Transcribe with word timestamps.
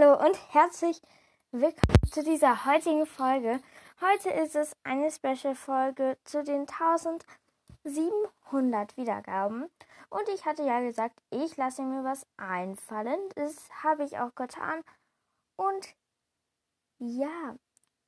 Hallo 0.00 0.24
und 0.24 0.38
herzlich 0.54 1.02
willkommen 1.50 2.10
zu 2.10 2.22
dieser 2.22 2.64
heutigen 2.64 3.04
Folge. 3.06 3.60
Heute 4.00 4.30
ist 4.30 4.56
es 4.56 4.74
eine 4.82 5.10
Special-Folge 5.10 6.16
zu 6.24 6.42
den 6.42 6.60
1700 6.60 8.96
Wiedergaben. 8.96 9.66
Und 10.08 10.26
ich 10.34 10.46
hatte 10.46 10.62
ja 10.62 10.80
gesagt, 10.80 11.20
ich 11.30 11.58
lasse 11.58 11.82
mir 11.82 12.02
was 12.02 12.26
einfallen. 12.38 13.18
Das 13.34 13.68
habe 13.82 14.04
ich 14.04 14.18
auch 14.18 14.34
getan. 14.34 14.80
Und 15.56 15.94
ja, 16.98 17.54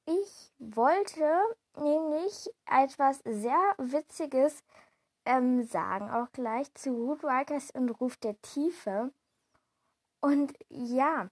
ich 0.07 0.51
wollte 0.59 1.43
nämlich 1.77 2.49
etwas 2.71 3.21
sehr 3.25 3.75
Witziges 3.77 4.65
ähm, 5.27 5.65
sagen, 5.65 6.11
auch 6.11 6.33
gleich 6.33 6.73
zu 6.75 6.95
Rootwalkers 6.95 7.71
und 7.73 7.91
Ruf 7.91 8.17
der 8.17 8.41
Tiefe. 8.41 9.13
Und 10.21 10.55
ja, 10.71 11.29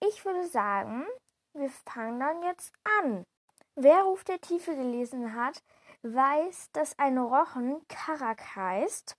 ich 0.00 0.24
würde 0.24 0.46
sagen, 0.46 1.06
wir 1.54 1.70
fangen 1.70 2.20
dann 2.20 2.42
jetzt 2.42 2.72
an. 3.00 3.24
Wer 3.76 4.02
Ruf 4.02 4.24
der 4.24 4.40
Tiefe 4.40 4.74
gelesen 4.74 5.34
hat, 5.34 5.62
weiß, 6.02 6.70
dass 6.72 6.98
ein 6.98 7.18
Rochen 7.18 7.86
Karak 7.88 8.56
heißt. 8.56 9.16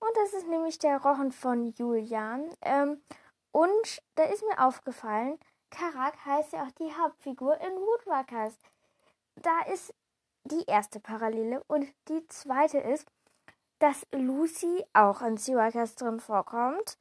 Und 0.00 0.16
das 0.16 0.34
ist 0.34 0.48
nämlich 0.48 0.78
der 0.78 1.00
Rochen 1.02 1.32
von 1.32 1.72
Julian. 1.72 2.50
Ähm, 2.62 3.02
und 3.52 4.02
da 4.14 4.24
ist 4.24 4.42
mir 4.42 4.66
aufgefallen, 4.66 5.38
Karak 5.70 6.24
heißt 6.24 6.52
ja 6.52 6.64
auch 6.64 6.70
die 6.72 6.92
Hauptfigur 6.92 7.60
in 7.60 7.72
Woodwalkers. 7.72 8.58
Da 9.36 9.62
ist 9.72 9.94
die 10.44 10.64
erste 10.66 11.00
Parallele. 11.00 11.62
Und 11.68 11.86
die 12.08 12.26
zweite 12.28 12.78
ist, 12.78 13.06
dass 13.78 14.06
Lucy 14.12 14.84
auch 14.92 15.22
in 15.22 15.36
Seawalkers 15.36 15.96
drin 15.96 16.20
vorkommt. 16.20 16.98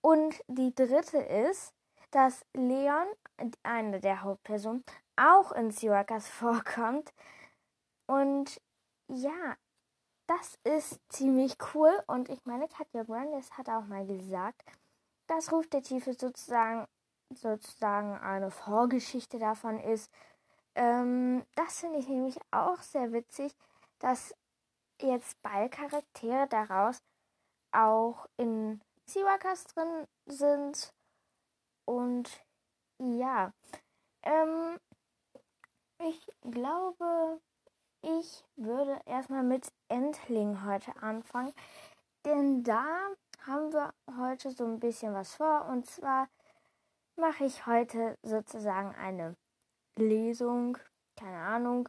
Und 0.00 0.42
die 0.48 0.74
dritte 0.74 1.18
ist, 1.18 1.72
dass 2.16 2.46
Leon, 2.54 3.06
eine 3.62 4.00
der 4.00 4.22
Hauptpersonen, 4.22 4.82
auch 5.16 5.52
in 5.52 5.70
Seawalkers 5.70 6.26
vorkommt. 6.30 7.12
Und 8.06 8.58
ja, 9.08 9.56
das 10.26 10.58
ist 10.64 10.98
ziemlich 11.10 11.58
cool. 11.74 11.92
Und 12.06 12.30
ich 12.30 12.42
meine, 12.46 12.68
Katja 12.68 13.02
Brandes 13.02 13.52
hat 13.58 13.68
auch 13.68 13.84
mal 13.84 14.06
gesagt, 14.06 14.62
dass 15.26 15.52
Ruf 15.52 15.66
der 15.66 15.82
Tiefe 15.82 16.14
sozusagen, 16.14 16.86
sozusagen 17.34 18.16
eine 18.16 18.50
Vorgeschichte 18.50 19.38
davon 19.38 19.78
ist. 19.78 20.10
Ähm, 20.74 21.44
das 21.54 21.80
finde 21.80 21.98
ich 21.98 22.08
nämlich 22.08 22.38
auch 22.50 22.80
sehr 22.80 23.12
witzig, 23.12 23.54
dass 23.98 24.34
jetzt 25.02 25.36
beide 25.42 25.68
Charaktere 25.68 26.46
daraus 26.48 27.02
auch 27.72 28.26
in 28.38 28.80
Seawalkers 29.04 29.64
drin 29.64 30.06
sind. 30.24 30.95
Und 31.86 32.44
ja, 32.98 33.52
ähm, 34.22 34.78
ich 35.98 36.26
glaube, 36.42 37.40
ich 38.02 38.44
würde 38.56 39.00
erstmal 39.06 39.42
mit 39.42 39.72
Endling 39.88 40.64
heute 40.64 40.94
anfangen. 41.02 41.52
Denn 42.24 42.62
da 42.64 42.84
haben 43.46 43.72
wir 43.72 43.94
heute 44.18 44.50
so 44.50 44.64
ein 44.64 44.80
bisschen 44.80 45.14
was 45.14 45.34
vor. 45.34 45.66
Und 45.66 45.86
zwar 45.86 46.28
mache 47.16 47.44
ich 47.44 47.66
heute 47.66 48.18
sozusagen 48.22 48.94
eine 48.96 49.36
Lesung. 49.96 50.78
Keine 51.16 51.38
Ahnung. 51.38 51.88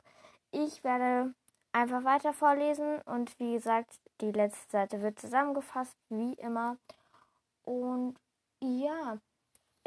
Ich 0.52 0.84
werde 0.84 1.34
einfach 1.72 2.04
weiter 2.04 2.34
vorlesen. 2.34 3.02
Und 3.02 3.38
wie 3.40 3.54
gesagt, 3.54 4.00
die 4.22 4.32
letzte 4.32 4.70
Seite 4.72 5.02
wird 5.02 5.20
zusammengefasst, 5.20 5.96
wie 6.10 6.34
immer. 6.34 6.78
Und 7.64 8.16
ja, 8.62 9.20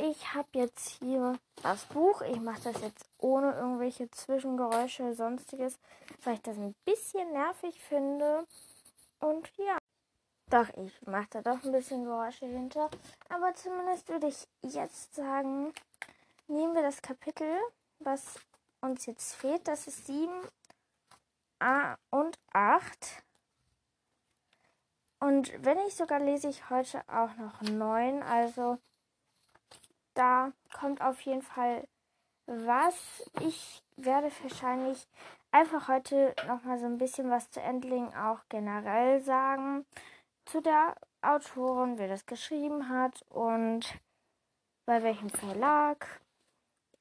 ich 0.00 0.34
habe 0.34 0.48
jetzt 0.52 0.88
hier 1.00 1.38
das 1.62 1.84
Buch. 1.86 2.22
Ich 2.22 2.40
mache 2.40 2.72
das 2.72 2.80
jetzt 2.82 3.08
ohne 3.18 3.52
irgendwelche 3.54 4.10
Zwischengeräusche 4.10 5.02
oder 5.02 5.14
sonstiges, 5.14 5.78
weil 6.24 6.34
ich 6.34 6.42
das 6.42 6.56
ein 6.56 6.74
bisschen 6.84 7.32
nervig 7.32 7.80
finde. 7.82 8.46
Und 9.20 9.50
ja, 9.56 9.78
doch, 10.48 10.68
ich 10.76 11.00
mache 11.06 11.28
da 11.30 11.42
doch 11.42 11.62
ein 11.62 11.72
bisschen 11.72 12.04
Geräusche 12.04 12.46
hinter. 12.46 12.90
Aber 13.28 13.54
zumindest 13.54 14.08
würde 14.08 14.28
ich 14.28 14.46
jetzt 14.62 15.14
sagen, 15.14 15.72
nehmen 16.48 16.74
wir 16.74 16.82
das 16.82 17.02
Kapitel, 17.02 17.56
was 18.00 18.40
uns 18.80 19.06
jetzt 19.06 19.34
fehlt. 19.34 19.68
Das 19.68 19.86
ist 19.86 20.06
7 20.06 20.30
A 21.60 21.96
und 22.10 22.38
8. 22.52 23.22
Und 25.20 25.52
wenn 25.62 25.78
ich 25.80 25.94
sogar 25.94 26.18
lese 26.18 26.48
ich 26.48 26.70
heute 26.70 27.02
auch 27.06 27.36
noch 27.36 27.60
neun. 27.60 28.22
Also 28.22 28.78
da 30.14 30.52
kommt 30.72 31.00
auf 31.00 31.20
jeden 31.22 31.42
Fall 31.42 31.86
was. 32.46 33.30
Ich 33.40 33.82
werde 33.96 34.30
wahrscheinlich 34.42 35.06
einfach 35.52 35.88
heute 35.88 36.34
nochmal 36.46 36.78
so 36.78 36.86
ein 36.86 36.98
bisschen 36.98 37.30
was 37.30 37.50
zu 37.50 37.60
Endling 37.60 38.12
auch 38.14 38.40
generell 38.48 39.20
sagen. 39.20 39.86
Zu 40.46 40.60
der 40.60 40.96
Autorin, 41.22 41.98
wer 41.98 42.08
das 42.08 42.26
geschrieben 42.26 42.88
hat 42.88 43.22
und 43.28 44.00
bei 44.86 45.02
welchem 45.02 45.30
Verlag. 45.30 46.20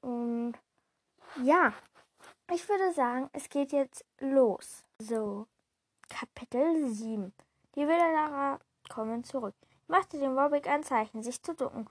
Und 0.01 0.53
ja, 1.43 1.73
ich 2.51 2.67
würde 2.67 2.93
sagen, 2.93 3.29
es 3.33 3.49
geht 3.49 3.71
jetzt 3.71 4.05
los. 4.19 4.83
So, 4.99 5.47
Kapitel 6.09 6.89
7. 6.89 7.33
Die 7.75 7.87
Wilderer 7.87 8.59
kommen 8.89 9.23
zurück. 9.23 9.55
Machte 9.87 10.19
dem 10.19 10.35
Warwick 10.35 10.67
ein 10.67 10.83
Zeichen, 10.83 11.23
sich 11.23 11.41
zu 11.41 11.55
ducken. 11.55 11.87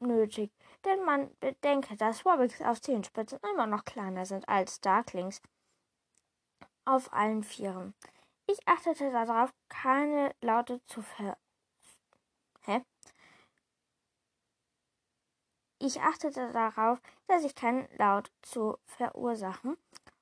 Unnötig, 0.00 0.50
denn 0.84 1.04
man 1.04 1.30
bedenke, 1.40 1.96
dass 1.96 2.24
Warwicks 2.24 2.60
auf 2.62 2.80
Zehenspitzen 2.80 3.38
immer 3.52 3.66
noch 3.66 3.84
kleiner 3.84 4.26
sind 4.26 4.48
als 4.48 4.80
Darklings 4.80 5.42
auf 6.84 7.12
allen 7.12 7.42
Vieren. 7.42 7.94
Ich 8.46 8.66
achtete 8.66 9.12
darauf, 9.12 9.52
keine 9.68 10.34
Laute 10.40 10.84
zu 10.86 11.02
ver... 11.02 11.36
Hä? 12.62 12.82
Ich 15.78 16.00
achtete 16.00 16.50
darauf, 16.52 17.00
dass 17.26 17.44
ich 17.44 17.54
keinen 17.54 17.88
Laut 17.96 18.32
zu 18.42 18.78
verursachen 18.86 19.76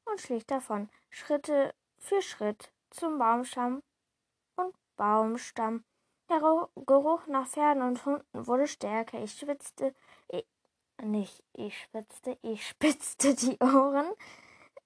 und 0.05 0.21
schlich 0.21 0.47
davon, 0.47 0.91
Schritte 1.11 1.75
für 1.99 2.21
Schritt 2.21 2.73
zum 2.91 3.19
Baumstamm 3.19 3.83
Baumstamm. 4.99 5.85
Der 6.31 6.41
Geruch 6.87 7.27
nach 7.27 7.47
Pferden 7.47 7.83
und 7.83 8.05
Hunden 8.05 8.47
wurde 8.47 8.67
stärker. 8.67 9.23
Ich 9.23 9.33
schwitzte, 9.33 9.95
ich, 10.29 10.47
nicht 11.03 11.43
ich 11.55 11.79
schwitzte, 11.79 12.39
ich 12.43 12.67
spitzte 12.69 13.35
die 13.35 13.59
Ohren, 13.61 14.13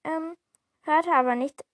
ähm, 0.05 0.37
hörte 0.83 1.11
aber 1.11 1.35
nicht, 1.35 1.65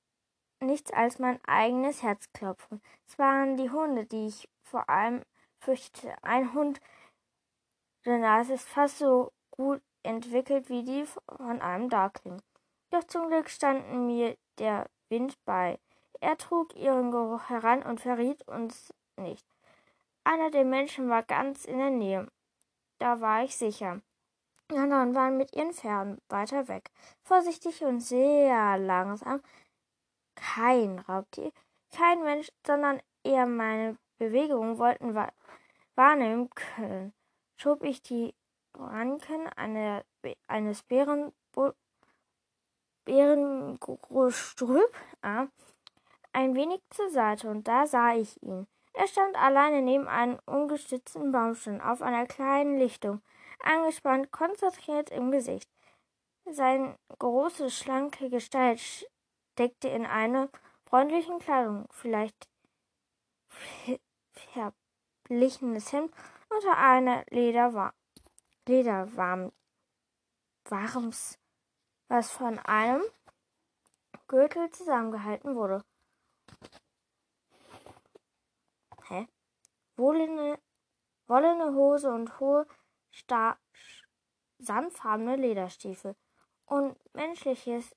nichts 0.59 0.91
als 0.91 1.19
mein 1.19 1.39
eigenes 1.45 2.01
Herzklopfen. 2.01 2.81
Es 3.07 3.19
waren 3.19 3.57
die 3.57 3.69
Hunde, 3.69 4.05
die 4.05 4.27
ich 4.27 4.49
vor 4.63 4.89
allem 4.89 5.23
fürchtete. 5.59 6.15
Ein 6.23 6.53
Hund, 6.53 6.81
der 8.05 8.17
Nase 8.17 8.53
ist 8.53 8.67
fast 8.67 8.97
so 8.97 9.31
gut 9.51 9.81
entwickelt 10.01 10.69
wie 10.69 10.83
die 10.83 11.05
von 11.05 11.61
einem 11.61 11.89
Darkling. 11.89 12.41
Doch 12.89 13.03
zum 13.03 13.27
Glück 13.27 13.49
standen 13.49 14.07
mir 14.07 14.35
der 14.57 14.89
Wind 15.09 15.37
bei. 15.45 15.79
Er 16.21 16.37
trug 16.37 16.75
ihren 16.75 17.11
Geruch 17.11 17.49
heran 17.49 17.83
und 17.83 18.01
verriet 18.01 18.47
uns 18.47 18.91
nicht. 19.15 19.45
Einer 20.23 20.51
der 20.51 20.65
Menschen 20.65 21.09
war 21.09 21.23
ganz 21.23 21.65
in 21.65 21.77
der 21.77 21.89
Nähe. 21.89 22.27
Da 22.99 23.21
war 23.21 23.43
ich 23.43 23.55
sicher. 23.55 24.01
Die 24.71 24.77
anderen 24.77 25.15
waren 25.15 25.37
mit 25.37 25.55
ihren 25.55 25.73
Pferden 25.73 26.21
weiter 26.29 26.67
weg. 26.67 26.91
Vorsichtig 27.23 27.83
und 27.83 28.01
sehr 28.01 28.77
langsam. 28.77 29.41
Kein 30.35 30.99
Raubtier, 30.99 31.51
kein 31.95 32.21
Mensch, 32.23 32.51
sondern 32.65 33.01
eher 33.23 33.45
meine 33.45 33.97
Bewegungen 34.17 34.77
wollten 34.77 35.15
wahrnehmen 35.95 36.49
können. 36.51 37.13
Schob 37.57 37.83
ich 37.83 38.01
die 38.01 38.35
Ranken 38.75 39.47
eine, 39.55 40.05
eines 40.47 40.83
Bären, 40.83 41.33
Bärengestrüpp 43.05 44.95
an, 45.21 45.51
ein 46.31 46.53
wenig 46.55 46.81
zur 46.91 47.09
Seite, 47.09 47.49
und 47.49 47.67
da 47.67 47.87
sah 47.87 48.13
ich 48.13 48.41
ihn. 48.43 48.67
Er 48.99 49.07
stand 49.07 49.37
alleine 49.37 49.81
neben 49.81 50.09
einem 50.09 50.39
ungestützten 50.45 51.31
Baumstamm 51.31 51.79
auf 51.79 52.01
einer 52.01 52.25
kleinen 52.25 52.77
Lichtung, 52.77 53.21
angespannt, 53.63 54.29
konzentriert 54.33 55.09
im 55.09 55.31
Gesicht. 55.31 55.69
Seine 56.43 56.99
große, 57.17 57.69
schlanke 57.69 58.29
Gestalt 58.29 58.81
steckte 58.81 59.87
in 59.87 60.05
einer 60.05 60.49
freundlichen 60.85 61.39
Kleidung, 61.39 61.87
vielleicht 61.91 62.49
verblichenes 64.33 65.93
Hemd 65.93 66.13
unter 66.49 66.77
einer 66.77 67.23
Lederwa 67.29 67.93
Lederwarm 68.67 69.53
warms, 70.65 71.39
was 72.09 72.29
von 72.31 72.59
einem 72.59 73.03
Gürtel 74.27 74.69
zusammengehalten 74.71 75.55
wurde. 75.55 75.85
Hä? 79.09 79.27
Wollene, 79.99 80.57
wollene 81.27 81.75
Hose 81.75 82.09
und 82.09 82.39
hohe 82.39 82.65
sandfarbene 84.57 85.35
Lederstiefel 85.35 86.15
und 86.65 86.97
menschliches 87.13 87.93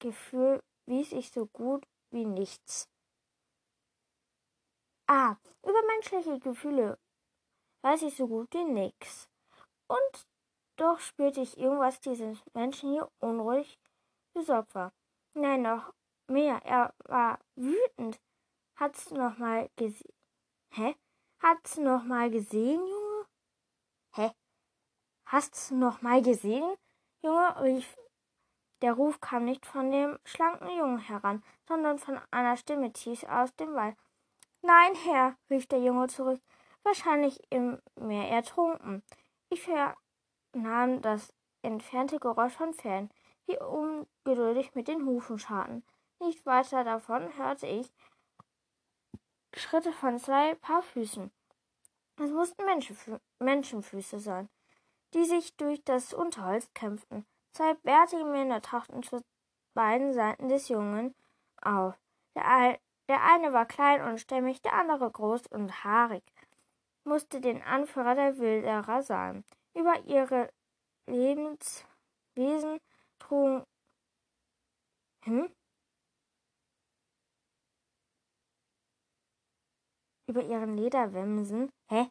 Gefühl 0.00 0.62
wies 0.84 1.12
ich 1.12 1.30
so 1.30 1.46
gut 1.46 1.86
wie 2.10 2.26
nichts. 2.26 2.90
Ah, 5.06 5.36
über 5.62 5.80
menschliche 5.86 6.38
Gefühle 6.40 6.98
weiß 7.80 8.02
ich 8.02 8.14
so 8.14 8.28
gut 8.28 8.52
wie 8.52 8.64
nichts. 8.64 9.30
Und 9.86 10.26
doch 10.76 11.00
spürte 11.00 11.40
ich 11.40 11.56
irgendwas 11.56 12.00
dieses 12.00 12.38
Menschen 12.52 12.90
hier 12.90 13.10
unruhig 13.18 13.78
besorgt 14.34 14.74
war. 14.74 14.92
Nein, 15.32 15.62
noch 15.62 15.94
mehr. 16.26 16.60
Er 16.64 16.92
war 17.04 17.38
wütend. 17.54 18.20
Hat's 18.76 19.10
noch 19.10 19.38
mal 19.38 19.70
gesehen? 19.76 20.13
Hä? 20.76 20.96
Hat's 21.38 21.76
noch 21.76 22.02
mal 22.02 22.30
gesehen, 22.30 22.80
Junge? 22.80 23.26
Hä? 24.16 24.32
Hast's 25.24 25.70
noch 25.70 26.02
mal 26.02 26.20
gesehen, 26.20 26.74
Junge? 27.22 27.62
rief. 27.62 27.96
Der 28.82 28.94
Ruf 28.94 29.20
kam 29.20 29.44
nicht 29.44 29.66
von 29.66 29.92
dem 29.92 30.18
schlanken 30.24 30.68
Jungen 30.76 30.98
heran, 30.98 31.44
sondern 31.68 32.00
von 32.00 32.18
einer 32.32 32.56
Stimme 32.56 32.92
tief 32.92 33.22
aus 33.22 33.54
dem 33.54 33.72
Wald. 33.74 33.96
Nein, 34.62 34.96
Herr, 35.04 35.36
rief 35.48 35.68
der 35.68 35.78
Junge 35.78 36.08
zurück, 36.08 36.40
wahrscheinlich 36.82 37.40
im 37.50 37.80
Meer 37.94 38.28
ertrunken. 38.30 39.04
Ich 39.50 39.62
vernahm 39.62 41.02
das 41.02 41.32
entfernte 41.62 42.18
Geräusch 42.18 42.54
von 42.54 42.74
Pferden, 42.74 43.10
die 43.46 43.58
ungeduldig 43.58 44.74
mit 44.74 44.88
den 44.88 45.06
Hufen 45.06 45.38
scharten. 45.38 45.84
Nicht 46.18 46.44
weiter 46.44 46.82
davon 46.82 47.36
hörte 47.38 47.68
ich 47.68 47.92
Schritte 49.56 49.92
von 49.92 50.18
zwei 50.18 50.54
Paar 50.56 50.82
Füßen. 50.82 51.30
Es 52.16 52.30
mussten 52.30 52.64
Menschenfü 52.64 53.18
Menschenfüße 53.38 54.18
sein, 54.18 54.48
die 55.14 55.24
sich 55.24 55.56
durch 55.56 55.82
das 55.84 56.12
Unterholz 56.12 56.68
kämpften. 56.74 57.26
Zwei 57.52 57.74
bärtige 57.74 58.24
Männer 58.24 58.62
tauchten 58.62 59.02
zu 59.02 59.24
beiden 59.74 60.12
Seiten 60.12 60.48
des 60.48 60.68
Jungen 60.68 61.14
auf. 61.62 61.94
Der, 62.36 62.78
der 63.08 63.22
eine 63.22 63.52
war 63.52 63.66
klein 63.66 64.02
und 64.02 64.18
stämmig, 64.18 64.62
der 64.62 64.74
andere 64.74 65.10
groß 65.10 65.46
und 65.48 65.84
haarig, 65.84 66.24
musste 67.04 67.40
den 67.40 67.62
Anführer 67.62 68.14
der 68.14 68.38
Wilderer 68.38 69.02
sein. 69.02 69.44
Über 69.74 70.00
ihre 70.04 70.50
Lebenswesen 71.06 72.80
trugen 73.18 73.64
hm? 75.24 75.50
Über 80.34 80.42
ihren 80.42 80.76
Lederwämsen, 80.76 81.70
hä? 81.88 82.08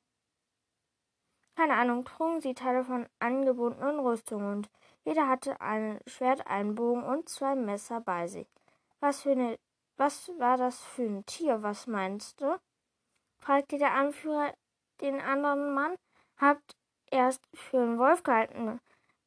Keine 1.58 1.74
Ahnung, 1.74 2.06
trugen 2.06 2.40
sie 2.40 2.54
Teile 2.54 2.86
von 2.86 3.06
angebundenen 3.20 4.00
Rüstungen 4.00 4.50
und 4.56 4.70
jeder 5.04 5.28
hatte 5.28 5.60
ein 5.60 6.00
Schwert, 6.08 6.48
einen 6.48 6.74
Bogen 6.74 7.04
und 7.04 7.28
zwei 7.28 7.54
Messer 7.54 8.00
bei 8.00 8.28
sich. 8.28 8.48
Was 9.02 9.24
für 9.24 9.32
eine 9.32 9.60
was 9.98 10.30
war 10.40 10.56
das 10.56 10.80
für 10.80 11.04
ein 11.04 11.26
Tier, 11.26 11.64
was 11.64 11.86
meinst 11.86 12.40
du? 12.40 12.58
fragte 13.40 13.78
der 13.78 13.94
Anführer 13.94 14.54
den 15.02 15.20
anderen 15.20 15.74
Mann. 15.74 15.98
Habt 16.38 16.78
erst 17.12 17.46
für 17.54 17.82
einen 17.82 18.00
Wolf 18.00 18.24
gehalten 18.24 18.80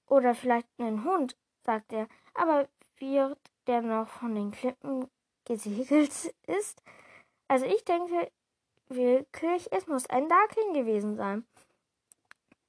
oder 0.07 0.35
vielleicht 0.35 0.69
einen 0.79 1.05
Hund, 1.05 1.37
sagte 1.61 1.97
er. 1.97 2.09
Aber 2.33 2.67
wird 2.97 3.39
der 3.67 3.83
noch 3.83 4.09
von 4.09 4.35
den 4.35 4.53
Klippen 4.53 5.11
gesegelt 5.45 6.35
ist? 6.47 6.83
Also 7.47 7.67
ich 7.67 7.85
denke 7.85 8.33
willkürlich, 8.88 9.71
es 9.73 9.87
muss 9.87 10.09
ein 10.09 10.29
Darkling 10.29 10.75
gewesen 10.75 11.17
sein. 11.17 11.47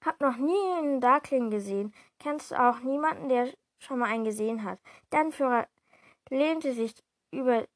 Hab 0.04 0.22
noch 0.22 0.38
nie 0.38 0.74
einen 0.78 1.02
Darkling 1.02 1.50
gesehen. 1.50 1.94
Kennst 2.20 2.52
du 2.52 2.56
auch 2.56 2.80
niemanden, 2.80 3.30
der 3.30 3.54
schon 3.80 4.00
mal 4.00 4.10
einen 4.10 4.24
gesehen 4.24 4.64
hat? 4.64 4.80
Der 5.12 5.22
Anführer 5.22 5.68
lehnte 6.30 6.74
sich 6.74 6.94
über 7.32 7.68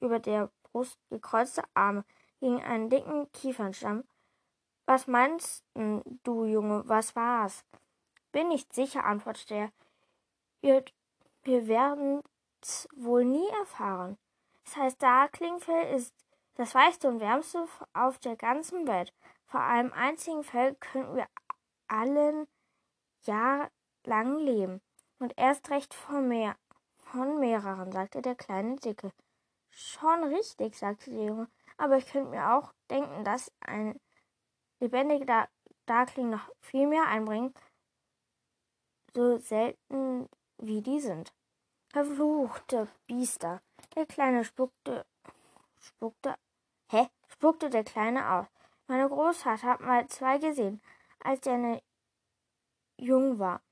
über 0.00 0.18
der 0.18 0.50
Brust 0.62 0.98
gekreuzte 1.10 1.62
Arme 1.74 2.04
gegen 2.40 2.62
einen 2.62 2.88
dicken 2.88 3.30
Kiefernstamm. 3.32 4.04
Was 4.86 5.06
meinst 5.06 5.64
du, 5.74 6.44
Junge, 6.44 6.82
was 6.86 7.14
war's? 7.14 7.64
Bin 8.32 8.48
nicht 8.48 8.72
sicher, 8.72 9.04
antwortete 9.04 9.54
er. 9.54 9.72
Wir, 10.60 10.84
wir 11.42 11.68
werden's 11.68 12.88
wohl 12.94 13.24
nie 13.24 13.48
erfahren. 13.60 14.16
Das 14.64 14.76
heißt, 14.76 15.02
Darklingfell 15.02 15.94
ist 15.94 16.14
das 16.60 16.74
weichste 16.74 17.08
und 17.08 17.20
wärmste 17.20 17.66
auf 17.94 18.18
der 18.18 18.36
ganzen 18.36 18.86
Welt. 18.86 19.14
Vor 19.46 19.60
einem 19.60 19.94
einzigen 19.94 20.44
Fell 20.44 20.74
könnten 20.74 21.16
wir 21.16 21.26
allen 21.88 22.46
Jahr 23.22 23.70
lang 24.04 24.36
leben. 24.36 24.82
Und 25.18 25.32
erst 25.38 25.70
recht 25.70 25.94
von 25.94 26.28
mehr, 26.28 26.56
von 26.98 27.40
mehreren, 27.40 27.92
sagte 27.92 28.20
der 28.20 28.34
kleine 28.34 28.76
Dicke. 28.76 29.10
Schon 29.70 30.24
richtig, 30.24 30.76
sagte 30.76 31.10
der 31.10 31.24
Junge. 31.24 31.50
Aber 31.78 31.96
ich 31.96 32.06
könnte 32.06 32.28
mir 32.28 32.54
auch 32.54 32.74
denken, 32.90 33.24
dass 33.24 33.50
ein 33.60 33.98
lebendiger 34.80 35.48
Darkling 35.86 36.28
noch 36.28 36.46
viel 36.60 36.86
mehr 36.86 37.06
einbringt, 37.06 37.58
so 39.14 39.38
selten 39.38 40.28
wie 40.58 40.82
die 40.82 41.00
sind. 41.00 41.32
Verfluchte 41.88 42.86
Biester. 43.06 43.62
Der 43.94 44.04
Kleine 44.04 44.44
spuckte, 44.44 45.06
spuckte? 45.78 46.36
Spuckte 47.40 47.70
der 47.70 47.84
Kleine 47.84 48.30
aus. 48.30 48.46
Meine 48.86 49.08
Großvater 49.08 49.66
hat 49.66 49.80
mal 49.80 50.06
zwei 50.08 50.36
gesehen, 50.36 50.82
als 51.20 51.46
er 51.46 51.54
eine 51.54 51.82
jung 52.98 53.38
war. 53.38 53.62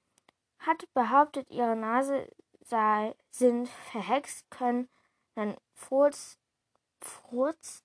Hat 0.58 0.88
behauptet, 0.94 1.50
ihre 1.50 1.76
Nase 1.76 2.32
sei, 2.62 3.14
sind 3.30 3.68
verhext, 3.68 4.50
können 4.50 4.88
dann 5.34 5.54
Furz, 5.74 6.38
Furz, 7.02 7.84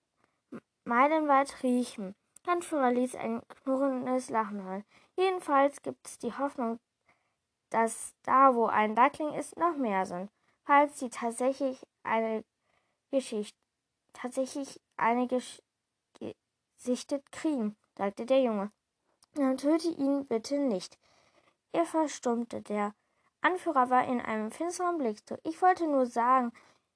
meilenweit 0.86 1.62
riechen. 1.64 2.16
Handführer 2.48 2.94
ließ 2.94 3.16
ein 3.16 3.42
knurrendes 3.50 4.30
Lachen 4.30 4.64
hören. 4.64 4.86
Jedenfalls 5.18 5.82
gibt 5.82 6.08
es 6.08 6.18
die 6.18 6.32
Hoffnung, 6.38 6.80
dass 7.72 8.16
da, 8.24 8.56
wo 8.56 8.68
ein 8.68 8.96
Duckling 8.96 9.34
ist, 9.34 9.58
noch 9.58 9.76
mehr 9.76 10.06
sind. 10.06 10.32
Falls 10.64 10.98
sie 10.98 11.10
tatsächlich 11.10 11.86
eine 12.04 12.46
Geschichte, 13.12 13.60
tatsächlich 14.14 14.80
eine 14.96 15.28
Gesch 15.28 15.62
gesichtet 16.84 17.32
kriegen, 17.32 17.76
sagte 17.98 18.26
der 18.26 18.42
Junge. 18.42 18.72
Dann 19.36 19.58
töte 19.58 19.88
ihn 19.88 20.26
bitte 20.26 20.58
nicht. 20.58 20.98
Er 21.72 21.86
verstummte. 21.86 22.62
Der 22.62 22.94
Anführer 23.42 23.90
war 23.90 24.06
in 24.06 24.22
einem 24.22 24.52
finsteren 24.52 24.98
Blick. 24.98 25.22
Ich 25.44 25.62
wollte 25.62 25.88
nur 25.88 26.06
sagen, 26.06 26.52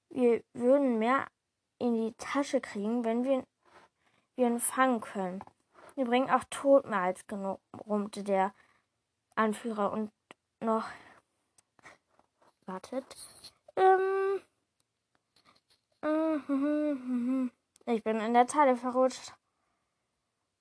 wir 0.09 0.43
würden 0.53 0.99
mehr 0.99 1.27
in 1.79 1.95
die 1.95 2.13
Tasche 2.17 2.61
kriegen, 2.61 3.03
wenn 3.03 3.23
wir, 3.23 3.45
wir 4.35 4.47
ihn 4.47 4.59
fangen 4.59 5.01
können. 5.01 5.43
Wir 5.95 6.05
bringen 6.05 6.29
auch 6.29 6.43
tot 6.49 6.85
mehr 6.85 6.99
als 6.99 7.25
genug, 7.27 7.59
brummte 7.71 8.23
der 8.23 8.53
Anführer 9.35 9.91
und 9.91 10.11
noch. 10.59 10.87
Wartet. 12.65 13.05
Ähm. 13.75 14.41
Ich 17.89 18.03
bin 18.03 18.19
in 18.19 18.33
der 18.33 18.47
Zeile 18.47 18.75
verrutscht. 18.75 19.33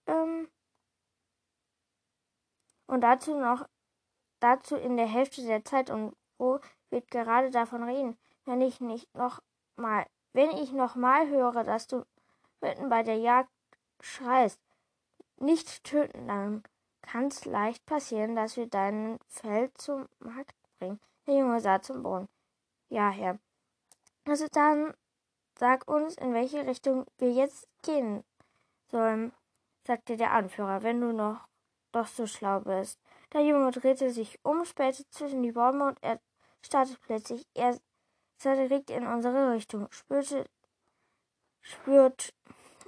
Ähm. 0.07 0.49
Und 2.87 2.96
dazu 3.07 3.39
noch, 3.39 3.67
dazu 4.41 4.77
in 4.77 4.97
der 4.97 5.07
Hälfte 5.07 5.43
der 5.43 5.65
Zeit 5.65 5.91
und 5.91 6.17
wo 6.39 6.61
wird 6.91 7.11
gerade 7.11 7.51
davon 7.51 7.83
reden 7.83 8.19
wenn 8.47 8.61
ich 8.61 8.81
nicht 8.81 9.13
noch 9.15 9.43
mal, 9.77 10.07
wenn 10.33 10.51
ich 10.51 10.73
noch 10.73 10.95
mal 10.95 11.29
höre, 11.29 11.65
dass 11.65 11.87
du 11.87 12.07
mitten 12.61 12.89
bei 12.89 13.03
der 13.03 13.19
Jagd 13.19 13.51
schreist, 14.01 14.61
nicht 15.39 15.85
töten, 15.85 16.29
dann 16.29 16.63
kann 17.03 17.27
es 17.27 17.45
leicht 17.45 17.85
passieren, 17.87 18.35
dass 18.35 18.57
wir 18.57 18.67
dein 18.67 19.19
Feld 19.29 19.77
zum 19.79 20.09
Markt 20.19 20.55
bringen. 20.79 21.01
Der 21.27 21.37
Junge 21.37 21.61
sah 21.61 21.83
zum 21.83 22.03
Boden. 22.03 22.29
Ja, 22.89 23.11
Herr. 23.11 23.39
Also 24.25 24.47
dann 24.51 24.95
sag 25.59 25.89
uns, 25.89 26.17
in 26.17 26.33
welche 26.33 26.67
Richtung 26.67 27.07
wir 27.19 27.33
jetzt 27.33 27.69
gehen 27.83 28.25
sollen, 28.91 29.33
sagte 29.87 30.17
der 30.17 30.33
Anführer, 30.33 30.83
wenn 30.83 31.01
du 31.01 31.13
noch 31.13 31.47
doch 31.93 32.07
so 32.07 32.27
schlau 32.27 32.61
bist. 32.61 33.01
Der 33.33 33.43
Junge 33.43 33.71
drehte 33.71 34.11
sich 34.11 34.39
um, 34.43 34.65
spähte 34.65 35.09
zwischen 35.11 35.43
die 35.43 35.53
Bäume 35.53 35.89
und 35.89 35.99
er 36.03 36.21
starrte 36.63 36.97
plötzlich. 37.07 37.47
Er 37.55 37.79
direkt 38.45 38.91
in 38.91 39.07
unsere 39.07 39.53
Richtung. 39.53 39.89
Spürte, 39.91 40.47
spürt, 41.61 42.35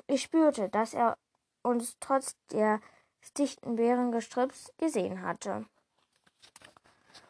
ich 0.06 0.22
spürte, 0.22 0.68
dass 0.68 0.94
er 0.94 1.16
uns 1.62 1.96
trotz 2.00 2.36
der 2.52 2.80
dichten 3.36 3.76
Bärengestrüpps 3.76 4.72
gesehen 4.78 5.22
hatte. 5.22 5.66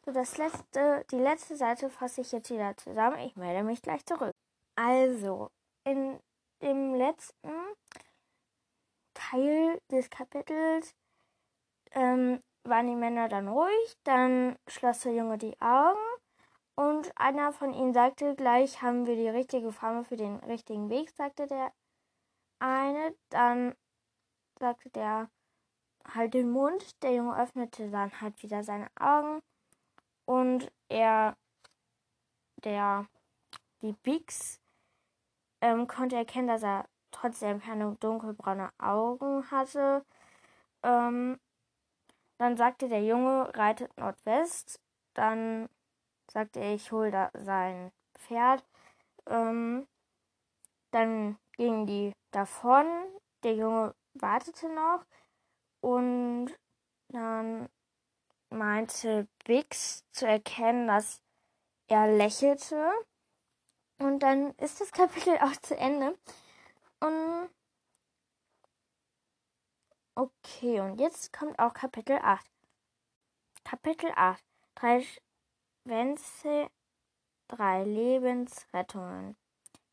So, 0.05 0.13
das 0.13 0.39
letzte, 0.39 1.05
die 1.11 1.19
letzte 1.19 1.57
Seite 1.57 1.91
fasse 1.91 2.21
ich 2.21 2.33
jetzt 2.33 2.51
wieder 2.51 2.77
zusammen. 2.77 3.19
Ich 3.21 3.37
melde 3.37 3.63
mich 3.63 3.83
gleich 3.83 4.05
zurück. 4.07 4.33
Also, 4.75 5.51
in 5.85 6.21
dem 6.63 6.95
letzten 6.95 7.53
Teil 9.15 9.81
des 9.91 10.09
Kapitels 10.11 10.95
ähm, 11.99 12.41
waren 12.65 12.87
die 12.87 12.95
Männer 12.95 13.29
dann 13.29 13.49
ruhig, 13.49 13.97
dann 14.05 14.57
schloss 14.69 15.01
der 15.01 15.15
Junge 15.15 15.39
die 15.39 15.61
Augen 15.61 15.99
und 16.77 17.11
einer 17.19 17.53
von 17.53 17.73
ihnen 17.75 17.93
sagte, 17.93 18.37
gleich 18.37 18.83
haben 18.83 19.07
wir 19.07 19.17
die 19.17 19.29
richtige 19.29 19.73
Formel 19.73 20.05
für 20.05 20.17
den 20.17 20.37
richtigen 20.37 20.89
Weg, 20.91 21.11
sagte 21.11 21.49
der 21.49 21.73
eine. 22.61 23.15
Dann 23.31 23.75
sagte 24.61 24.89
der 24.91 25.29
halt 26.15 26.35
den 26.35 26.51
Mund. 26.51 27.03
Der 27.03 27.15
Junge 27.15 27.37
öffnete 27.37 27.91
dann 27.91 28.21
halt 28.21 28.41
wieder 28.43 28.63
seine 28.63 28.89
Augen 28.99 29.43
und 30.25 30.71
er, 30.89 31.37
der, 32.65 33.07
die 33.83 33.93
Bix, 33.93 34.61
ähm, 35.61 35.89
konnte 35.89 36.15
erkennen, 36.15 36.49
dass 36.49 36.63
er 36.63 36.89
trotz 37.11 37.41
der 37.41 37.51
Entfernung 37.51 37.99
dunkelbraune 37.99 38.71
Augen 38.79 39.51
hatte. 39.51 40.05
Ähm, 40.85 41.41
dann 42.39 42.57
sagte 42.57 42.89
der 42.89 43.05
Junge, 43.05 43.53
reitet 43.55 43.97
Nordwest. 43.97 44.81
Dann 45.15 45.69
sagte 46.31 46.61
er, 46.61 46.75
ich 46.75 46.93
hole 46.93 47.11
da 47.11 47.31
sein 47.35 47.93
Pferd. 48.17 48.65
Ähm, 49.27 49.87
dann 50.93 51.39
gingen 51.57 51.87
die 51.87 52.13
davon. 52.31 52.87
Der 53.43 53.55
Junge 53.55 53.95
wartete 54.15 54.69
noch 54.69 55.05
und 55.81 56.51
dann 57.09 57.69
meinte 58.51 59.29
Bix 59.45 60.05
zu 60.13 60.27
erkennen, 60.27 60.89
dass 60.89 61.21
er 61.87 62.17
lächelte. 62.17 62.91
Und 63.99 64.21
dann 64.21 64.55
ist 64.57 64.81
das 64.81 64.93
Kapitel 64.93 65.37
auch 65.43 65.57
zu 65.61 65.77
Ende. 65.77 66.17
Und 67.01 67.51
okay, 70.19 70.81
und 70.81 71.01
jetzt 71.01 71.33
kommt 71.33 71.59
auch 71.61 71.73
Kapitel 71.73 72.19
8. 72.21 72.45
Kapitel 73.65 74.11
8. 74.17 74.43
Drei 74.75 75.05
Schwänze, 75.85 76.69
drei 77.47 77.85
Lebensrettungen. 77.85 79.37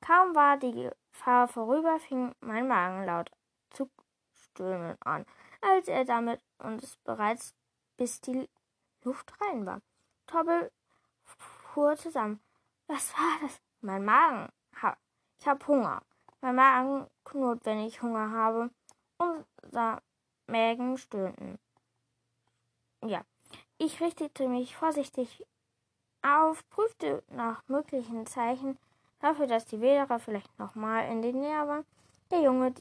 Kaum 0.02 0.36
war 0.36 0.58
die 0.58 0.72
Gefahr 0.72 1.48
vorüber, 1.48 2.00
fing 2.00 2.34
mein 2.40 2.68
Magen 2.68 3.06
laut 3.06 3.30
zu 3.70 3.90
stöhnen 4.34 4.98
an, 5.02 5.26
als 5.62 5.88
er 5.88 6.06
damit 6.06 6.42
uns 6.58 6.98
bereits 6.98 7.54
bis 7.98 8.20
die 8.22 8.50
Luft 9.04 9.32
rein 9.42 9.66
war. 9.66 9.82
Tobbel 10.26 10.72
fuhr 11.24 11.96
zusammen. 11.98 12.42
Was 12.88 13.14
war 13.14 13.40
das? 13.42 13.62
Mein 13.82 14.04
Magen. 14.04 14.52
Ha 14.82 14.98
ich 15.40 15.48
habe 15.48 15.68
Hunger. 15.68 16.02
Mein 16.42 16.56
Magen 16.56 17.08
knurrt, 17.24 17.66
wenn 17.66 17.80
ich 17.80 18.02
Hunger 18.02 18.32
habe. 18.32 18.72
Unser 19.18 20.02
Mägen 20.48 20.98
stöhnten. 20.98 21.60
Ja, 23.04 23.22
ich 23.78 24.02
richtete 24.02 24.48
mich 24.48 24.76
vorsichtig 24.76 25.46
auf, 26.22 26.68
prüfte 26.70 27.24
nach 27.30 27.62
möglichen 27.68 28.26
Zeichen 28.26 28.78
dafür, 29.20 29.48
dass 29.48 29.66
die 29.66 29.82
Wilderer 29.82 30.20
vielleicht 30.20 30.58
nochmal 30.60 31.10
in 31.12 31.22
den 31.22 31.40
Nähe 31.40 31.68
waren. 31.68 31.86
Der 32.32 32.42
Junge 32.42 32.74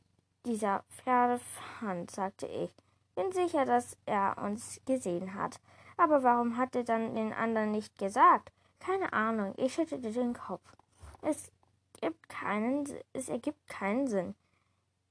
dieser 0.47 0.85
Pferde 0.91 1.41
fand, 1.79 2.11
sagte 2.11 2.47
ich. 2.47 2.73
Bin 3.15 3.33
sicher, 3.33 3.65
dass 3.65 3.97
er 4.07 4.37
uns 4.43 4.81
gesehen 4.87 5.35
hat. 5.35 5.61
Aber 5.97 6.23
warum 6.23 6.57
hat 6.57 6.75
er 6.75 6.85
dann 6.85 7.15
den 7.15 7.33
anderen 7.33 7.71
nicht 7.71 7.97
gesagt? 7.99 8.53
Keine 8.81 9.13
Ahnung. 9.13 9.55
Ich 9.57 9.75
schüttelte 9.75 10.11
den 10.11 10.35
Kopf. 10.35 10.75
Es 11.23 11.53
gibt 12.01 12.29
keinen, 12.29 12.87
es 13.13 13.29
ergibt 13.29 13.67
keinen 13.69 14.07
Sinn. 14.07 14.35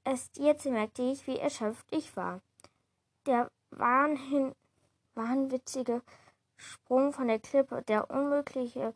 Erst 0.04 0.38
jetzt 0.38 0.66
merkte 0.66 1.02
ich, 1.02 1.26
wie 1.26 1.38
erschöpft 1.38 1.86
ich 1.90 2.14
war. 2.16 2.40
Der 3.26 3.50
wahnhin, 3.70 4.54
wahnwitzige 5.14 6.02
Sprung 6.56 7.12
von 7.12 7.28
der 7.28 7.38
Klippe, 7.38 7.82
der 7.82 8.10
unmögliche 8.10 8.94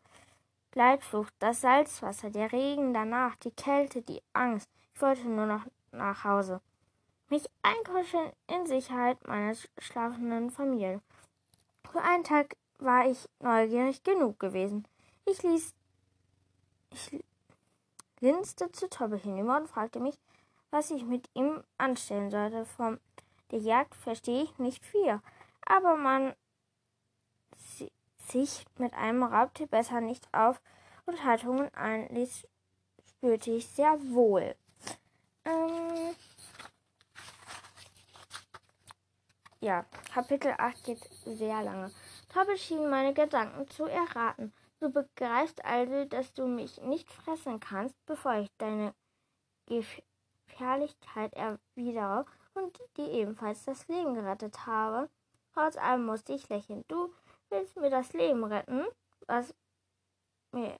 Gleitflucht, 0.71 1.33
das 1.39 1.61
Salzwasser, 1.61 2.29
der 2.29 2.51
Regen 2.51 2.93
danach, 2.93 3.35
die 3.37 3.51
Kälte, 3.51 4.01
die 4.03 4.21
Angst. 4.33 4.69
Ich 4.93 5.01
wollte 5.01 5.27
nur 5.27 5.47
noch 5.47 5.65
nach 5.91 6.23
Hause. 6.23 6.61
Mich 7.29 7.49
einkuscheln 7.63 8.31
in 8.47 8.67
Sicherheit 8.67 9.27
meiner 9.27 9.55
schlafenden 9.79 10.51
Familie. 10.51 11.01
Für 11.91 12.01
einen 12.01 12.23
Tag 12.23 12.55
war 12.77 13.07
ich 13.07 13.27
neugierig 13.39 14.03
genug 14.03 14.39
gewesen. 14.39 14.87
Ich 15.25 15.41
ließ 15.41 15.73
ich 16.91 17.23
linste 18.19 18.71
zu 18.71 18.89
Tobbe 18.89 19.17
hinüber 19.17 19.57
und 19.57 19.67
fragte 19.67 19.99
mich, 19.99 20.17
was 20.71 20.91
ich 20.91 21.03
mit 21.03 21.29
ihm 21.33 21.63
anstellen 21.77 22.31
sollte. 22.31 22.65
Von 22.65 22.99
der 23.51 23.59
Jagd 23.59 23.95
verstehe 23.95 24.43
ich 24.43 24.57
nicht 24.59 24.85
viel, 24.85 25.19
aber 25.65 25.97
man 25.97 26.33
sich 28.31 28.65
mit 28.77 28.93
einem 28.93 29.23
Raubtier 29.23 29.67
besser 29.67 30.01
nicht 30.01 30.27
auf 30.33 30.61
Unterhaltungen 31.05 31.73
einließ, 31.73 32.47
spürte 33.07 33.51
ich 33.51 33.67
sehr 33.67 33.99
wohl. 34.11 34.55
Ähm 35.45 36.15
ja, 39.59 39.85
Kapitel 40.13 40.53
8 40.57 40.83
geht 40.83 41.03
sehr 41.25 41.63
lange. 41.63 41.91
Tobbe 42.31 42.57
schien 42.57 42.89
meine 42.89 43.13
Gedanken 43.13 43.67
zu 43.69 43.85
erraten. 43.85 44.53
Du 44.79 44.91
begreifst 44.91 45.65
also, 45.65 46.05
dass 46.05 46.33
du 46.33 46.47
mich 46.47 46.79
nicht 46.81 47.11
fressen 47.11 47.59
kannst, 47.59 47.95
bevor 48.05 48.35
ich 48.35 48.49
deine 48.57 48.93
Gefährlichkeit 50.49 51.33
erwidere 51.33 52.25
und 52.53 52.79
dir 52.97 53.09
ebenfalls 53.11 53.65
das 53.65 53.87
Leben 53.87 54.13
gerettet 54.13 54.65
habe. 54.65 55.09
Trotz 55.53 55.77
allem 55.77 56.05
musste 56.05 56.33
ich 56.33 56.49
lächeln. 56.49 56.83
Du 56.87 57.13
willst 57.49 57.75
mir 57.77 57.89
das 57.89 58.13
Leben 58.13 58.43
retten, 58.43 58.85
was 59.27 59.53
mir 60.51 60.77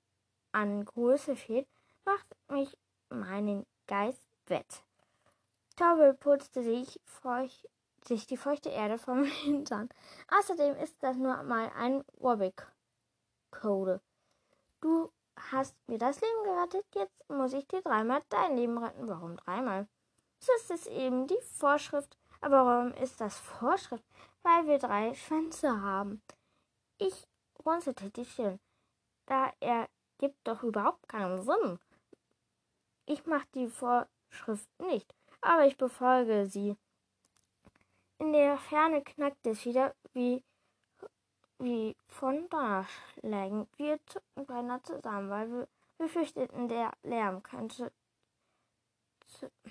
an 0.52 0.86
Größe 0.86 1.36
fehlt, 1.36 1.68
macht 2.06 2.28
mich 2.50 2.78
meinen 3.10 3.66
Geist 3.88 4.28
wett. 4.48 4.84
Tobbe 5.76 6.14
putzte 6.14 6.64
sich, 6.64 7.00
feucht, 7.06 7.70
sich 8.04 8.28
die 8.28 8.38
feuchte 8.38 8.70
Erde 8.70 8.98
vom 8.98 9.24
Hintern. 9.44 9.90
Außerdem 10.38 10.76
ist 10.76 11.02
das 11.02 11.18
nur 11.18 11.42
mal 11.44 11.72
ein 11.76 12.04
Wobbik. 12.18 12.68
Code. 13.52 14.02
Du 14.82 15.12
hast 15.52 15.76
mir 15.88 15.98
das 15.98 16.22
Leben 16.22 16.44
gerettet, 16.44 16.86
jetzt 16.96 17.30
muss 17.30 17.54
ich 17.54 17.68
dir 17.68 17.82
dreimal 17.82 18.22
dein 18.30 18.56
Leben 18.58 18.78
retten. 18.78 19.08
Warum 19.08 19.38
dreimal? 19.38 19.88
Das 20.46 20.70
ist 20.70 20.88
eben 20.88 21.28
die 21.28 21.42
Vorschrift. 21.42 22.18
Aber 22.42 22.66
warum 22.66 22.94
ist 22.94 23.20
das 23.20 23.38
Vorschrift? 23.38 24.04
Weil 24.44 24.68
wir 24.68 24.80
drei 24.80 25.14
Schwänze 25.14 25.82
haben. 25.82 26.22
Ich 26.98 27.28
runzelte 27.66 28.10
die 28.10 28.26
Stirn. 28.26 28.60
Da 29.26 29.52
ergibt 29.60 30.40
doch 30.46 30.64
überhaupt 30.64 31.08
keinen 31.08 31.42
Sinn. 31.42 31.80
Ich 33.06 33.26
mache 33.26 33.48
die 33.56 33.68
Vorschrift 33.68 34.70
nicht, 34.80 35.14
aber 35.42 35.66
ich 35.66 35.78
befolge 35.78 36.46
sie. 36.46 36.78
In 38.20 38.34
der 38.34 38.58
Ferne 38.58 39.04
knackte 39.04 39.52
es 39.52 39.66
wieder 39.66 39.96
wie 40.14 40.44
wie 41.60 41.96
von 42.08 42.50
Donnerschlägen. 42.50 43.68
Wir 43.78 44.00
zuckten 44.06 44.46
beinahe 44.46 44.82
zusammen, 44.84 45.30
weil 45.30 45.52
wir 45.52 45.68
befürchteten, 45.98 46.68
der 46.68 46.92
Lärm 47.04 47.44
könnte 47.44 47.92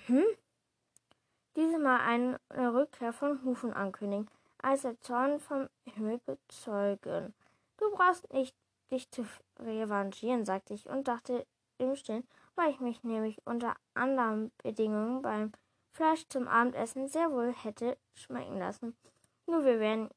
hm? 0.05 0.25
diesmal 1.55 1.99
eine 2.01 2.39
Rückkehr 2.73 3.11
von 3.11 3.43
Hufen 3.43 3.73
ankündigen, 3.73 4.29
als 4.61 4.83
der 4.83 4.99
Zorn 5.01 5.39
vom 5.39 5.67
Himmel 5.85 6.19
bezeugen. 6.25 7.33
Du 7.77 7.91
brauchst 7.91 8.31
nicht 8.33 8.55
dich 8.91 9.09
zu 9.11 9.25
revanchieren, 9.59 10.45
sagte 10.45 10.73
ich 10.73 10.87
und 10.87 11.07
dachte 11.07 11.45
im 11.77 11.95
Stillen, 11.95 12.27
weil 12.55 12.71
ich 12.71 12.79
mich 12.79 13.03
nämlich 13.03 13.37
unter 13.45 13.75
anderen 13.93 14.51
Bedingungen 14.63 15.21
beim 15.21 15.51
Fleisch 15.91 16.27
zum 16.29 16.47
Abendessen 16.47 17.07
sehr 17.07 17.31
wohl 17.31 17.53
hätte 17.53 17.97
schmecken 18.13 18.59
lassen. 18.59 18.95
Nur 19.47 19.65
wir 19.65 19.79
werden 19.79 20.09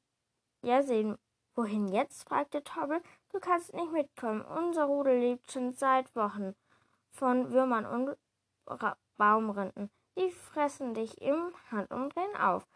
ja 0.63 0.83
sehen, 0.83 1.19
Wohin 1.55 1.89
jetzt? 1.89 2.29
fragte 2.29 2.65
Tobbe. 2.65 3.03
Du 3.31 3.39
kannst 3.39 3.75
nicht 3.75 3.93
mitkommen. 3.93 4.43
Unser 4.43 4.85
Rudel 4.85 5.19
lebt 5.19 5.53
schon 5.53 5.75
seit 5.75 6.15
Wochen 6.17 6.55
von 7.11 7.51
Würmern 7.51 7.85
und 7.85 8.17
Baumrinden. 9.17 9.91
Die 10.17 10.31
fressen 10.31 10.95
dich 10.95 11.21
im 11.21 11.53
Handumdrehen 11.71 12.37
auf. 12.37 12.67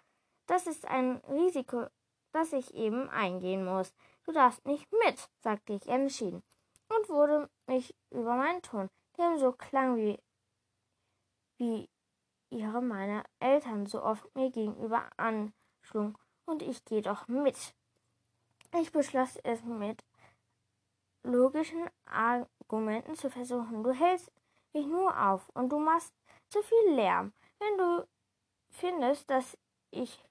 Das 0.47 0.67
ist 0.67 0.87
ein 0.87 1.17
Risiko, 1.29 1.87
das 2.33 2.53
ich 2.53 2.75
eben 2.75 3.09
eingehen 3.09 3.65
muss. 3.65 3.95
Du 4.25 4.33
darfst 4.33 4.65
nicht 4.67 4.87
mit, 5.05 5.29
sagte 5.41 5.73
ich 5.73 5.87
entschieden 5.89 6.43
und 6.89 7.09
wurde 7.09 7.49
mich 7.67 7.95
über 8.11 8.37
meinen 8.37 8.63
Ton, 8.63 8.91
der 9.19 9.39
so 9.39 9.53
klang 9.53 9.97
wie, 9.97 10.19
wie 11.59 11.89
ihre 12.51 12.81
meiner 12.81 13.25
Eltern 13.41 13.87
so 13.87 14.03
oft 14.03 14.35
mir 14.35 14.51
gegenüber 14.51 15.09
anschlug. 15.17 16.19
Und 16.45 16.63
ich 16.63 16.85
gehe 16.85 17.03
doch 17.03 17.27
mit. 17.27 17.75
Ich 18.79 18.93
beschloss 18.93 19.37
es 19.43 19.63
mit 19.65 20.05
logischen 21.23 21.89
Argumenten 22.05 23.15
zu 23.17 23.31
versuchen. 23.31 23.83
Du 23.83 23.93
hältst 23.93 24.31
mich 24.75 24.87
nur 24.87 25.19
auf 25.19 25.49
und 25.55 25.71
du 25.71 25.79
machst 25.79 26.15
zu 26.51 26.63
viel 26.63 26.95
Lärm. 26.95 27.33
Wenn 27.59 27.79
du 27.79 28.07
findest, 28.69 29.31
dass 29.31 29.57
ich 29.91 30.23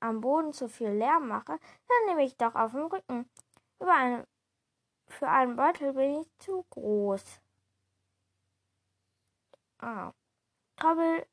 am 0.00 0.20
Boden 0.20 0.52
zu 0.52 0.68
viel 0.68 0.90
Lärm 0.90 1.28
mache, 1.28 1.58
dann 1.88 2.06
nehme 2.06 2.24
ich 2.24 2.36
doch 2.36 2.54
auf 2.54 2.72
dem 2.72 2.86
Rücken. 2.86 3.28
Einen, 3.80 4.26
für 5.06 5.28
einen 5.28 5.56
Beutel 5.56 5.94
bin 5.94 6.20
ich 6.20 6.28
zu 6.38 6.64
groß. 6.70 7.40
Ah. 9.78 10.12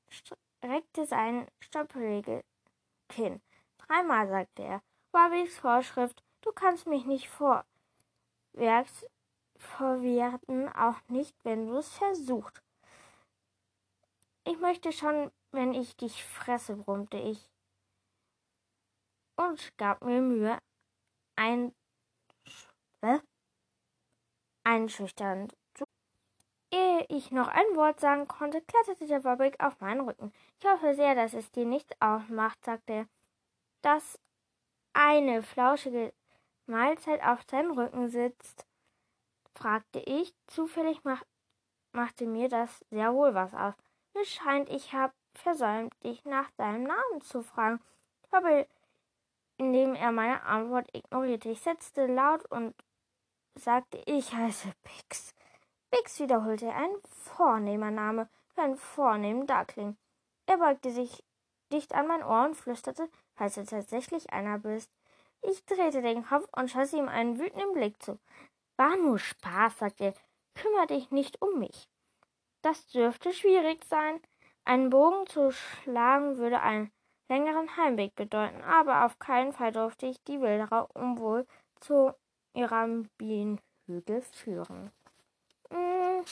Streckte 0.10 1.06
sein 1.06 1.48
stoppeliges 1.60 2.44
Kinn. 3.10 3.42
Dreimal 3.78 4.28
sagte 4.28 4.64
er, 4.64 4.82
Bobbys 5.12 5.58
Vorschrift, 5.60 6.25
du 6.46 6.52
kannst 6.54 6.88
mich 6.88 7.06
nicht 7.06 7.30
vorwärts 7.30 9.06
verwerten, 9.58 10.70
auch 10.70 11.02
nicht, 11.10 11.36
wenn 11.44 11.68
du 11.68 11.78
es 11.78 11.90
versuchst. 11.90 12.62
Ich 14.46 14.60
möchte 14.60 14.92
schon, 14.92 15.32
wenn 15.52 15.74
ich 15.74 15.98
dich 15.98 16.24
fresse, 16.24 16.76
brummte 16.76 17.18
ich 17.18 17.50
und 19.36 19.78
gab 19.78 20.04
mir 20.04 20.22
Mühe, 20.22 20.58
ein, 21.36 21.74
äh, 23.02 23.20
zu. 24.88 25.86
Ehe 26.72 27.06
ich 27.10 27.32
noch 27.32 27.48
ein 27.48 27.76
Wort 27.76 28.00
sagen 28.00 28.28
konnte, 28.28 28.62
kletterte 28.62 29.08
der 29.08 29.22
Bobbig 29.22 29.60
auf 29.60 29.80
meinen 29.80 30.02
Rücken. 30.02 30.32
Ich 30.60 30.66
hoffe 30.66 30.94
sehr, 30.94 31.16
dass 31.16 31.34
es 31.34 31.52
dir 31.52 31.66
nichts 31.66 31.94
ausmacht, 32.00 32.64
sagte 32.64 32.94
er, 32.94 33.08
dass 33.82 34.20
eine 34.94 35.44
flauschige 35.44 36.14
Mahlzeit 36.68 37.24
auf 37.24 37.40
seinem 37.50 37.72
Rücken 37.72 38.10
sitzt, 38.10 38.66
fragte 39.54 40.00
ich. 40.00 40.34
Zufällig 40.48 41.04
mach, 41.04 41.24
machte 41.92 42.26
mir 42.26 42.50
das 42.50 42.86
sehr 42.90 43.14
wohl 43.14 43.34
was 43.34 43.54
aus. 43.54 43.74
Mir 44.14 44.26
scheint, 44.26 44.70
ich 44.70 44.94
habe 44.94 45.14
versäumt, 45.34 45.94
dich 46.04 46.24
nach 46.26 46.50
deinem 46.52 46.84
Namen 46.84 47.22
zu 47.22 47.42
fragen. 47.42 47.82
Aber 48.32 48.66
indem 49.58 49.96
er 49.96 50.12
meine 50.12 50.44
Antwort 50.44 50.90
ignorierte, 50.94 51.50
ich 51.50 51.62
setzte 51.62 52.08
laut 52.08 52.50
und 52.52 52.74
sagte, 53.56 54.02
ich 54.06 54.34
heiße 54.34 54.74
Bix. 54.84 55.34
Bix 55.92 56.20
wiederholte 56.20 56.72
ein 56.74 56.92
vornehmer 57.02 57.92
Name 57.92 58.30
für 58.54 58.62
einen 58.62 58.78
vornehmen 58.78 59.48
Darkling. 59.48 59.98
Er 60.46 60.58
beugte 60.58 60.92
sich 60.92 61.24
dicht 61.72 61.94
an 61.94 62.08
mein 62.08 62.24
Ohr 62.24 62.46
und 62.46 62.56
flüsterte, 62.56 63.10
falls 63.36 63.56
du 63.56 63.66
tatsächlich 63.66 64.32
einer 64.32 64.60
bist. 64.60 64.92
Ich 65.50 65.66
drehte 65.66 66.02
den 66.02 66.26
Kopf 66.26 66.48
und 66.56 66.70
schoss 66.70 66.94
ihm 66.94 67.08
einen 67.08 67.40
wütenden 67.40 67.74
Blick 67.74 68.02
zu. 68.02 68.20
War 68.78 68.98
nur 68.98 69.20
Spaß, 69.20 69.78
sagte 69.80 70.06
er. 70.06 70.14
Kümmer 70.56 70.88
dich 70.88 71.12
nicht 71.12 71.42
um 71.42 71.60
mich. 71.60 71.90
Das 72.62 72.88
dürfte 72.88 73.34
schwierig 73.34 73.84
sein. 73.86 74.20
Einen 74.64 74.90
Bogen 74.90 75.28
zu 75.28 75.52
schlagen 75.52 76.38
würde 76.38 76.62
einen 76.62 76.92
längeren 77.30 77.76
Heimweg 77.78 78.16
bedeuten, 78.16 78.62
aber 78.64 79.06
auf 79.06 79.20
keinen 79.20 79.54
Fall 79.54 79.72
durfte 79.72 80.08
ich 80.08 80.24
die 80.24 80.42
Wilderer 80.42 80.90
unwohl 80.96 81.46
zu 81.80 82.14
ihrem 82.54 83.10
Bienenhügel 83.18 84.22
führen. 84.22 84.92
Hm. 85.70 86.24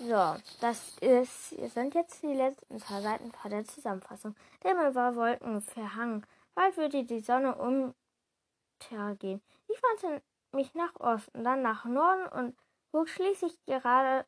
So, 0.00 0.36
das 0.60 0.96
ist, 1.00 1.50
sind 1.72 1.94
jetzt 1.94 2.22
die 2.22 2.34
letzten 2.34 2.78
zwei 2.78 3.00
Seiten 3.00 3.32
von 3.32 3.50
der 3.50 3.64
Zusammenfassung. 3.64 4.36
Der 4.62 4.70
Himmel 4.70 4.94
war 4.94 5.16
Wolken 5.16 5.60
verhangen. 5.60 6.24
Bald 6.58 6.76
würde 6.76 7.04
die 7.04 7.20
Sonne 7.20 7.54
untergehen. 7.54 9.40
Ich 9.68 9.80
wandte 9.80 10.24
mich 10.50 10.74
nach 10.74 10.92
Osten, 10.98 11.44
dann 11.44 11.62
nach 11.62 11.84
Norden 11.84 12.26
und 12.32 12.58
bog 12.90 13.08
schließlich 13.08 13.56
gerade 13.64 14.26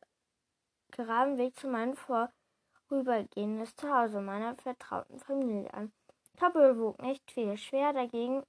geraden 0.91 1.37
Weg 1.37 1.57
zu 1.57 1.67
meinem 1.67 1.97
vorübergehendes 2.87 3.75
Zuhause 3.75 4.21
meiner 4.21 4.55
vertrauten 4.55 5.19
Familie 5.19 5.73
an. 5.73 5.91
Kappel 6.37 6.79
wog 6.79 7.01
nicht 7.01 7.29
viel. 7.29 7.57
Schwer 7.57 7.91
dagegen 7.91 8.43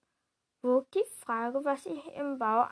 wog 0.62 0.88
die 0.92 1.02
Frage, 1.18 1.64
was 1.64 1.84
ich 1.84 2.06
im 2.14 2.38
Bau 2.38 2.68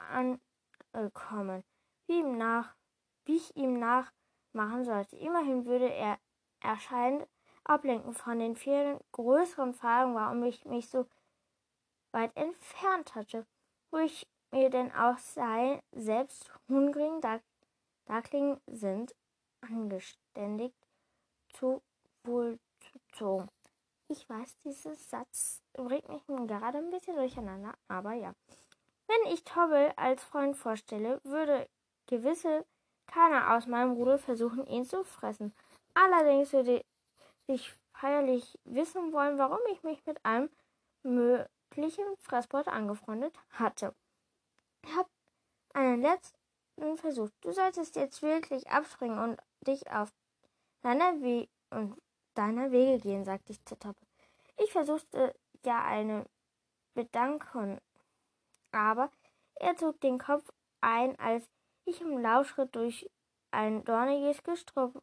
angekommen, 0.93 1.65
wie, 2.07 2.21
ihm 2.21 2.39
nach, 2.39 2.77
wie 3.25 3.39
ich 3.39 3.57
ihm 3.57 3.81
nachmachen 3.81 4.85
sollte. 4.85 5.17
Immerhin 5.17 5.67
würde 5.67 5.93
er 5.93 6.21
erscheinend 6.61 7.27
ablenken 7.71 8.13
von 8.13 8.41
den 8.41 8.57
vielen 8.57 8.99
größeren 9.13 9.75
Fragen, 9.75 10.15
warum 10.15 10.43
ich 10.43 10.65
mich 10.65 10.89
so 10.89 11.07
weit 12.13 12.37
entfernt 12.37 13.15
hatte, 13.15 13.47
wo 13.91 13.99
ich 13.99 14.27
mir 14.51 14.71
denn 14.71 14.93
auch 14.93 15.19
sei, 15.19 15.81
selbst 15.93 16.53
hungrigen 16.69 17.21
Darkling 18.07 18.61
sind 18.67 19.15
angeständigt 19.61 20.75
zu 21.53 21.81
wohlzuzogen. 22.25 23.49
Ich 24.09 24.29
weiß, 24.29 24.57
dieser 24.65 24.97
Satz 24.97 25.63
bringt 25.73 26.09
mich 26.09 26.27
gerade 26.27 26.79
ein 26.79 26.91
bisschen 26.91 27.15
durcheinander, 27.15 27.75
aber 27.87 28.15
ja. 28.15 28.35
Wenn 29.07 29.33
ich 29.33 29.45
Tobble 29.45 29.97
als 29.97 30.25
Freund 30.25 30.57
vorstelle, 30.57 31.21
würde 31.23 31.69
gewisse 32.07 32.67
keiner 33.07 33.55
aus 33.55 33.67
meinem 33.67 33.93
Rudel 33.93 34.19
versuchen, 34.19 34.67
ihn 34.67 34.85
zu 34.85 35.05
fressen. 35.05 35.53
Allerdings 35.95 36.53
würde 36.53 36.85
ich 37.51 37.75
feierlich 37.93 38.59
wissen 38.65 39.13
wollen, 39.13 39.39
warum 39.39 39.61
ich 39.73 39.83
mich 39.83 40.05
mit 40.07 40.25
einem 40.25 40.51
möglichen 41.03 42.05
Fressbord 42.19 42.69
angefreundet 42.69 43.39
hatte. 43.51 43.95
Ich 44.85 44.97
habe 44.97 45.09
einen 45.75 46.01
letzten 46.01 46.97
Versuch. 46.97 47.29
Du 47.43 47.53
solltest 47.53 47.97
jetzt 47.97 48.23
wirklich 48.23 48.71
abspringen 48.71 49.19
und 49.19 49.41
dich 49.67 49.91
auf 49.91 50.13
deiner, 50.83 51.21
We 51.21 51.49
und 51.71 52.01
deiner 52.35 52.71
Wege 52.71 52.99
gehen, 52.99 53.25
sagte 53.25 53.53
ich 53.53 53.65
zu 53.65 53.79
Toppe. 53.79 54.01
Ich 54.57 54.73
versuchte 54.73 55.35
ja 55.65 55.85
eine 55.85 56.27
Bedankung, 56.95 57.81
aber 58.73 59.11
er 59.57 59.77
zog 59.77 60.01
den 60.01 60.19
Kopf 60.19 60.51
ein, 60.81 61.19
als 61.19 61.51
ich 61.85 62.01
im 62.01 62.19
Laufschritt 62.19 62.75
durch 62.75 63.11
ein 63.51 63.85
dorniges 63.85 64.43
Gestrüpp 64.43 65.03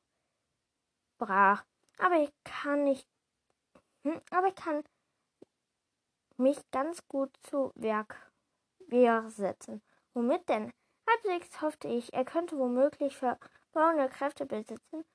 brach. 1.18 1.64
Aber 1.98 2.22
ich 2.22 2.32
kann 2.44 2.84
nicht, 2.84 3.08
hm, 4.04 4.22
aber 4.32 4.48
ich 4.48 4.56
kann 4.56 4.84
mich 6.38 6.60
ganz 6.72 7.08
gut 7.08 7.32
zu 7.44 7.72
Werk 7.76 8.32
Wehr 8.88 9.30
setzen. 9.30 9.82
Womit 10.14 10.48
denn? 10.50 10.72
Halbwegs 11.10 11.62
hoffte 11.62 11.88
ich, 11.88 12.14
er 12.14 12.26
könnte 12.26 12.58
womöglich 12.58 13.18
verborgene 13.18 14.10
Kräfte 14.10 14.46
besitzen. 14.46 15.06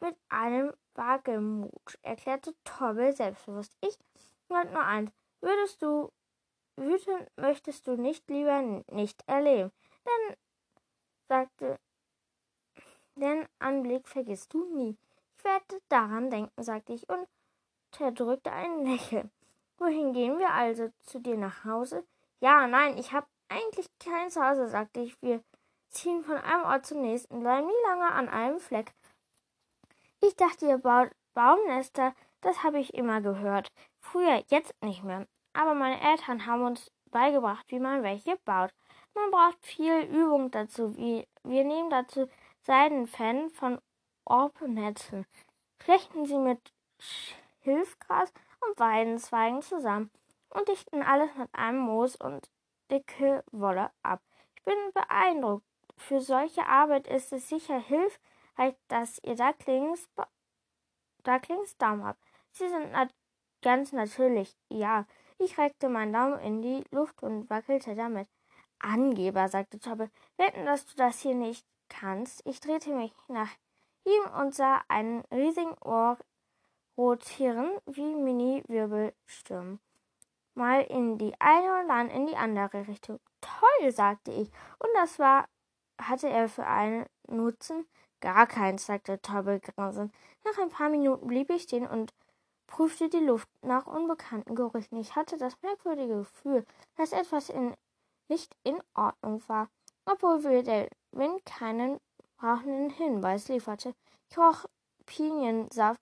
Mit 0.00 0.16
einem 0.28 0.72
Wagemut, 0.94 1.98
erklärte 2.02 2.54
Torbel 2.64 3.12
selbstbewusst. 3.14 3.76
Ich 3.80 3.98
wollte 4.48 4.72
nur 4.72 4.84
eins. 4.84 5.12
Würdest 5.40 5.82
du 5.82 6.10
wütend, 6.76 7.30
möchtest 7.36 7.86
du 7.86 7.96
nicht 7.96 8.28
lieber 8.28 8.62
nicht 8.90 9.22
erleben. 9.26 9.72
Denn, 10.04 10.36
sagte, 11.28 11.78
den 13.16 13.46
Anblick 13.58 14.08
vergisst 14.08 14.52
du 14.52 14.64
nie. 14.74 14.96
Werde 15.44 15.80
daran 15.88 16.30
denken, 16.30 16.62
sagte 16.62 16.94
ich 16.94 17.08
und 17.08 17.28
unterdrückte 17.92 18.50
ein 18.50 18.84
Lächeln. 18.84 19.30
Wohin 19.78 20.12
gehen 20.12 20.38
wir 20.38 20.50
also? 20.50 20.90
Zu 21.02 21.20
dir 21.20 21.36
nach 21.36 21.64
Hause? 21.64 22.04
Ja, 22.40 22.66
nein, 22.66 22.98
ich 22.98 23.12
habe 23.12 23.26
eigentlich 23.48 23.86
kein 23.98 24.30
Zuhause, 24.30 24.68
sagte 24.68 25.00
ich. 25.00 25.20
Wir 25.22 25.42
ziehen 25.90 26.24
von 26.24 26.36
einem 26.36 26.64
Ort 26.64 26.86
zum 26.86 27.02
nächsten, 27.02 27.40
bleiben 27.40 27.66
nie 27.66 27.86
lange 27.86 28.10
an 28.10 28.28
einem 28.28 28.58
Fleck. 28.58 28.92
Ich 30.20 30.34
dachte, 30.36 30.66
ihr 30.66 30.78
baut 30.78 31.10
Baumnester, 31.34 32.14
das 32.40 32.62
habe 32.62 32.78
ich 32.78 32.94
immer 32.94 33.20
gehört. 33.20 33.68
Früher, 34.00 34.42
jetzt 34.48 34.74
nicht 34.82 35.04
mehr. 35.04 35.26
Aber 35.52 35.74
meine 35.74 36.00
Eltern 36.00 36.46
haben 36.46 36.64
uns 36.64 36.90
beigebracht, 37.10 37.64
wie 37.68 37.78
man 37.78 38.02
welche 38.02 38.36
baut. 38.44 38.70
Man 39.14 39.30
braucht 39.30 39.64
viel 39.64 40.00
Übung 40.02 40.50
dazu. 40.50 40.96
Wir 40.96 41.26
nehmen 41.64 41.90
dazu 41.90 42.28
Seidenfäden 42.62 43.50
von 43.50 43.78
Orpennetzen, 44.24 45.26
flechten 45.78 46.26
sie 46.26 46.38
mit 46.38 46.72
Hilfgras 47.60 48.32
und 48.60 48.78
Weidenzweigen 48.78 49.62
zusammen 49.62 50.10
und 50.50 50.68
dichten 50.68 51.02
alles 51.02 51.34
mit 51.36 51.48
einem 51.54 51.80
Moos 51.80 52.16
und 52.16 52.50
dicke 52.90 53.44
Wolle 53.50 53.90
ab. 54.02 54.20
Ich 54.56 54.62
bin 54.64 54.78
beeindruckt. 54.92 55.66
Für 55.96 56.20
solche 56.20 56.66
Arbeit 56.66 57.06
ist 57.06 57.32
es 57.32 57.48
sicher 57.48 57.78
hilfreich, 57.78 58.74
dass 58.88 59.20
ihr 59.22 59.36
Ducklings, 59.36 60.08
Ducklings 61.22 61.76
Daumen 61.76 62.04
habt. 62.04 62.20
Sie 62.50 62.68
sind 62.68 62.92
nat 62.92 63.14
ganz 63.62 63.92
natürlich. 63.92 64.56
Ja, 64.68 65.06
ich 65.38 65.58
reckte 65.58 65.88
meinen 65.88 66.12
Daumen 66.12 66.38
in 66.40 66.62
die 66.62 66.84
Luft 66.90 67.22
und 67.22 67.48
wackelte 67.50 67.94
damit. 67.94 68.28
Angeber, 68.78 69.48
sagte 69.48 69.78
Tobbe, 69.78 70.10
wetten, 70.36 70.66
dass 70.66 70.86
du 70.86 70.96
das 70.96 71.20
hier 71.20 71.34
nicht 71.34 71.66
kannst. 71.88 72.42
Ich 72.44 72.60
drehte 72.60 72.90
mich 72.90 73.12
nach 73.28 73.50
ihm 74.04 74.40
und 74.40 74.54
sah 74.54 74.82
einen 74.88 75.22
riesigen 75.32 75.74
Ohr 75.82 76.18
rotieren 76.96 77.70
wie 77.86 78.14
Mini-Wirbelstürmen 78.14 79.80
mal 80.54 80.82
in 80.82 81.18
die 81.18 81.34
eine 81.40 81.80
und 81.80 81.88
dann 81.88 82.10
in 82.10 82.26
die 82.26 82.36
andere 82.36 82.86
Richtung. 82.86 83.20
Toll, 83.40 83.92
sagte 83.92 84.32
ich. 84.32 84.50
Und 84.78 84.88
das 84.94 85.18
war, 85.18 85.46
hatte 86.00 86.28
er 86.28 86.48
für 86.48 86.66
einen 86.66 87.06
Nutzen? 87.28 87.86
Gar 88.20 88.46
keins, 88.46 88.86
sagte 88.86 89.20
Tobbe 89.20 89.60
grinsend. 89.60 90.14
Nach 90.44 90.58
ein 90.58 90.70
paar 90.70 90.88
Minuten 90.88 91.26
blieb 91.26 91.50
ich 91.50 91.62
stehen 91.62 91.86
und 91.86 92.14
prüfte 92.66 93.08
die 93.08 93.18
Luft 93.18 93.48
nach 93.62 93.86
unbekannten 93.86 94.54
Gerüchen. 94.54 94.98
Ich 94.98 95.14
hatte 95.14 95.36
das 95.36 95.60
merkwürdige 95.62 96.18
Gefühl, 96.18 96.64
dass 96.96 97.12
etwas 97.12 97.50
in, 97.50 97.74
nicht 98.28 98.56
in 98.62 98.78
Ordnung 98.94 99.42
war, 99.48 99.68
obwohl 100.06 100.42
wir 100.44 100.62
der 100.62 100.88
Wind 101.12 101.44
keinen 101.44 102.00
brauchenden 102.36 102.90
Hinweis 102.90 103.48
lieferte. 103.48 103.94
Roch 104.36 104.66
Piniensaft 105.06 106.00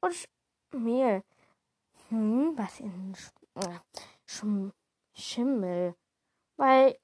und 0.00 0.28
Mehl. 0.72 1.22
Hm, 2.08 2.56
was 2.56 2.80
in 2.80 3.14
Sch 3.14 3.30
äh, 3.54 3.78
Sch 4.26 4.44
Schimmel? 5.14 5.94
Weil, 6.56 6.98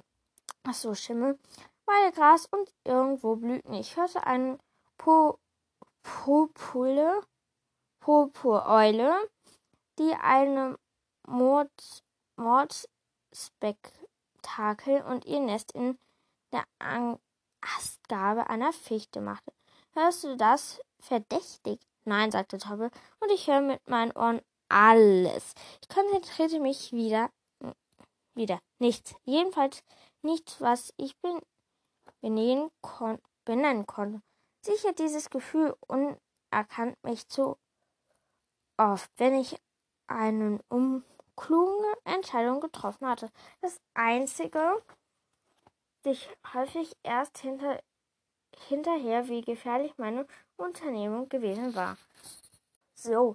ach 0.64 0.74
so, 0.74 0.94
Schimmel, 0.94 1.38
weil 1.86 2.12
Gras 2.12 2.46
und 2.46 2.72
irgendwo 2.84 3.36
blühten. 3.36 3.74
Ich 3.74 3.96
hörte 3.96 4.26
einen 4.26 4.58
po 4.98 5.38
Popule, 6.02 7.22
Purpureule, 8.00 9.30
die 9.98 10.14
eine 10.14 10.78
Mord, 11.26 12.04
Mordspektakel 12.36 15.02
und 15.02 15.24
ihr 15.24 15.40
Nest 15.40 15.72
in 15.72 15.98
der 16.52 16.64
Astgabe 17.60 18.48
einer 18.48 18.72
Fichte 18.72 19.20
machte. 19.20 19.52
Hörst 19.92 20.24
du 20.24 20.36
das? 20.36 20.80
Verdächtig. 21.00 21.80
Nein, 22.04 22.30
sagte 22.30 22.58
Tobbe, 22.58 22.90
und 23.20 23.30
ich 23.32 23.46
höre 23.48 23.60
mit 23.60 23.88
meinen 23.88 24.12
Ohren 24.12 24.40
alles. 24.68 25.54
Ich 25.82 25.88
konzentrierte 25.88 26.60
mich 26.60 26.92
wieder. 26.92 27.30
Wieder. 28.34 28.60
Nichts. 28.78 29.14
Jedenfalls 29.24 29.82
nichts, 30.22 30.60
was 30.60 30.92
ich 30.96 31.16
bin, 31.20 31.40
benennen, 32.20 32.70
kon 32.80 33.18
benennen 33.44 33.86
konnte. 33.86 34.20
Sicher 34.60 34.92
dieses 34.92 35.30
Gefühl 35.30 35.74
unerkannt 35.86 37.02
mich 37.02 37.28
zu 37.28 37.56
oft, 38.76 39.10
wenn 39.16 39.34
ich 39.34 39.56
eine 40.06 40.60
umkluge 40.68 41.92
Entscheidung 42.04 42.60
getroffen 42.60 43.08
hatte. 43.08 43.30
Das 43.60 43.80
Einzige, 43.94 44.82
sich 46.06 46.30
häufig 46.54 46.96
erst 47.02 47.38
hinter, 47.38 47.82
hinterher, 48.68 49.26
wie 49.26 49.40
gefährlich 49.40 49.92
meine 49.98 50.24
Unternehmung 50.56 51.28
gewesen 51.28 51.74
war. 51.74 51.96
So, 52.94 53.34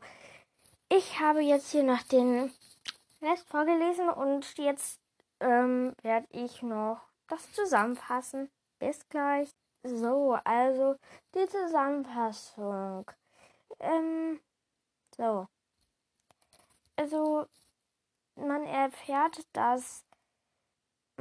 ich 0.88 1.20
habe 1.20 1.42
jetzt 1.42 1.72
hier 1.72 1.84
noch 1.84 2.02
den 2.04 2.50
Rest 3.22 3.50
vorgelesen 3.50 4.10
und 4.10 4.58
jetzt 4.58 5.02
ähm, 5.42 5.94
werde 6.02 6.28
ich 6.32 6.62
noch 6.62 7.02
das 7.28 7.52
zusammenfassen. 7.52 8.50
Bis 8.80 9.06
gleich. 9.10 9.50
So, 9.84 10.38
also 10.46 10.96
die 11.36 11.48
Zusammenfassung. 11.48 13.06
Ähm, 13.80 14.40
so. 15.18 15.46
Also, 16.96 17.46
man 18.36 18.64
erfährt, 18.64 19.46
dass, 19.52 20.06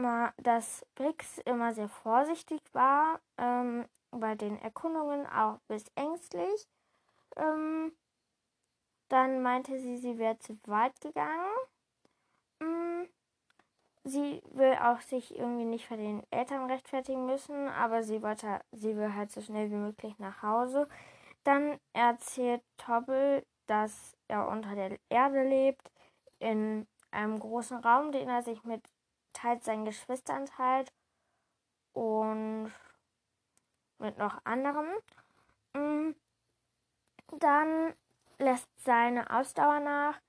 ma, 0.01 0.33
dass 0.39 0.85
Brix 0.95 1.39
immer 1.39 1.73
sehr 1.73 1.89
vorsichtig 1.89 2.61
war, 2.73 3.21
ähm, 3.39 3.87
bei 4.11 4.35
den 4.35 4.59
Erkundungen 4.59 5.27
auch 5.27 5.59
bis 5.69 5.85
ängstlich. 5.95 6.69
Ähm, 7.37 7.93
dann 9.09 9.43
meinte 9.43 9.79
sie, 9.79 9.97
sie 9.99 10.19
wäre 10.19 10.39
zu 10.39 10.59
weit 10.67 11.01
gegangen. 11.01 11.51
Mm, 12.61 13.05
sie 14.05 14.43
will 14.51 14.75
auch 14.83 15.01
sich 15.01 15.37
irgendwie 15.37 15.65
nicht 15.65 15.87
vor 15.87 15.97
den 15.97 16.23
Eltern 16.31 16.71
rechtfertigen 16.71 17.27
müssen, 17.27 17.69
aber 17.69 18.03
sie 18.03 18.23
wollte, 18.23 18.61
sie 18.73 18.97
will 18.97 19.15
halt 19.15 19.31
so 19.31 19.41
schnell 19.41 19.71
wie 19.71 19.77
möglich 19.77 20.19
nach 20.19 20.43
Hause. 20.43 20.89
Dann 21.45 21.79
erzählt 21.93 22.63
Tobbel, 22.77 23.45
dass 23.67 24.17
er 24.29 24.49
unter 24.49 24.75
der 24.75 24.99
Erde 25.09 25.43
lebt, 25.43 25.91
in 26.39 26.87
einem 27.11 27.39
großen 27.39 27.79
Raum, 27.79 28.13
den 28.13 28.29
er 28.29 28.43
sich 28.43 28.65
mit 28.65 28.83
teils 29.33 29.65
seinen 29.65 29.85
Geschwistern 29.85 30.47
teilt 30.47 30.93
und 31.93 32.73
mit 33.99 34.19
noch 34.19 34.45
anderen. 34.45 34.89
Mm. 35.75 36.15
Dann 37.39 37.95
lässt 38.39 38.69
seine 38.85 39.31
Ausdauer 39.31 39.81
nach, 39.81 40.21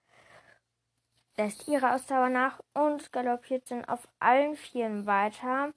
lässt 1.38 1.68
ihre 1.68 1.94
Ausdauer 1.96 2.30
nach 2.30 2.60
und 2.74 3.12
galoppiert 3.12 3.72
dann 3.72 3.86
auf 3.86 4.08
allen 4.20 4.56
Vieren 4.56 5.06
weiter. 5.08 5.74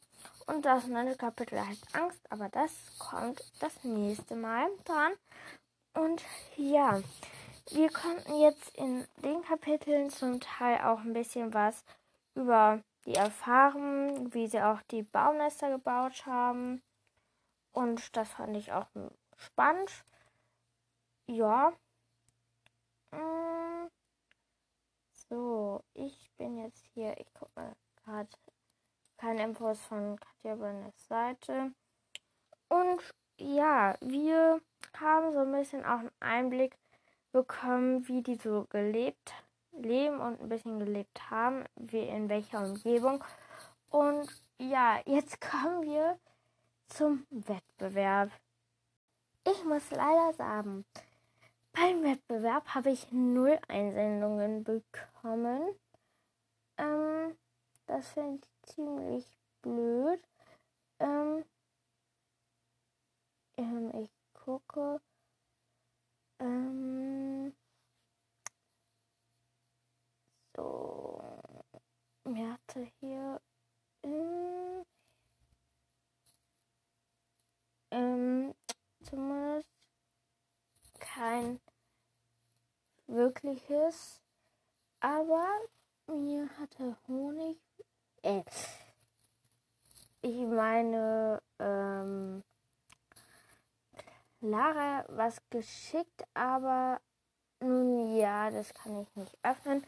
Und 0.46 0.66
das 0.66 0.86
neunte 0.86 1.16
Kapitel 1.16 1.58
heißt 1.58 1.94
Angst, 1.94 2.20
aber 2.30 2.50
das 2.50 2.98
kommt 2.98 3.42
das 3.60 3.84
nächste 3.84 4.36
Mal 4.36 4.68
dran. 4.84 5.12
Und 5.94 6.22
ja, 6.56 7.00
wir 7.70 7.90
konnten 7.90 8.40
jetzt 8.40 8.76
in 8.76 9.06
den 9.22 9.42
Kapiteln 9.42 10.10
zum 10.10 10.40
Teil 10.40 10.80
auch 10.82 11.00
ein 11.00 11.14
bisschen 11.14 11.54
was 11.54 11.84
über 12.34 12.82
die 13.06 13.14
erfahren, 13.14 14.32
wie 14.32 14.46
sie 14.46 14.62
auch 14.62 14.80
die 14.82 15.02
Baumnester 15.02 15.70
gebaut 15.70 16.26
haben. 16.26 16.82
Und 17.72 18.16
das 18.16 18.30
fand 18.30 18.56
ich 18.56 18.72
auch 18.72 18.86
spannend. 19.36 20.04
Ja. 21.26 21.72
Mm. 23.10 23.88
So, 25.28 25.82
ich 25.94 26.30
bin 26.36 26.56
jetzt 26.58 26.84
hier. 26.94 27.18
Ich 27.18 27.32
gucke 27.34 27.52
mal 27.56 27.76
gerade 28.04 28.28
keine 29.16 29.42
Infos 29.44 29.80
von 29.80 30.18
Katja 30.18 30.54
Bönnes 30.56 31.06
Seite. 31.06 31.72
Und 32.68 33.00
ja, 33.38 33.96
wir 34.00 34.60
haben 34.98 35.32
so 35.32 35.40
ein 35.40 35.52
bisschen 35.52 35.84
auch 35.84 35.98
einen 35.98 36.10
Einblick 36.20 36.76
bekommen, 37.32 38.06
wie 38.06 38.22
die 38.22 38.36
so 38.36 38.66
gelebt 38.70 39.43
leben 39.78 40.20
und 40.20 40.40
ein 40.40 40.48
bisschen 40.48 40.78
gelebt 40.78 41.30
haben, 41.30 41.64
wie 41.76 42.06
in 42.06 42.28
welcher 42.28 42.60
Umgebung. 42.64 43.22
Und 43.90 44.28
ja, 44.58 45.00
jetzt 45.06 45.40
kommen 45.50 45.82
wir 45.82 46.18
zum 46.88 47.26
Wettbewerb. 47.30 48.30
Ich 49.46 49.64
muss 49.64 49.90
leider 49.90 50.32
sagen, 50.34 50.84
beim 51.72 52.02
Wettbewerb 52.04 52.68
habe 52.74 52.90
ich 52.90 53.10
null 53.10 53.58
Einsendungen 53.68 54.64
bekommen. 54.64 55.74
Ähm, 56.78 57.36
das 57.86 58.08
finde 58.10 58.46
ich 58.46 58.74
ziemlich 58.74 59.38
blöd. 59.60 60.20
Ähm, 61.00 61.44
ähm, 63.56 63.90
ich 64.02 64.10
gucke. 64.32 65.00
Ähm, 66.38 67.54
so. 70.56 71.40
Mir 72.24 72.52
hatte 72.52 72.88
hier. 73.00 73.40
Ähm, 74.02 74.84
ähm, 77.90 78.54
zumindest 79.02 79.68
kein 80.98 81.60
wirkliches. 83.44 84.20
Aber 85.00 85.46
mir 86.06 86.48
hatte 86.58 86.96
Honig. 87.06 87.58
Äh, 88.22 88.42
ich 90.22 90.46
meine, 90.46 91.42
ähm, 91.58 92.42
Lara 94.40 95.04
was 95.08 95.42
geschickt, 95.50 96.24
aber 96.32 97.00
nun 97.60 98.16
ja, 98.16 98.50
das 98.50 98.72
kann 98.72 99.02
ich 99.02 99.16
nicht 99.16 99.36
öffnen. 99.42 99.84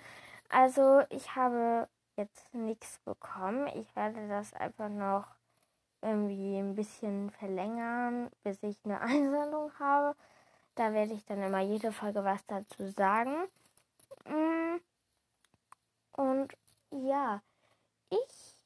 Also 0.51 1.03
ich 1.11 1.35
habe 1.35 1.89
jetzt 2.17 2.55
nichts 2.55 2.99
bekommen. 3.05 3.67
Ich 3.69 3.95
werde 3.97 4.29
das 4.29 4.53
einfach 4.55 4.89
noch 4.89 5.27
irgendwie 6.03 6.59
ein 6.59 6.75
bisschen 6.75 7.31
verlängern, 7.31 8.31
bis 8.43 8.63
ich 8.63 8.79
eine 8.85 9.01
Einsendung 9.01 9.73
habe. 9.79 10.15
Da 10.77 10.93
werde 10.93 11.15
ich 11.15 11.25
dann 11.25 11.43
immer 11.43 11.61
jede 11.61 11.91
Folge 11.91 12.23
was 12.23 12.45
dazu 12.47 12.89
sagen. 12.91 13.49
Mm. 14.27 14.81
Und 16.13 16.53
ja, 16.91 17.43
ich 18.11 18.57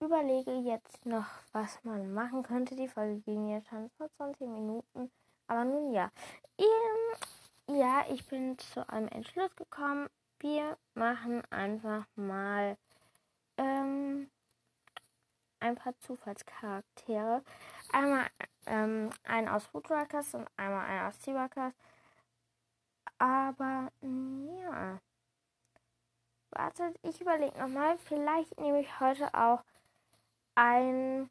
überlege 0.00 0.52
jetzt 0.52 1.04
noch, 1.04 1.26
was 1.52 1.82
man 1.84 2.12
machen 2.14 2.42
könnte. 2.42 2.74
Die 2.76 2.88
Folge 2.88 3.20
ging 3.20 3.48
jetzt 3.48 3.68
schon 3.68 3.90
vor 3.98 4.08
20 4.16 4.48
Minuten. 4.48 5.10
Aber 5.46 5.64
nun 5.64 5.92
ja. 5.92 6.10
Ähm, 6.58 7.76
ja, 7.76 8.04
ich 8.10 8.26
bin 8.26 8.56
zu 8.58 8.88
einem 8.88 9.08
Entschluss 9.08 9.54
gekommen. 9.56 10.08
Wir 10.38 10.78
machen 10.94 11.42
einfach 11.50 12.06
mal 12.14 12.76
ähm, 13.56 14.30
ein 15.60 15.74
paar 15.74 15.98
Zufallscharaktere. 15.98 17.42
Einmal 17.92 18.26
ähm, 18.66 19.10
einen 19.24 19.48
aus 19.48 19.66
Foodruckers 19.66 20.34
und 20.34 20.48
einmal 20.56 20.86
einen 20.86 21.08
aus 21.08 21.22
Seaworkers. 21.22 21.74
Aber 23.18 23.90
ja. 24.00 25.00
Wartet, 26.50 26.98
ich 27.02 27.20
überlege 27.20 27.58
nochmal. 27.58 27.96
Vielleicht 27.98 28.58
nehme 28.58 28.80
ich 28.80 29.00
heute 29.00 29.32
auch 29.34 29.62
einen 30.54 31.30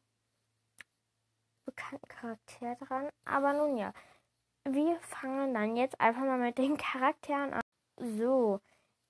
bekannten 1.66 2.08
Charakter 2.08 2.76
dran. 2.76 3.08
Aber 3.24 3.52
nun 3.52 3.76
ja, 3.76 3.92
wir 4.64 4.98
fangen 5.00 5.54
dann 5.54 5.76
jetzt 5.76 6.00
einfach 6.00 6.22
mal 6.22 6.38
mit 6.38 6.58
den 6.58 6.76
Charakteren 6.78 7.52
an. 7.52 7.62
So, 7.96 8.60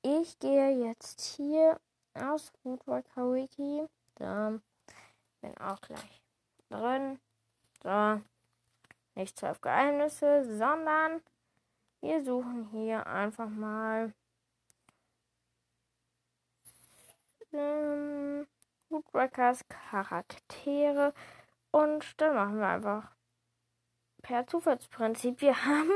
ich 0.02 0.38
gehe 0.38 0.86
jetzt 0.86 1.20
hier 1.20 1.80
aus 2.14 2.52
Woodworker 2.64 3.32
Wiki. 3.32 3.86
So, 4.18 4.60
bin 5.40 5.56
auch 5.58 5.80
gleich 5.80 6.22
drin. 6.68 7.20
So, 7.82 8.20
nicht 9.14 9.38
zwölf 9.38 9.60
Geheimnisse, 9.60 10.44
sondern 10.56 11.22
wir 12.00 12.22
suchen 12.24 12.68
hier 12.70 13.06
einfach 13.06 13.48
mal 13.48 14.12
ähm, 17.52 18.46
Charaktere 19.68 21.14
und 21.70 22.20
dann 22.20 22.34
machen 22.34 22.58
wir 22.58 22.68
einfach 22.68 23.12
per 24.22 24.46
Zufallsprinzip. 24.46 25.40
Wir 25.40 25.64
haben 25.64 25.90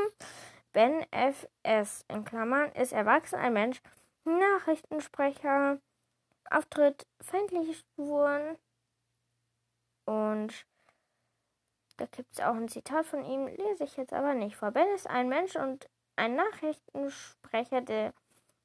Ben 0.73 1.07
FS 1.13 2.05
in 2.09 2.25
Klammern 2.25 2.73
ist 2.73 2.93
erwachsen 2.93 3.37
ein 3.37 3.53
Mensch, 3.53 3.81
Nachrichtensprecher, 4.25 5.79
Auftritt, 6.51 7.07
feindliche 7.21 7.75
Spuren 7.75 8.59
und 10.05 10.67
da 11.97 12.07
gibt 12.07 12.33
es 12.33 12.41
auch 12.41 12.55
ein 12.55 12.69
Zitat 12.69 13.07
von 13.07 13.25
ihm, 13.25 13.47
lese 13.47 13.85
ich 13.85 13.97
jetzt 13.97 14.13
aber 14.13 14.35
nicht 14.35 14.57
vor. 14.57 14.71
Ben 14.71 14.89
ist 14.95 15.09
ein 15.09 15.29
Mensch 15.29 15.57
und 15.57 15.89
ein 16.17 16.35
Nachrichtensprecher, 16.37 17.81
der 17.81 18.13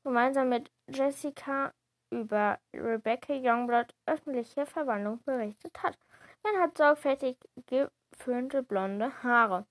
gemeinsam 0.03 0.49
mit 0.49 0.71
Jessica 0.87 1.73
über 2.11 2.59
Rebecca 2.73 3.33
Youngblood 3.33 3.93
öffentliche 4.05 4.65
Verwandlung 4.65 5.21
berichtet 5.23 5.83
hat. 5.83 5.97
Ben 6.41 6.59
hat 6.59 6.77
sorgfältig 6.77 7.37
geföhnte 7.67 8.63
blonde 8.63 9.11
Haare. 9.23 9.65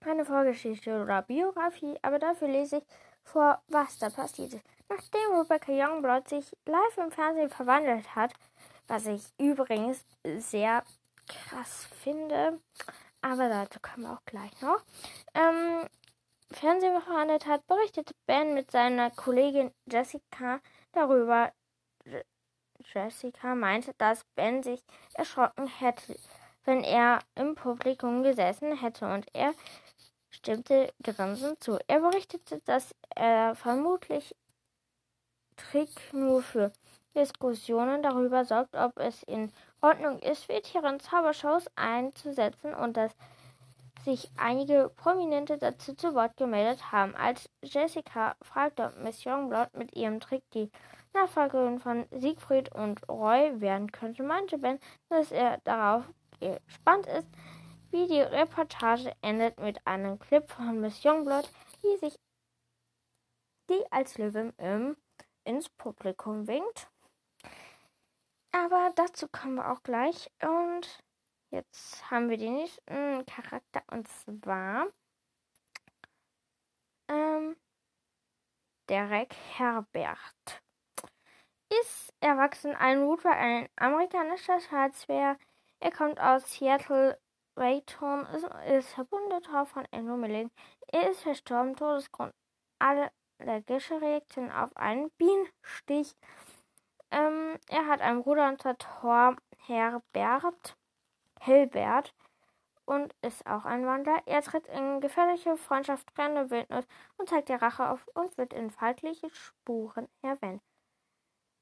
Keine 0.00 0.24
Vorgeschichte 0.24 1.02
oder 1.02 1.22
Biografie, 1.22 1.98
aber 2.02 2.18
dafür 2.18 2.48
lese 2.48 2.78
ich 2.78 2.84
vor, 3.22 3.62
was 3.68 3.98
da 3.98 4.10
passiert 4.10 4.54
ist. 4.54 4.64
Nachdem 4.88 5.38
Rebecca 5.38 5.72
Youngblood 5.72 6.28
sich 6.28 6.56
live 6.66 6.98
im 6.98 7.10
Fernsehen 7.10 7.50
verwandelt 7.50 8.14
hat, 8.14 8.32
was 8.88 9.06
ich 9.06 9.22
übrigens 9.38 10.04
sehr 10.24 10.82
krass 11.28 11.88
finde, 12.02 12.60
aber 13.20 13.48
dazu 13.48 13.78
kommen 13.80 14.04
wir 14.06 14.12
auch 14.12 14.24
gleich 14.24 14.60
noch, 14.60 14.82
ähm, 15.34 15.88
Fernsehen 16.52 17.00
verhandelt 17.00 17.46
hat, 17.46 17.66
berichtete 17.66 18.14
Ben 18.26 18.54
mit 18.54 18.70
seiner 18.70 19.10
Kollegin 19.10 19.72
Jessica 19.86 20.60
darüber. 20.92 21.52
Jessica 22.92 23.54
meinte, 23.54 23.94
dass 23.98 24.24
Ben 24.34 24.62
sich 24.62 24.82
erschrocken 25.14 25.66
hätte, 25.66 26.16
wenn 26.64 26.82
er 26.84 27.20
im 27.34 27.54
Publikum 27.54 28.22
gesessen 28.22 28.76
hätte 28.78 29.06
und 29.06 29.26
er 29.34 29.54
stimmte 30.30 30.92
grinsend 31.02 31.62
zu. 31.62 31.78
Er 31.86 32.00
berichtete, 32.00 32.60
dass 32.64 32.94
er 33.14 33.54
vermutlich 33.54 34.34
Trick 35.56 36.12
nur 36.12 36.42
für 36.42 36.72
Diskussionen 37.14 38.02
darüber 38.02 38.44
sorgt, 38.44 38.74
ob 38.74 38.98
es 38.98 39.22
in 39.24 39.52
Ordnung 39.82 40.20
ist, 40.20 40.44
Viertiere 40.44 40.88
in 40.88 41.00
Zaubershows 41.00 41.66
einzusetzen 41.74 42.74
und 42.74 42.96
dass 42.96 43.12
sich 44.04 44.30
einige 44.36 44.90
Prominente 44.96 45.58
dazu 45.58 45.94
zu 45.94 46.14
Wort 46.14 46.36
gemeldet 46.36 46.92
haben. 46.92 47.14
Als 47.14 47.48
Jessica 47.62 48.36
fragte, 48.42 48.84
ob 48.84 48.96
Miss 48.98 49.24
Youngblood 49.24 49.74
mit 49.74 49.94
ihrem 49.94 50.20
Trick 50.20 50.42
die 50.54 50.70
Nachfolgerin 51.14 51.78
von 51.78 52.06
Siegfried 52.10 52.74
und 52.74 53.06
Roy 53.08 53.60
werden 53.60 53.92
könnte, 53.92 54.22
meinte 54.22 54.58
Ben, 54.58 54.78
dass 55.08 55.30
er 55.30 55.58
darauf 55.64 56.10
gespannt 56.40 57.06
ist, 57.06 57.28
wie 57.90 58.06
die 58.06 58.20
Reportage 58.20 59.12
endet 59.20 59.60
mit 59.60 59.86
einem 59.86 60.18
Clip 60.18 60.48
von 60.50 60.80
Miss 60.80 61.04
Youngblood, 61.04 61.48
die 61.82 61.96
sich 61.98 62.18
die 63.68 63.84
als 63.90 64.18
Löwe 64.18 64.52
im, 64.58 64.96
ins 65.44 65.68
Publikum 65.68 66.46
winkt. 66.46 66.88
Aber 68.52 68.92
dazu 68.94 69.28
kommen 69.28 69.56
wir 69.56 69.70
auch 69.70 69.82
gleich. 69.82 70.30
Und 70.42 71.02
jetzt 71.50 72.10
haben 72.10 72.28
wir 72.30 72.36
den 72.36 72.54
nächsten 72.54 73.24
Charakter 73.26 73.82
und 73.90 74.08
zwar 74.08 74.86
ähm, 77.08 77.56
Derek 78.88 79.34
Herbert. 79.56 80.62
Ist 81.70 82.12
erwachsen 82.20 82.74
ein 82.74 83.02
Rootwag, 83.02 83.34
ein 83.34 83.68
amerikanischer 83.76 84.60
Schwarzbär. 84.60 85.38
Er 85.80 85.90
kommt 85.90 86.20
aus 86.20 86.52
Seattle, 86.52 87.18
Rayton, 87.56 88.26
ist, 88.26 88.46
ist 88.66 88.94
Verbündeter 88.94 89.64
von 89.66 89.86
Andrew 89.90 90.16
Milling. 90.16 90.50
Er 90.88 91.10
ist 91.10 91.22
verstorben, 91.22 91.74
Todesgrund 91.74 92.34
allergische 92.82 94.00
Reaktion 94.00 94.50
auf 94.50 94.76
einen 94.76 95.10
Bienenstich. 95.12 96.14
Ähm, 97.12 97.58
er 97.68 97.86
hat 97.86 98.00
einen 98.00 98.22
Bruder 98.22 98.48
und 98.48 98.62
Thor 98.78 99.36
Herbert, 99.66 100.76
Hilbert 101.40 102.14
und 102.86 103.14
ist 103.20 103.46
auch 103.46 103.66
ein 103.66 103.84
Wandler. 103.86 104.22
Er 104.24 104.42
tritt 104.42 104.66
in 104.68 105.00
gefährliche 105.00 105.56
Freundschaft, 105.58 106.10
fremde 106.12 106.50
Wildnis 106.50 106.86
und 107.18 107.28
zeigt 107.28 107.50
die 107.50 107.54
Rache 107.54 107.90
auf 107.90 108.08
und 108.14 108.36
wird 108.38 108.54
in 108.54 108.70
faltliche 108.70 109.28
Spuren 109.30 110.08
erwähnt. 110.22 110.62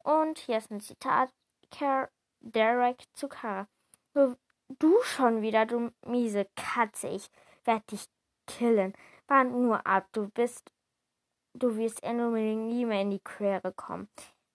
Und 0.04 0.38
hier 0.38 0.58
ist 0.58 0.70
ein 0.70 0.80
Zitat: 0.80 1.30
Care 1.72 2.10
Derek 2.38 3.04
zu 3.14 3.28
Kara. 3.28 3.66
Du 4.14 5.02
schon 5.02 5.42
wieder, 5.42 5.66
du 5.66 5.90
miese 6.06 6.46
Katze. 6.54 7.08
Ich 7.08 7.28
werde 7.64 7.84
dich 7.90 8.06
killen. 8.46 8.94
Wart 9.26 9.48
nur 9.50 9.84
ab, 9.84 10.06
du 10.12 10.28
bist. 10.30 10.70
Du 11.54 11.76
wirst 11.76 12.04
Enderman 12.04 12.68
nie 12.68 12.84
mehr 12.84 13.02
in 13.02 13.10
die 13.10 13.18
Quere 13.18 13.72
kommen. 13.72 14.08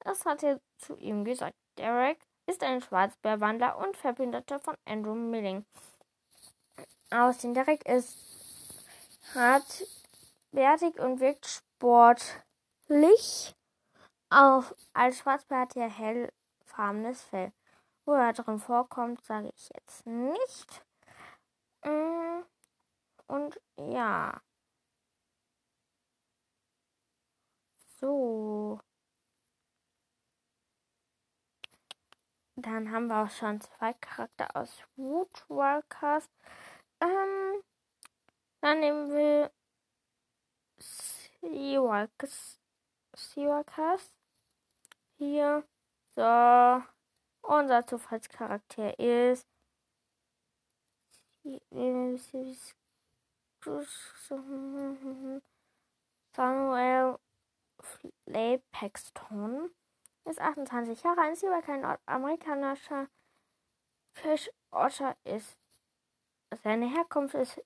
Das 0.05 0.23
hat 0.23 0.43
er 0.43 0.61
zu 0.77 0.95
ihm 0.97 1.25
gesagt. 1.25 1.55
Derek 1.79 2.19
ist 2.45 2.61
ein 2.61 2.79
Schwarzbärwandler 2.79 3.79
und 3.79 3.97
Verbündeter 3.97 4.59
von 4.59 4.77
Andrew 4.85 5.15
Milling. 5.15 5.65
Aussehen 7.09 7.55
Derek 7.55 7.83
ist 7.87 8.15
hartwertig 9.33 10.99
und 10.99 11.19
wirkt 11.19 11.47
sportlich. 11.47 13.55
Auf, 14.29 14.75
als 14.93 15.17
Schwarzbär 15.17 15.61
hat 15.61 15.75
er 15.75 15.89
hellfarbenes 15.89 17.23
Fell. 17.23 17.51
Wo 18.05 18.13
er 18.13 18.33
drin 18.33 18.59
vorkommt, 18.59 19.25
sage 19.25 19.51
ich 19.55 19.69
jetzt 19.73 20.05
nicht. 20.05 20.85
Mm, 21.83 22.43
und 23.25 23.59
ja. 23.77 24.39
So. 27.99 28.79
Dann 32.57 32.91
haben 32.91 33.07
wir 33.07 33.23
auch 33.23 33.29
schon 33.29 33.59
zwei 33.59 33.93
Charakter 33.93 34.55
aus 34.55 34.83
Woodwalkers. 34.95 36.29
Ähm, 37.01 37.61
dann 38.61 38.79
nehmen 38.79 39.11
wir 39.11 39.51
Seawalkers. 40.77 42.59
Seawalkers. 43.15 44.13
Hier. 45.17 45.65
So. 46.15 46.81
Unser 47.47 47.85
Zufallscharakter 47.85 48.97
ist 48.97 49.45
Samuel 56.35 57.19
Flay 57.79 58.63
Paxton 58.71 59.69
ist 60.25 60.41
28 60.41 61.03
Jahre 61.03 61.31
ist 61.31 61.43
aber 61.43 61.61
kein 61.61 61.97
amerikanischer 62.05 63.07
Fischotter 64.13 65.15
ist. 65.23 65.57
Seine 66.63 66.87
Herkunft 66.87 67.35
ist 67.35 67.61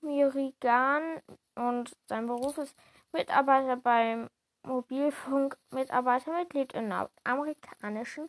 Mirigan 0.00 1.22
und 1.54 1.96
sein 2.06 2.26
Beruf 2.26 2.58
ist 2.58 2.76
Mitarbeiter 3.12 3.76
beim 3.76 4.28
Mobilfunk, 4.62 5.56
Mitarbeitermitglied 5.70 6.72
in 6.72 6.88
nordamerikanischen 6.88 8.28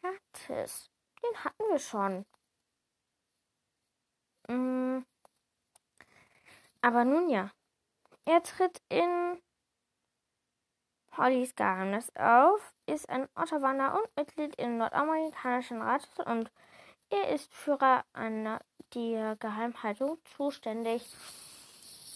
Gratis. 0.00 0.90
Den 1.22 1.44
hatten 1.44 1.64
wir 1.70 1.78
schon. 1.78 2.26
Mm. 4.48 5.04
Aber 6.80 7.04
nun 7.04 7.28
ja. 7.28 7.50
Er 8.24 8.42
tritt 8.42 8.82
in 8.88 9.40
Hollys 11.16 11.54
Geheimnis 11.54 12.10
auf, 12.16 12.74
ist 12.86 13.08
ein 13.08 13.28
Otterwanner 13.34 13.98
und 13.98 14.16
Mitglied 14.16 14.54
im 14.56 14.78
nordamerikanischen 14.78 15.80
Rat 15.80 16.08
und 16.26 16.50
er 17.08 17.28
ist 17.30 17.52
Führer 17.54 18.04
einer 18.12 18.60
der 18.94 19.36
Geheimhaltung 19.36 20.18
zuständig. 20.36 21.06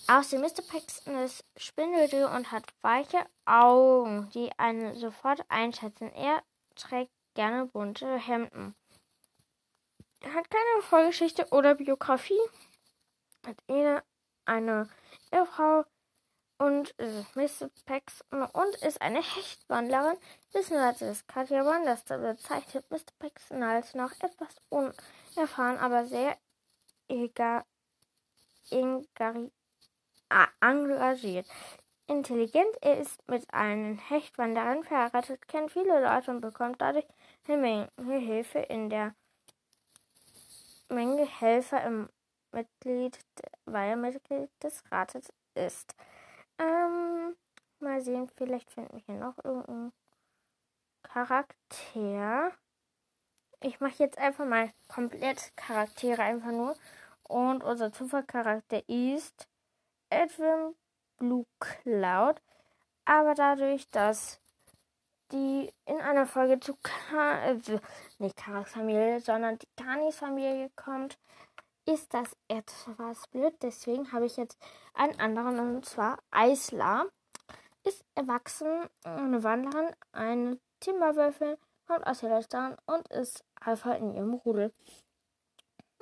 Außerdem 0.08 0.44
Mr. 0.44 0.62
Paxton 0.68 1.16
ist 1.18 1.44
spindeldürr 1.56 2.30
und 2.32 2.50
hat 2.50 2.64
weiche 2.82 3.24
Augen, 3.44 4.28
die 4.34 4.50
einen 4.58 4.94
sofort 4.96 5.44
einschätzen. 5.48 6.12
Er 6.12 6.42
trägt 6.74 7.12
gerne 7.34 7.66
bunte 7.66 8.16
Hemden. 8.18 8.74
Er 10.20 10.34
hat 10.34 10.50
keine 10.50 10.82
Vorgeschichte 10.82 11.46
oder 11.50 11.76
Biografie. 11.76 12.40
hat 13.46 13.56
eine, 13.68 14.02
eine 14.44 14.88
Ehefrau 15.32 15.84
und 16.60 16.90
ist 16.90 17.34
Mrs. 17.36 17.70
Pex 17.86 18.22
und 18.30 18.74
ist 18.82 19.00
eine 19.00 19.22
Hechtwandlerin. 19.22 20.18
Wissen 20.52 20.76
wir, 20.76 20.92
dass 20.92 21.26
Katja 21.26 21.64
Wanders 21.64 22.04
bezeichnet 22.04 22.84
Mr. 22.90 23.00
Paxton 23.18 23.62
als 23.62 23.94
noch 23.94 24.12
etwas 24.20 24.54
unerfahren, 24.68 25.78
aber 25.78 26.04
sehr 26.04 26.36
egal, 27.08 27.64
engagiert. 30.60 31.46
Intelligent, 32.06 32.76
er 32.82 32.98
ist 32.98 33.26
mit 33.26 33.54
einer 33.54 33.96
Hechtwanderin 33.96 34.84
verheiratet, 34.84 35.48
kennt 35.48 35.72
viele 35.72 36.02
Leute 36.02 36.30
und 36.30 36.42
bekommt 36.42 36.82
dadurch 36.82 37.06
eine 37.48 37.56
Menge 37.56 38.18
Hilfe 38.18 38.58
in 38.58 38.90
der 38.90 39.14
Menge 40.90 41.24
Helfer 41.24 41.82
im 41.84 42.10
Mitglied, 42.52 43.18
weil 43.64 43.90
er 43.90 43.96
Mitglied 43.96 44.50
des 44.62 44.82
Rates 44.90 45.32
ist. 45.54 45.94
Ähm, 46.60 47.36
mal 47.78 48.02
sehen, 48.02 48.30
vielleicht 48.36 48.70
finden 48.70 48.92
wir 48.92 49.02
hier 49.06 49.14
noch 49.14 49.42
irgendeinen 49.42 49.92
Charakter. 51.02 52.52
Ich 53.62 53.80
mache 53.80 53.94
jetzt 53.98 54.18
einfach 54.18 54.44
mal 54.44 54.70
komplett 54.88 55.56
Charaktere 55.56 56.22
einfach 56.22 56.50
nur. 56.52 56.76
Und 57.22 57.64
unser 57.64 57.92
Zufallcharakter 57.92 58.86
ist 58.88 59.48
Edwin 60.10 60.74
Blue 61.16 61.46
Cloud. 61.58 62.42
Aber 63.06 63.34
dadurch, 63.34 63.88
dass 63.88 64.40
die 65.32 65.72
in 65.86 66.00
einer 66.00 66.26
Folge 66.26 66.60
zu 66.60 66.76
Ka 66.82 67.44
äh, 67.44 67.58
nicht 68.18 68.36
Karas 68.36 68.70
Familie, 68.70 69.20
sondern 69.20 69.58
die 69.58 69.68
Kanis 69.76 70.16
Familie 70.16 70.70
kommt, 70.76 71.18
ist 71.90 72.14
das 72.14 72.36
etwas 72.48 73.26
blöd. 73.28 73.54
Deswegen 73.62 74.12
habe 74.12 74.26
ich 74.26 74.36
jetzt 74.36 74.58
einen 74.94 75.18
anderen 75.20 75.76
und 75.76 75.84
zwar 75.84 76.18
Eisla. 76.30 77.06
Ist 77.82 78.04
erwachsen, 78.14 78.88
eine 79.04 79.42
Wanderin, 79.42 79.94
eine 80.12 80.60
Timberwölfin, 80.80 81.56
kommt 81.86 82.06
aus 82.06 82.22
Yellowstone 82.22 82.76
und 82.86 83.08
ist 83.08 83.42
Alpha 83.58 83.92
in 83.94 84.14
ihrem 84.14 84.34
Rudel. 84.34 84.72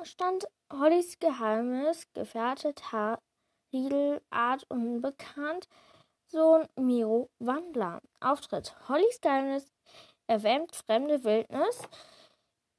Stand 0.02 0.48
Hollys 0.72 1.18
Geheimnis, 1.20 2.06
Gefährte, 2.14 2.74
Riedel, 3.72 4.20
unbekannt, 4.68 5.68
Sohn 6.26 6.68
Miro 6.76 7.30
Wandler. 7.38 8.02
Auftritt 8.20 8.74
Hollys 8.88 9.20
Geheimnis 9.20 9.72
erwähnt 10.26 10.74
fremde 10.74 11.22
Wildnis. 11.24 11.82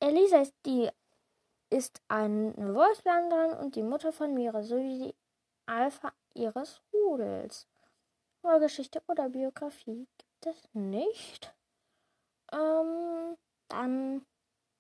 Elisa 0.01 0.41
ist 0.41 0.55
die 0.65 0.89
ist 1.69 2.01
eine 2.07 2.53
Wolfswanderin 2.55 3.57
und 3.57 3.75
die 3.75 3.83
Mutter 3.83 4.11
von 4.11 4.33
Mira 4.33 4.63
sowie 4.63 5.07
die 5.07 5.15
Alpha 5.65 6.11
ihres 6.33 6.81
Rudels. 6.93 7.67
Vorgeschichte 8.41 9.01
oder 9.07 9.29
Biografie 9.29 10.07
gibt 10.17 10.45
es 10.45 10.69
nicht. 10.73 11.53
Ähm, 12.51 13.37
dann 13.67 14.25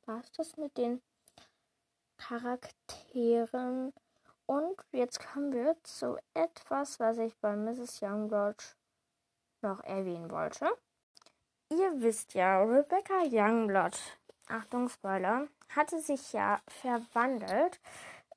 war 0.05 0.21
es 0.21 0.31
das 0.31 0.57
mit 0.57 0.77
den 0.77 1.01
Charakteren. 2.17 3.93
Und 4.45 4.81
jetzt 4.91 5.19
kommen 5.19 5.53
wir 5.53 5.75
zu 5.83 6.17
etwas, 6.33 6.99
was 6.99 7.17
ich 7.19 7.35
bei 7.37 7.55
Mrs. 7.55 8.01
Youngblood 8.01 8.75
noch 9.61 9.83
erwähnen 9.83 10.31
wollte. 10.31 10.67
Ihr 11.69 12.01
wisst 12.01 12.33
ja, 12.33 12.63
Rebecca 12.63 13.21
Youngblood, 13.25 13.95
Achtung 14.47 14.89
Spoiler, 14.89 15.47
hatte 15.75 15.99
sich 15.99 16.33
ja 16.33 16.59
verwandelt 16.67 17.79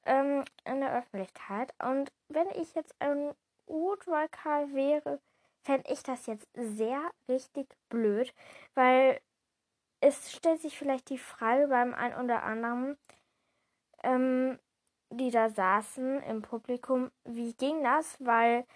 ähm, 0.05 0.45
in 0.65 0.81
der 0.81 0.97
Öffentlichkeit. 0.99 1.75
Und 1.83 2.13
wenn 2.29 2.49
ich 2.51 2.75
jetzt 2.75 2.95
ein 3.01 3.35
Woodwalker 3.67 4.73
wäre, 4.73 5.21
fände 5.63 5.91
ich 5.91 6.03
das 6.03 6.27
jetzt 6.27 6.49
sehr 6.55 7.01
richtig 7.29 7.69
blöd, 7.89 8.35
weil 8.75 9.21
es 10.01 10.33
stellt 10.33 10.61
sich 10.61 10.77
vielleicht 10.77 11.11
die 11.11 11.19
Frage 11.19 11.69
beim 11.69 11.95
einen 11.95 12.25
oder 12.25 12.43
anderen, 12.43 12.99
ähm, 14.03 14.59
die 15.11 15.31
da 15.31 15.51
saßen 15.51 16.23
im 16.23 16.43
Publikum, 16.43 17.11
wie 17.25 17.55
ging 17.55 17.85
das? 17.85 18.17
Weil 18.19 18.67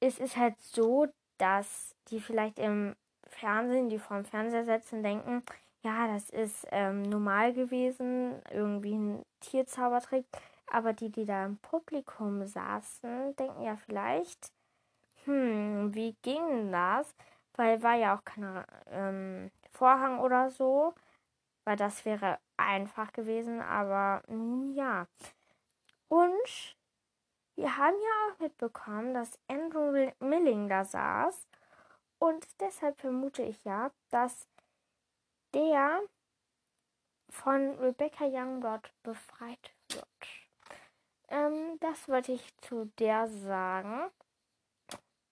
es 0.00 0.18
ist 0.18 0.36
halt 0.36 0.60
so, 0.60 1.06
dass 1.38 1.94
die 2.08 2.20
vielleicht 2.20 2.58
im 2.58 2.94
Fernsehen, 3.26 3.88
die 3.88 3.98
vor 3.98 4.16
dem 4.16 4.26
Fernseher 4.26 4.64
sitzen, 4.64 5.02
denken, 5.02 5.42
ja, 5.82 6.08
das 6.08 6.30
ist 6.30 6.66
ähm, 6.70 7.02
normal 7.02 7.52
gewesen, 7.52 8.42
irgendwie 8.50 8.94
ein 8.94 9.24
Tierzaubertrick. 9.40 10.26
Aber 10.70 10.92
die, 10.92 11.10
die 11.10 11.24
da 11.24 11.46
im 11.46 11.58
Publikum 11.58 12.46
saßen, 12.46 13.36
denken 13.36 13.62
ja 13.62 13.76
vielleicht, 13.76 14.52
hm, 15.24 15.94
wie 15.94 16.14
ging 16.22 16.72
das? 16.72 17.14
Weil 17.54 17.82
war 17.82 17.94
ja 17.94 18.16
auch 18.16 18.24
kein 18.24 18.64
ähm, 18.90 19.50
Vorhang 19.72 20.20
oder 20.20 20.50
so, 20.50 20.94
weil 21.64 21.76
das 21.76 22.04
wäre 22.04 22.38
einfach 22.56 23.12
gewesen, 23.12 23.60
aber 23.60 24.22
nun 24.28 24.72
ja. 24.74 25.06
Und 26.08 26.76
wir 27.56 27.76
haben 27.76 27.96
ja 27.96 28.34
auch 28.34 28.38
mitbekommen, 28.40 29.14
dass 29.14 29.38
Andrew 29.48 30.10
Milling 30.20 30.68
da 30.68 30.84
saß. 30.84 31.48
Und 32.18 32.46
deshalb 32.60 33.00
vermute 33.00 33.42
ich 33.42 33.64
ja, 33.64 33.90
dass 34.10 34.48
der 35.54 36.02
von 37.30 37.78
Rebecca 37.78 38.24
Youngblood 38.24 38.90
befreit 39.02 39.74
wird. 39.88 40.06
Ähm, 41.28 41.78
das 41.80 42.08
wollte 42.08 42.32
ich 42.32 42.56
zu 42.58 42.86
der 42.98 43.28
sagen. 43.28 44.10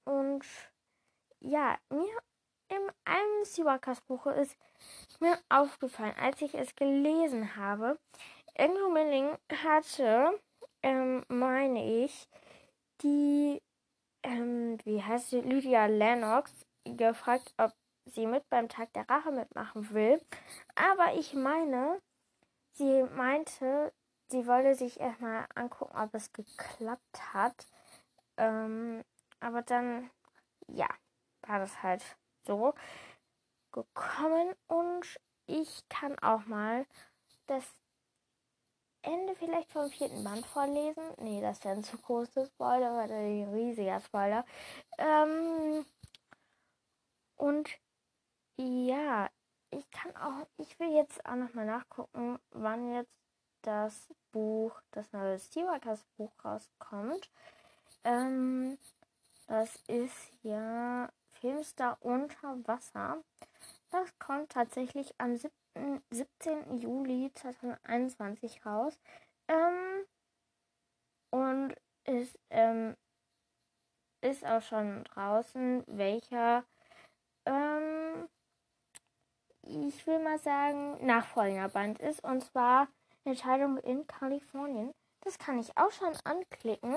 Und 0.05 0.45
ja, 1.41 1.79
mir 1.91 2.19
in 2.69 2.91
einem 3.05 3.45
Siwakas 3.45 4.01
Buch 4.03 4.27
ist 4.27 4.57
mir 5.21 5.39
aufgefallen, 5.49 6.15
als 6.19 6.43
ich 6.43 6.55
es 6.55 6.75
gelesen 6.75 7.57
habe, 7.57 7.99
Andrew 8.59 8.91
Milling 8.91 9.37
hatte, 9.63 10.41
ähm, 10.83 11.25
meine 11.29 12.05
ich, 12.05 12.29
die, 13.03 13.63
ähm, 14.23 14.79
wie 14.85 15.03
heißt 15.03 15.31
sie, 15.31 15.41
Lydia 15.41 15.87
Lennox 15.87 16.67
gefragt, 16.85 17.55
ob 17.59 17.73
sie 18.07 18.27
mit 18.27 18.49
beim 18.49 18.69
Tag 18.69 18.93
der 18.95 19.09
Rache 19.09 19.33
mitmachen 19.33 19.91
will. 19.91 20.21
Aber 20.75 21.15
ich 21.15 21.35
meine, 21.35 22.01
sie 22.73 23.03
meinte, 23.03 23.93
sie 24.29 24.47
wollte 24.47 24.75
sich 24.75 25.01
erstmal 25.01 25.47
angucken, 25.55 25.97
ob 25.97 26.15
es 26.15 26.33
geklappt 26.33 27.35
hat. 27.35 27.67
Ähm, 28.37 29.03
aber 29.41 29.63
dann, 29.63 30.11
ja, 30.69 30.89
war 31.43 31.59
das 31.59 31.83
halt 31.83 32.03
so 32.47 32.75
gekommen 33.73 34.55
und 34.69 35.21
ich 35.47 35.87
kann 35.89 36.19
auch 36.21 36.47
mal 36.47 36.87
das 37.47 37.65
Ende 39.03 39.37
vielleicht 39.37 39.71
vom 39.71 39.89
vierten 39.89 40.25
Band 40.25 40.45
vorlesen. 40.47 41.03
Nee, 41.19 41.41
das 41.41 41.63
wäre 41.65 41.77
ein 41.77 41.85
zu 41.85 41.97
großes 41.97 42.49
Spoiler, 42.49 42.97
weil 42.97 43.13
ein 43.13 43.55
riesiger 43.55 44.01
Spoiler. 44.01 44.45
Ähm, 44.99 45.87
und 47.37 47.69
ja, 48.59 49.29
ich 49.71 49.91
kann 49.91 50.17
auch, 50.17 50.47
ich 50.59 50.79
will 50.79 50.93
jetzt 50.95 51.25
auch 51.27 51.35
nochmal 51.35 51.67
nachgucken, 51.67 52.39
wann 52.51 52.93
jetzt 52.93 53.13
das 53.63 54.09
Buch, 54.33 54.81
das 54.93 55.13
neue 55.13 55.39
Steelworkers 55.39 56.05
Buch 56.17 56.33
rauskommt. 56.45 57.31
Ähm, 58.05 58.79
das 59.49 59.77
ist 59.89 60.33
ja 60.43 61.09
Filmstar 61.33 61.99
unter 62.01 62.57
Wasser. 62.67 63.23
Das 63.91 64.19
kommt 64.19 64.53
tatsächlich 64.53 65.15
am 65.19 65.37
7, 65.37 66.03
17. 66.11 66.79
Juli 66.79 67.31
2021 67.35 68.65
raus. 68.65 68.99
Ähm, 69.49 70.05
und 71.31 71.75
ist, 72.05 72.39
ähm, 72.51 72.97
ist 74.21 74.45
auch 74.45 74.63
schon 74.63 75.05
draußen, 75.05 75.85
welcher 75.87 76.65
ähm, 77.47 77.86
ich 79.67 80.07
will 80.07 80.19
mal 80.19 80.39
sagen, 80.39 81.05
nachfolgender 81.05 81.69
Band 81.69 81.99
ist. 82.01 82.23
Und 82.25 82.45
zwar 82.45 82.89
Entscheidung 83.25 83.79
in 83.79 84.07
Kalifornien. 84.07 84.93
Das 85.21 85.39
kann 85.39 85.59
ich 85.59 85.77
auch 85.77 85.91
schon 85.91 86.17
anklicken. 86.25 86.97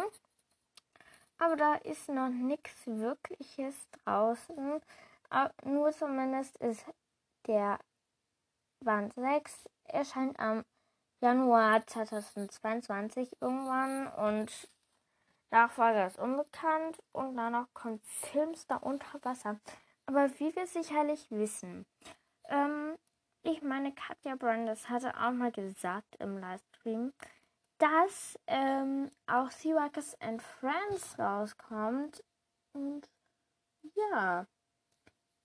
Aber 1.38 1.56
da 1.56 1.76
ist 1.76 2.10
noch 2.10 2.30
nichts 2.30 2.86
Wirkliches 2.86 3.76
draußen. 4.04 4.82
Aber 5.30 5.54
nur 5.64 5.92
zumindest 5.92 6.58
ist 6.58 6.86
der 7.48 7.80
Band 8.82 9.14
6 9.14 9.66
erscheint 9.86 10.40
am 10.40 10.64
Januar 11.22 11.86
2022 11.86 13.38
irgendwann 13.42 14.08
und 14.08 14.70
Nachfolger 15.52 16.06
ist 16.06 16.20
unbekannt 16.20 17.02
und 17.12 17.36
danach 17.36 17.68
kommt 17.74 18.06
Filmstar 18.06 18.84
unter 18.84 19.20
Wasser. 19.24 19.60
Aber 20.06 20.30
wie 20.40 20.56
wir 20.56 20.68
sicherlich 20.68 21.30
wissen, 21.32 21.86
ähm, 22.50 22.98
ich 23.44 23.62
meine, 23.62 23.94
Katja 23.94 24.36
Brandes 24.36 24.90
hatte 24.90 25.16
auch 25.16 25.32
mal 25.32 25.52
gesagt 25.52 26.16
im 26.18 26.38
Livestream, 26.38 27.14
dass 27.78 28.38
ähm, 28.48 29.10
auch 29.28 29.50
Seawalkers 29.50 30.20
and 30.22 30.42
Friends 30.42 31.18
rauskommt. 31.18 32.24
Und 32.74 33.10
ja, 33.96 34.46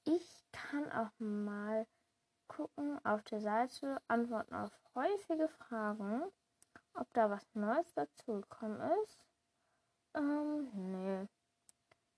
ich 0.05 0.45
kann 0.53 0.91
auch 0.93 1.13
mal 1.19 1.87
gucken 2.49 2.99
auf 3.05 3.23
der 3.25 3.41
Seite 3.41 4.01
Antworten 4.09 4.55
auf 4.55 4.73
häufige 4.95 5.49
Fragen, 5.49 6.23
ob 6.95 7.13
da 7.13 7.31
was 7.31 7.47
Neues 7.55 7.93
dazu 7.95 8.41
gekommen 8.41 8.81
ist. 9.05 9.25
Ähm, 10.15 10.71
nee. 10.75 11.29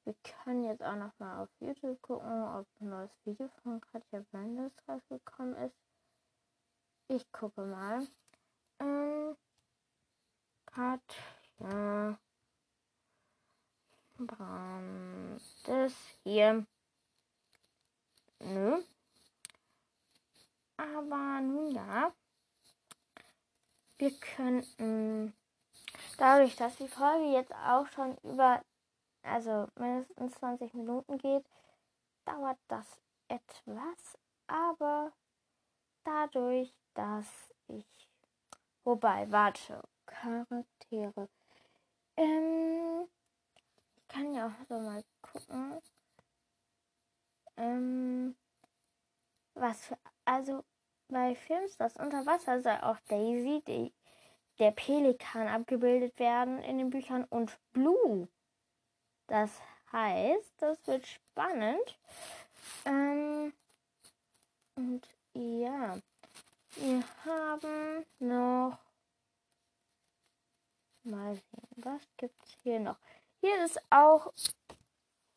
Wir 0.06 0.14
können 0.22 0.62
jetzt 0.62 0.84
auch 0.84 0.94
noch 0.94 1.18
mal 1.18 1.42
auf 1.42 1.48
YouTube 1.58 2.00
gucken, 2.00 2.44
ob 2.44 2.68
ein 2.80 2.90
neues 2.90 3.10
Video 3.24 3.48
von 3.64 3.80
Katja 3.80 4.24
Brandes 4.30 4.72
rausgekommen 4.88 5.56
ist. 5.56 5.74
Ich 7.08 7.32
gucke 7.32 7.62
mal. 7.62 8.06
Ähm, 8.78 9.36
Katja 10.66 12.16
Brandes 14.16 15.96
hier. 16.22 16.64
Nö. 18.38 18.80
Aber 20.76 21.40
nun 21.40 21.74
ja. 21.74 22.12
Wir 23.98 24.16
könnten 24.20 25.34
dadurch, 26.16 26.54
dass 26.54 26.76
die 26.76 26.86
Folge 26.86 27.32
jetzt 27.32 27.52
auch 27.52 27.88
schon 27.88 28.16
über 28.18 28.62
also 29.26 29.68
mindestens 29.76 30.34
20 30.34 30.74
Minuten 30.74 31.18
geht, 31.18 31.44
dauert 32.24 32.58
das 32.68 33.00
etwas, 33.28 34.18
aber 34.46 35.12
dadurch, 36.04 36.72
dass 36.94 37.26
ich, 37.68 38.08
wobei, 38.84 39.30
warte, 39.30 39.82
Charaktere, 40.06 41.28
ähm, 42.16 43.08
ich 43.96 44.08
kann 44.08 44.32
ja 44.34 44.46
auch 44.46 44.66
so 44.68 44.78
mal 44.78 45.04
gucken, 45.20 45.80
ähm, 47.56 48.36
was 49.54 49.86
für, 49.86 49.98
also 50.24 50.64
bei 51.08 51.34
Films, 51.34 51.76
das 51.76 51.96
unter 51.96 52.26
Wasser 52.26 52.60
soll 52.60 52.78
auch 52.82 52.98
Daisy, 53.08 53.62
die, 53.66 53.92
der 54.58 54.70
Pelikan 54.70 55.48
abgebildet 55.48 56.18
werden 56.18 56.62
in 56.62 56.78
den 56.78 56.90
Büchern 56.90 57.24
und 57.24 57.58
Blue 57.72 58.28
das 59.26 59.50
heißt, 59.92 60.54
das 60.58 60.86
wird 60.86 61.06
spannend. 61.06 61.98
Ähm, 62.84 63.52
und 64.74 65.06
ja, 65.34 65.98
wir 66.76 67.04
haben 67.24 68.06
noch. 68.18 68.78
Mal 71.04 71.34
sehen, 71.36 71.68
was 71.76 72.02
gibt 72.16 72.42
es 72.44 72.56
hier 72.62 72.80
noch? 72.80 72.98
Hier 73.40 73.64
ist 73.64 73.80
auch 73.90 74.32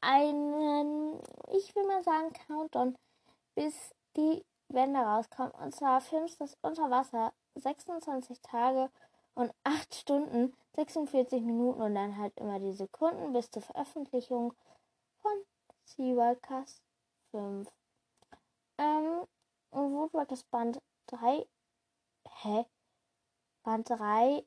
ein, 0.01 1.21
ich 1.51 1.75
will 1.75 1.85
mal 1.85 2.03
sagen, 2.03 2.33
Countdown, 2.47 2.97
bis 3.53 3.93
die 4.17 4.43
Wände 4.69 4.99
rauskommen. 4.99 5.51
Und 5.51 5.75
zwar 5.75 6.01
filmst 6.01 6.41
das 6.41 6.57
unter 6.61 6.89
Wasser 6.89 7.33
26 7.55 8.41
Tage 8.41 8.89
und 9.35 9.53
8 9.63 9.93
Stunden 9.93 10.55
46 10.79 11.41
Minuten 11.41 11.81
und 11.81 11.95
dann 11.95 12.17
halt 12.17 12.37
immer 12.37 12.57
die 12.57 12.71
Sekunden 12.71 13.33
bis 13.33 13.51
zur 13.51 13.61
Veröffentlichung 13.61 14.53
von 15.21 15.31
Seawalkers 15.83 16.81
5. 17.31 17.69
Ähm, 18.77 19.27
und 19.71 19.93
Woodwalkers 19.93 20.43
Band 20.45 20.81
3. 21.07 21.45
Hä? 22.29 22.65
Band 23.63 23.89
3. 23.89 24.45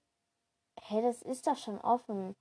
Hä, 0.81 1.03
das 1.03 1.21
ist 1.21 1.47
doch 1.47 1.57
schon 1.59 1.79
offen. 1.83 2.35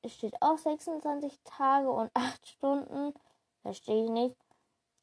Es 0.00 0.14
steht 0.14 0.40
auch 0.40 0.56
26 0.56 1.40
Tage 1.44 1.90
und 1.90 2.10
8 2.14 2.46
Stunden. 2.48 3.12
Verstehe 3.60 4.04
ich 4.04 4.10
nicht. 4.10 4.36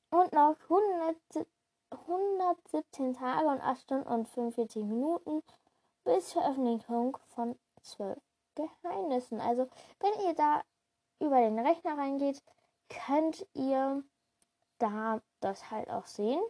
Und 0.09 0.33
noch 0.33 0.55
100, 0.63 1.47
117 1.91 3.13
Tage 3.13 3.47
und 3.47 3.61
8 3.61 3.79
Stunden 3.79 4.07
und 4.07 4.27
45 4.27 4.83
Minuten 4.85 5.43
bis 6.03 6.33
Veröffentlichung 6.33 7.15
von 7.27 7.55
zwölf 7.87 8.19
Geheimnissen. 8.55 9.39
Also, 9.39 9.67
wenn 9.99 10.27
ihr 10.27 10.35
da 10.35 10.63
über 11.19 11.39
den 11.39 11.59
Rechner 11.59 11.97
reingeht, 11.97 12.43
könnt 12.89 13.47
ihr 13.53 14.03
da 14.77 15.21
das 15.39 15.71
halt 15.71 15.89
auch 15.89 16.05
sehen. 16.05 16.41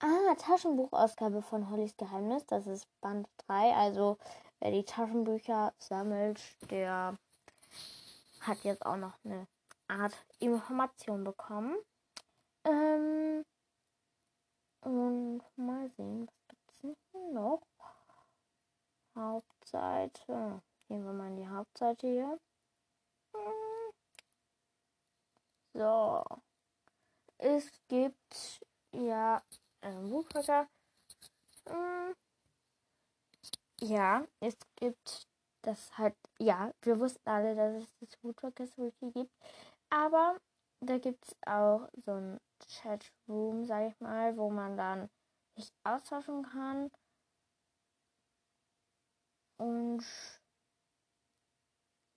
Ah, 0.00 0.34
Taschenbuchausgabe 0.36 1.42
von 1.42 1.70
Hollys 1.70 1.96
Geheimnis. 1.96 2.44
Das 2.46 2.66
ist 2.66 2.86
Band 3.00 3.28
3. 3.46 3.74
Also, 3.74 4.18
wer 4.60 4.70
die 4.70 4.84
Taschenbücher 4.84 5.72
sammelt, 5.78 6.40
der 6.70 7.18
hat 8.40 8.58
jetzt 8.64 8.84
auch 8.84 8.96
noch 8.96 9.14
eine 9.24 9.46
Art 9.88 10.14
Information 10.38 11.24
bekommen. 11.24 11.76
Ähm, 12.64 13.44
und 14.80 15.42
mal 15.56 15.88
sehen, 15.90 16.26
was 16.26 16.43
noch? 17.32 17.62
Hauptseite. 19.14 20.62
Gehen 20.88 21.04
wir 21.04 21.12
mal 21.12 21.28
in 21.28 21.36
die 21.36 21.48
Hauptseite 21.48 22.06
hier. 22.06 22.40
So. 25.72 26.24
Es 27.38 27.70
gibt 27.88 28.60
ja 28.92 29.42
einen 29.80 30.10
Buchhalter. 30.10 30.68
Hm. 31.68 32.14
Ja, 33.80 34.26
es 34.40 34.56
gibt 34.76 35.26
das 35.62 35.96
halt, 35.98 36.14
ja, 36.38 36.72
wir 36.82 37.00
wussten 37.00 37.28
alle, 37.28 37.54
dass 37.54 37.82
es 37.82 37.98
das 38.00 38.22
Woodworkers 38.22 38.76
Wiki 38.78 39.10
gibt. 39.10 39.32
Aber 39.90 40.40
da 40.80 40.98
gibt 40.98 41.26
es 41.26 41.36
auch 41.46 41.88
so 42.04 42.12
ein 42.12 42.40
Chatroom, 42.68 43.64
sag 43.64 43.90
ich 43.90 44.00
mal, 44.00 44.36
wo 44.36 44.50
man 44.50 44.76
dann 44.76 45.10
sich 45.56 45.72
austauschen 45.84 46.42
kann. 46.42 46.90
Und 49.58 50.04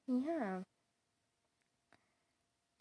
ja. 0.08 0.64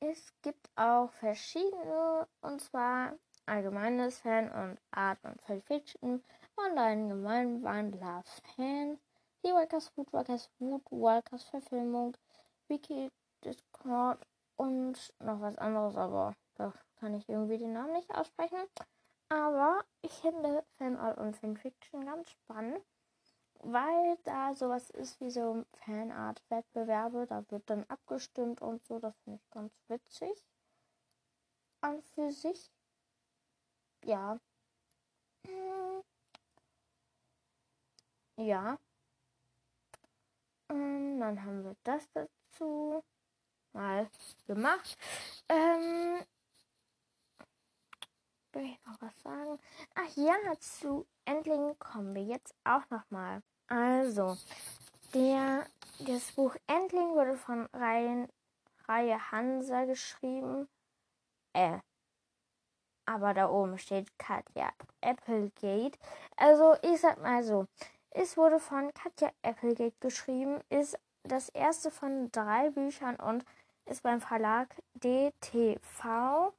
Es 0.00 0.32
gibt 0.42 0.68
auch 0.76 1.11
verschiedene, 1.12 2.28
und 2.40 2.61
zwar 2.61 3.18
allgemeines 3.46 4.18
Fan 4.20 4.50
und 4.52 4.78
Art 4.90 5.18
und 5.24 5.40
Fiction, 5.64 6.22
online 6.57 7.09
Gemeinwandler 7.09 8.22
Fan, 8.54 8.98
Seaworkers, 9.42 9.88
Foodworkers, 9.88 10.50
Woodworkers 10.59 11.44
Verfilmung, 11.44 12.16
Wiki, 12.68 13.11
Discord 13.44 14.24
und 14.57 15.14
noch 15.20 15.40
was 15.40 15.57
anderes, 15.59 15.96
aber 15.96 16.34
da 16.57 16.72
kann 17.00 17.14
ich 17.14 17.28
irgendwie 17.28 17.59
den 17.59 17.72
Namen 17.72 17.92
nicht 17.92 18.11
aussprechen. 18.14 18.59
Aber 19.28 19.84
ich 20.02 20.12
finde 20.12 20.64
Fanart 20.78 21.18
und 21.18 21.36
Fanfiction 21.36 22.06
ganz 22.06 22.30
spannend, 22.30 22.84
weil 23.60 24.16
da 24.24 24.54
sowas 24.54 24.90
ist 24.90 25.20
wie 25.20 25.30
so 25.30 25.64
Fanart-Wettbewerbe. 25.84 27.26
Da 27.26 27.44
wird 27.50 27.68
dann 27.68 27.84
abgestimmt 27.88 28.62
und 28.62 28.84
so. 28.86 28.98
Das 28.98 29.16
finde 29.24 29.40
ich 29.42 29.50
ganz 29.50 29.72
witzig. 29.88 30.46
An 31.80 32.02
für 32.02 32.30
sich. 32.30 32.70
Ja. 34.04 34.38
Hm. 35.46 36.02
Ja. 38.38 38.78
Und 40.68 40.76
ähm, 40.76 41.20
dann 41.20 41.42
haben 41.44 41.64
wir 41.64 41.76
das 41.84 42.08
dazu 42.12 43.02
mal 43.72 44.08
gemacht. 44.46 44.96
Ähm, 45.48 46.24
will 48.57 48.64
ich 48.64 48.86
noch 48.86 49.00
was 49.00 49.22
sagen? 49.22 49.59
Ach 49.94 50.16
ja, 50.16 50.34
zu 50.59 51.07
Endlingen 51.26 51.78
kommen 51.78 52.14
wir 52.14 52.22
jetzt 52.22 52.54
auch 52.64 52.88
noch 52.90 53.09
mal. 53.11 53.42
Also, 53.68 54.36
der, 55.12 55.66
das 56.00 56.32
Buch 56.32 56.57
Endling 56.66 57.11
wurde 57.11 57.36
von 57.36 57.66
Reihen, 57.72 58.28
Reihe 58.88 59.30
Hansa 59.30 59.84
geschrieben. 59.84 60.68
Äh, 61.52 61.78
aber 63.04 63.34
da 63.34 63.50
oben 63.50 63.78
steht 63.78 64.18
Katja 64.18 64.70
Applegate. 65.00 65.98
Also, 66.36 66.76
ich 66.82 67.00
sag 67.00 67.20
mal 67.20 67.42
so, 67.44 67.66
es 68.11 68.36
wurde 68.36 68.59
von 68.59 68.92
Katja 68.94 69.30
Applegate 69.42 69.96
geschrieben, 70.00 70.61
ist 70.70 70.98
das 71.24 71.50
erste 71.50 71.90
von 71.90 72.30
drei 72.32 72.70
Büchern 72.70 73.16
und 73.16 73.44
ist 73.84 74.02
beim 74.02 74.20
Verlag 74.20 74.74
DTV 74.94 76.52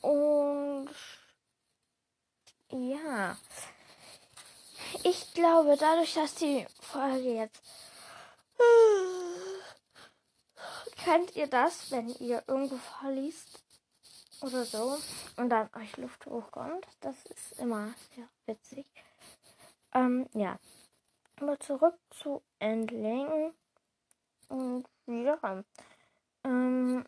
und 0.00 0.90
ja, 2.70 3.36
ich 5.04 5.34
glaube, 5.34 5.76
dadurch, 5.78 6.14
dass 6.14 6.34
die 6.34 6.66
Folge 6.80 7.34
jetzt 7.34 7.62
könnt 11.04 11.34
ihr 11.34 11.46
das, 11.46 11.90
wenn 11.90 12.08
ihr 12.20 12.42
irgendwo 12.46 12.76
vorliest, 12.76 13.60
oder 14.42 14.64
so 14.64 14.98
und 15.36 15.50
dann 15.50 15.68
euch 15.74 15.96
Luft 15.96 16.26
hochkommt. 16.26 16.86
Das 17.00 17.16
ist 17.26 17.58
immer 17.58 17.92
sehr 18.14 18.28
witzig. 18.46 18.86
Ähm, 19.92 20.26
ja. 20.34 20.58
Aber 21.36 21.58
zurück 21.60 21.98
zu 22.10 22.42
Endling. 22.58 23.52
Und 24.48 24.86
ja. 25.06 25.64
Ähm, 26.44 27.04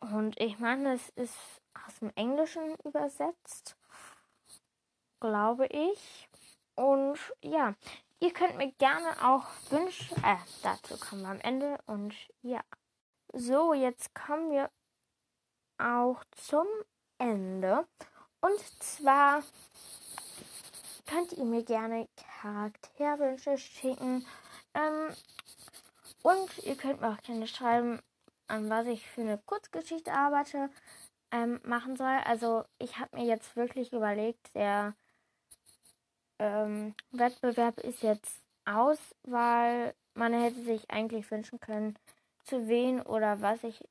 und 0.00 0.40
ich 0.40 0.58
meine, 0.58 0.94
es 0.94 1.08
ist 1.10 1.59
aus 1.74 1.98
dem 2.00 2.10
Englischen 2.14 2.74
übersetzt. 2.84 3.76
Glaube 5.20 5.66
ich. 5.66 6.28
Und 6.74 7.18
ja, 7.42 7.74
ihr 8.20 8.32
könnt 8.32 8.56
mir 8.56 8.72
gerne 8.72 9.10
auch 9.22 9.46
wünschen. 9.70 10.16
Äh, 10.24 10.36
dazu 10.62 10.96
kommen 10.98 11.22
wir 11.22 11.30
am 11.30 11.40
Ende. 11.40 11.78
Und 11.86 12.14
ja. 12.42 12.60
So, 13.32 13.74
jetzt 13.74 14.14
kommen 14.14 14.50
wir 14.50 14.70
auch 15.78 16.22
zum 16.32 16.66
Ende. 17.18 17.86
Und 18.40 18.58
zwar 18.82 19.42
könnt 21.06 21.32
ihr 21.32 21.44
mir 21.44 21.62
gerne 21.64 22.08
Charakterwünsche 22.16 23.58
schicken. 23.58 24.26
Ähm, 24.74 25.14
und 26.22 26.58
ihr 26.58 26.76
könnt 26.76 27.00
mir 27.00 27.10
auch 27.12 27.22
gerne 27.22 27.46
schreiben, 27.46 28.00
an 28.46 28.68
was 28.68 28.86
ich 28.86 29.06
für 29.06 29.22
eine 29.22 29.38
Kurzgeschichte 29.38 30.12
arbeite, 30.12 30.70
ähm, 31.32 31.60
machen 31.64 31.96
soll. 31.96 32.18
Also 32.24 32.64
ich 32.78 32.98
habe 32.98 33.16
mir 33.16 33.26
jetzt 33.26 33.56
wirklich 33.56 33.92
überlegt, 33.92 34.54
der 34.54 34.94
ähm, 36.38 36.94
Wettbewerb 37.12 37.78
ist 37.78 38.02
jetzt 38.02 38.40
aus, 38.64 38.98
weil 39.22 39.94
man 40.14 40.32
hätte 40.32 40.62
sich 40.62 40.90
eigentlich 40.90 41.30
wünschen 41.30 41.60
können, 41.60 41.98
zu 42.44 42.68
wen 42.68 43.00
oder 43.02 43.40
was 43.40 43.62
ich 43.64 43.84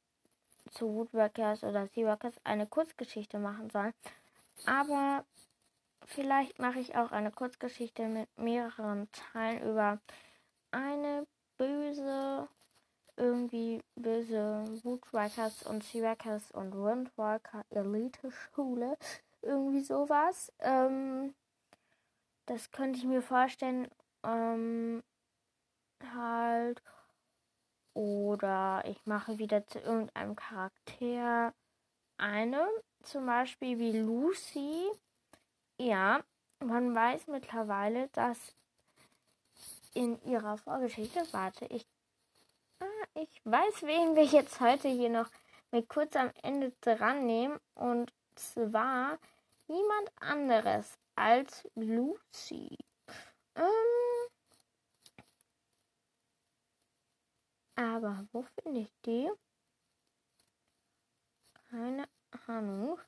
zu 0.71 0.93
Woodworkers 0.93 1.63
oder 1.63 1.87
Seaworkers 1.87 2.35
eine 2.43 2.67
Kurzgeschichte 2.67 3.39
machen 3.39 3.69
soll. 3.69 3.93
Aber 4.65 5.23
vielleicht 6.05 6.59
mache 6.59 6.79
ich 6.79 6.95
auch 6.95 7.11
eine 7.11 7.31
Kurzgeschichte 7.31 8.07
mit 8.07 8.27
mehreren 8.37 9.09
Teilen 9.11 9.63
über 9.69 9.99
eine 10.71 11.25
böse, 11.57 12.47
irgendwie 13.19 13.83
böse 13.95 14.63
Woodworkers 14.83 15.63
und 15.63 15.83
Seaworkers 15.83 16.51
und 16.51 16.73
Windworker 16.73 17.65
Elite 17.69 18.31
Schule. 18.31 18.97
Irgendwie 19.41 19.81
sowas. 19.83 20.51
Ähm, 20.59 21.35
das 22.45 22.71
könnte 22.71 22.97
ich 22.97 23.05
mir 23.05 23.21
vorstellen. 23.21 23.87
Ähm, 24.23 25.03
halt. 26.13 26.81
Oder 27.93 28.83
ich 28.85 29.05
mache 29.05 29.39
wieder 29.39 29.65
zu 29.67 29.79
irgendeinem 29.79 30.35
Charakter 30.35 31.53
eine, 32.17 32.67
zum 33.03 33.25
Beispiel 33.25 33.79
wie 33.79 33.99
Lucy. 33.99 34.89
Ja, 35.77 36.21
man 36.63 36.93
weiß 36.93 37.27
mittlerweile, 37.27 38.09
dass 38.09 38.37
in 39.93 40.21
ihrer 40.23 40.57
Vorgeschichte, 40.57 41.21
warte, 41.31 41.65
ich, 41.65 41.85
ah, 42.79 43.07
ich 43.15 43.41
weiß, 43.45 43.83
wen 43.83 44.15
wir 44.15 44.25
jetzt 44.25 44.59
heute 44.59 44.87
hier 44.87 45.09
noch 45.09 45.29
mit 45.71 45.87
kurz 45.89 46.15
am 46.15 46.31
Ende 46.43 46.73
dran 46.81 47.25
nehmen. 47.25 47.59
Und 47.75 48.11
zwar 48.35 49.17
niemand 49.67 50.11
anderes 50.19 50.97
als 51.15 51.67
Lucy. 51.75 52.77
Ähm, 53.55 53.99
Aber 57.79 58.27
wo 58.33 58.41
finde 58.41 58.81
ich 58.81 58.93
die? 59.05 59.31
Keine 61.69 62.09
Ahnung. 62.47 62.99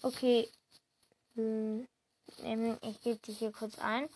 Okay. 0.00 0.48
Hm, 1.34 1.86
ich 2.80 3.00
gebe 3.02 3.18
die 3.18 3.32
hier 3.32 3.52
kurz 3.52 3.78
ein. 3.78 4.08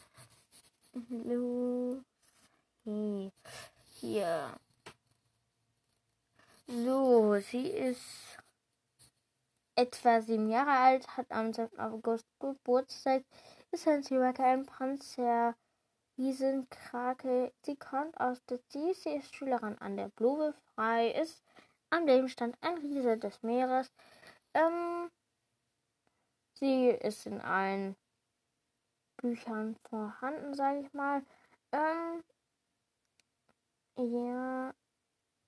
Lucy. 1.10 2.02
Hier. 4.00 4.58
So, 6.68 7.38
sie 7.38 7.68
ist 7.68 8.38
etwa 9.76 10.20
sieben 10.20 10.50
Jahre 10.50 10.72
alt, 10.72 11.16
hat 11.16 11.30
am 11.30 11.52
7. 11.52 11.78
August 11.78 12.26
Geburtstag, 12.40 13.22
ist 13.70 13.86
ein 13.86 14.02
Silberker, 14.02 14.46
ein 14.46 14.66
Panzer 14.66 15.54
Krake. 16.70 17.52
Sie 17.62 17.76
kommt 17.76 18.18
aus 18.20 18.44
der 18.46 18.58
See, 18.70 18.92
sie 18.94 19.10
ist 19.10 19.32
Schülerin 19.32 19.78
an 19.78 19.96
der 19.96 20.08
Blume 20.08 20.54
frei, 20.74 21.10
ist 21.12 21.40
am 21.90 22.04
Leben 22.04 22.28
stand 22.28 22.56
ein 22.60 22.78
Riese 22.78 23.16
des 23.16 23.40
Meeres. 23.44 23.92
Ähm, 24.52 25.08
sie 26.54 26.88
ist 26.88 27.26
in 27.26 27.40
allen 27.40 27.94
Büchern 29.18 29.76
vorhanden, 29.88 30.52
sage 30.54 30.80
ich 30.80 30.92
mal. 30.92 31.22
Ähm, 31.70 32.24
ja, 33.96 34.74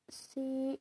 sie. 0.09 0.79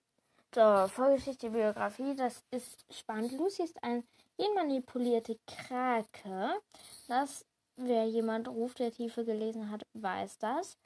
So, 0.55 0.87
Vorgeschichte, 0.87 1.49
Biografie, 1.49 2.15
das 2.15 2.43
ist 2.51 2.85
spannend. 2.91 3.33
Lucy 3.33 3.63
ist 3.63 3.83
ein 3.83 4.03
genmanipulierte 4.37 5.37
Krake. 5.45 6.59
Das 7.07 7.45
Wer 7.79 8.07
jemand 8.07 8.47
Ruf 8.47 8.73
der 8.73 8.91
Tiefe 8.91 9.23
gelesen 9.23 9.69
hat, 9.69 9.85
weiß 9.93 10.39
das. 10.39 10.77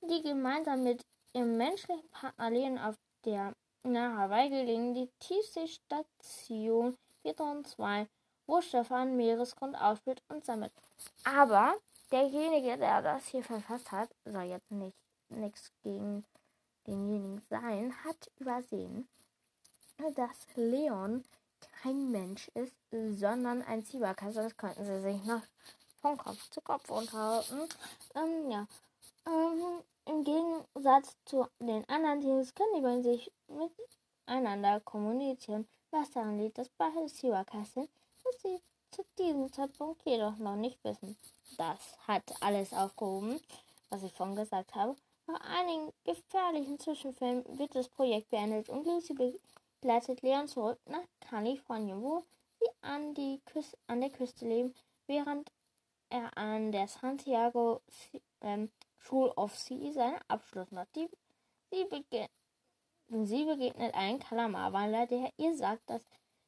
Die 0.00 0.22
gemeinsam 0.22 0.82
mit 0.82 1.04
ihrem 1.34 1.58
menschlichen 1.58 2.08
Partner 2.08 2.50
leben 2.50 2.78
auf 2.78 2.94
der 3.26 3.52
nach 3.82 4.16
Hawaii 4.16 4.48
gelegen 4.48 4.94
die 4.94 5.10
tiefste 5.18 5.68
Station 5.68 6.96
402, 7.22 8.08
wo 8.46 8.62
Stefan 8.62 9.18
Meeresgrund 9.18 9.76
ausspielt 9.76 10.22
und 10.28 10.46
sammelt. 10.46 10.72
Aber 11.24 11.74
derjenige, 12.10 12.78
der 12.78 13.02
das 13.02 13.26
hier 13.26 13.44
verfasst 13.44 13.92
hat, 13.92 14.08
soll 14.24 14.44
jetzt 14.44 14.70
nicht 14.70 14.96
nichts 15.28 15.70
gegen 15.82 16.24
denjenigen 16.90 17.40
sein, 17.48 17.94
hat 18.04 18.30
übersehen, 18.38 19.08
dass 20.16 20.46
Leon 20.56 21.24
kein 21.82 22.10
Mensch 22.10 22.48
ist, 22.54 22.74
sondern 22.90 23.62
ein 23.62 23.84
Zieberkasser. 23.84 24.42
Das 24.42 24.56
könnten 24.56 24.84
sie 24.84 25.00
sich 25.00 25.24
noch 25.24 25.42
von 26.00 26.16
Kopf 26.16 26.50
zu 26.50 26.60
Kopf 26.60 26.90
unterhalten. 26.90 27.68
Ähm, 28.14 28.50
ja. 28.50 28.66
Ähm, 29.26 29.82
Im 30.06 30.24
Gegensatz 30.24 31.16
zu 31.24 31.46
den 31.60 31.88
anderen 31.88 32.20
Teams 32.20 32.54
können 32.54 32.74
die 32.76 32.80
beiden 32.80 33.02
sich 33.02 33.32
miteinander 34.26 34.80
kommunizieren, 34.80 35.68
was 35.90 36.10
daran 36.10 36.38
liegt, 36.38 36.58
dass 36.58 36.68
beide 36.70 37.08
sind, 37.08 37.88
dass 38.24 38.42
sie 38.42 38.60
zu 38.90 39.04
diesem 39.18 39.52
Zeitpunkt 39.52 40.02
jedoch 40.04 40.36
noch 40.38 40.56
nicht 40.56 40.82
wissen. 40.82 41.16
Das 41.56 41.78
hat 42.06 42.22
alles 42.40 42.72
aufgehoben, 42.72 43.40
was 43.90 44.02
ich 44.02 44.12
vorhin 44.12 44.36
gesagt 44.36 44.74
habe. 44.74 44.96
Nach 45.32 45.40
einigen 45.42 45.92
gefährlichen 46.02 46.78
Zwischenfällen 46.80 47.44
wird 47.56 47.76
das 47.76 47.88
Projekt 47.88 48.30
beendet 48.30 48.68
und 48.68 48.84
Lucy 48.84 49.14
begleitet 49.14 50.22
Leon 50.22 50.48
zurück 50.48 50.80
nach 50.86 51.04
Kalifornien, 51.20 52.02
wo 52.02 52.24
sie 52.58 52.66
an, 52.80 53.14
Küste, 53.44 53.78
an 53.86 54.00
der 54.00 54.10
Küste 54.10 54.44
leben, 54.44 54.74
während 55.06 55.52
er 56.08 56.36
an 56.36 56.72
der 56.72 56.88
Santiago 56.88 57.80
ähm, 58.40 58.72
School 58.98 59.28
of 59.36 59.56
Sea 59.56 59.92
seinen 59.92 60.18
Abschluss 60.26 60.72
macht. 60.72 60.96
Die, 60.96 61.08
sie, 61.70 61.84
bege 61.84 62.28
sie 63.08 63.44
begegnet 63.44 63.94
einen 63.94 64.18
Kalamar-Wandler, 64.18 65.06
der 65.06 65.32
ihr 65.36 65.56
sagt, 65.56 65.88
dass 65.90 66.02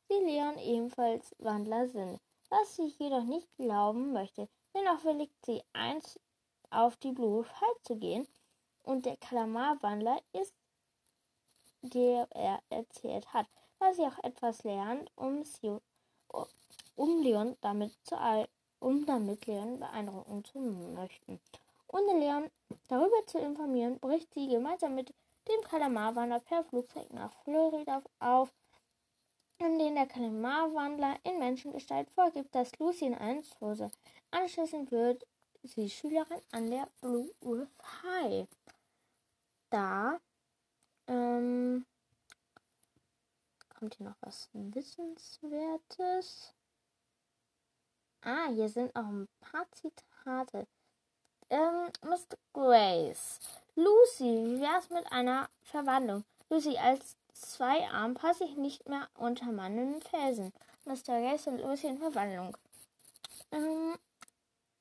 sie 0.09 0.25
Leon 0.25 0.59
ebenfalls 0.59 1.37
Wandler 1.39 1.89
sind, 1.89 2.19
was 2.49 2.75
sie 2.75 2.93
jedoch 2.99 3.25
nicht 3.25 3.49
glauben 3.59 4.13
möchte. 4.13 4.49
Dennoch 4.75 5.05
willigt 5.05 5.37
sie 5.47 5.63
eins 5.73 6.19
auf 6.71 6.97
die 6.97 7.13
Blue 7.13 7.45
Fight 7.45 7.85
zu 7.85 7.97
gehen 7.97 8.27
und 8.83 9.07
der 9.07 9.17
Kalamar-Wandler 9.17 10.21
ist, 10.33 10.55
der 11.83 12.29
er 12.31 12.63
erzählt 12.71 13.33
hat, 13.33 13.47
was 13.79 13.97
sie 13.97 14.03
auch 14.03 14.23
etwas 14.23 14.63
lernt, 14.65 15.11
um, 15.17 15.45
sie, 15.45 15.77
um 16.97 17.23
Leon 17.23 17.57
damit 17.61 17.93
zu 18.05 18.17
um 18.81 19.07
damit 19.07 19.47
Leon 19.47 19.79
beeindrucken 19.79 20.45
zu 20.45 20.59
möchten. 20.59 21.41
Ohne 21.89 22.19
Leon 22.19 22.51
darüber 22.89 23.27
zu 23.27 23.39
informieren, 23.39 23.99
bricht 24.01 24.33
sie 24.35 24.49
gemeinsam 24.49 24.95
mit 24.95 25.15
dem 25.49 25.61
Kalamarwandler 25.63 26.41
per 26.41 26.65
Flugzeug 26.65 27.13
nach 27.13 27.33
Florida 27.45 28.03
auf, 28.19 28.53
in 29.59 29.79
dem 29.79 29.95
der 29.95 30.07
Kalamarwandler 30.07 31.17
in 31.25 31.39
Menschengestalt 31.39 32.11
vorgibt, 32.11 32.55
dass 32.55 32.77
Lucy 32.79 33.07
in 33.07 33.15
Einshose. 33.15 33.91
Anschließend 34.31 34.91
wird 34.91 35.27
sie 35.63 35.91
Schülerin 35.91 36.41
an 36.51 36.71
der 36.71 36.89
Blue 37.01 37.31
Wolf 37.41 37.71
High. 38.03 38.49
Da 39.73 40.21
ähm, 41.07 41.87
kommt 43.71 43.95
hier 43.95 44.07
noch 44.07 44.17
was 44.21 44.51
Wissenswertes. 44.53 46.53
Ah, 48.21 48.49
hier 48.51 48.69
sind 48.69 48.95
auch 48.95 49.07
ein 49.07 49.29
paar 49.41 49.65
Zitate. 49.73 50.67
Ähm, 51.49 51.89
Mr. 52.03 52.37
Grace. 52.53 53.41
Lucy, 53.75 54.45
wie 54.45 54.61
wär's 54.61 54.91
mit 54.91 55.11
einer 55.11 55.49
Verwandlung? 55.63 56.23
Lucy, 56.51 56.77
als 56.77 57.17
zwei 57.33 57.89
Armen 57.89 58.13
passe 58.13 58.45
ich 58.45 58.59
nicht 58.59 58.87
mehr 58.91 59.09
unter 59.15 59.53
meinen 59.53 60.03
Felsen. 60.03 60.53
Mr. 60.85 61.19
Gaze 61.23 61.49
und 61.49 61.61
Lucy 61.61 61.87
in 61.87 61.97
Verwandlung. 61.97 62.55
Ähm, 63.51 63.97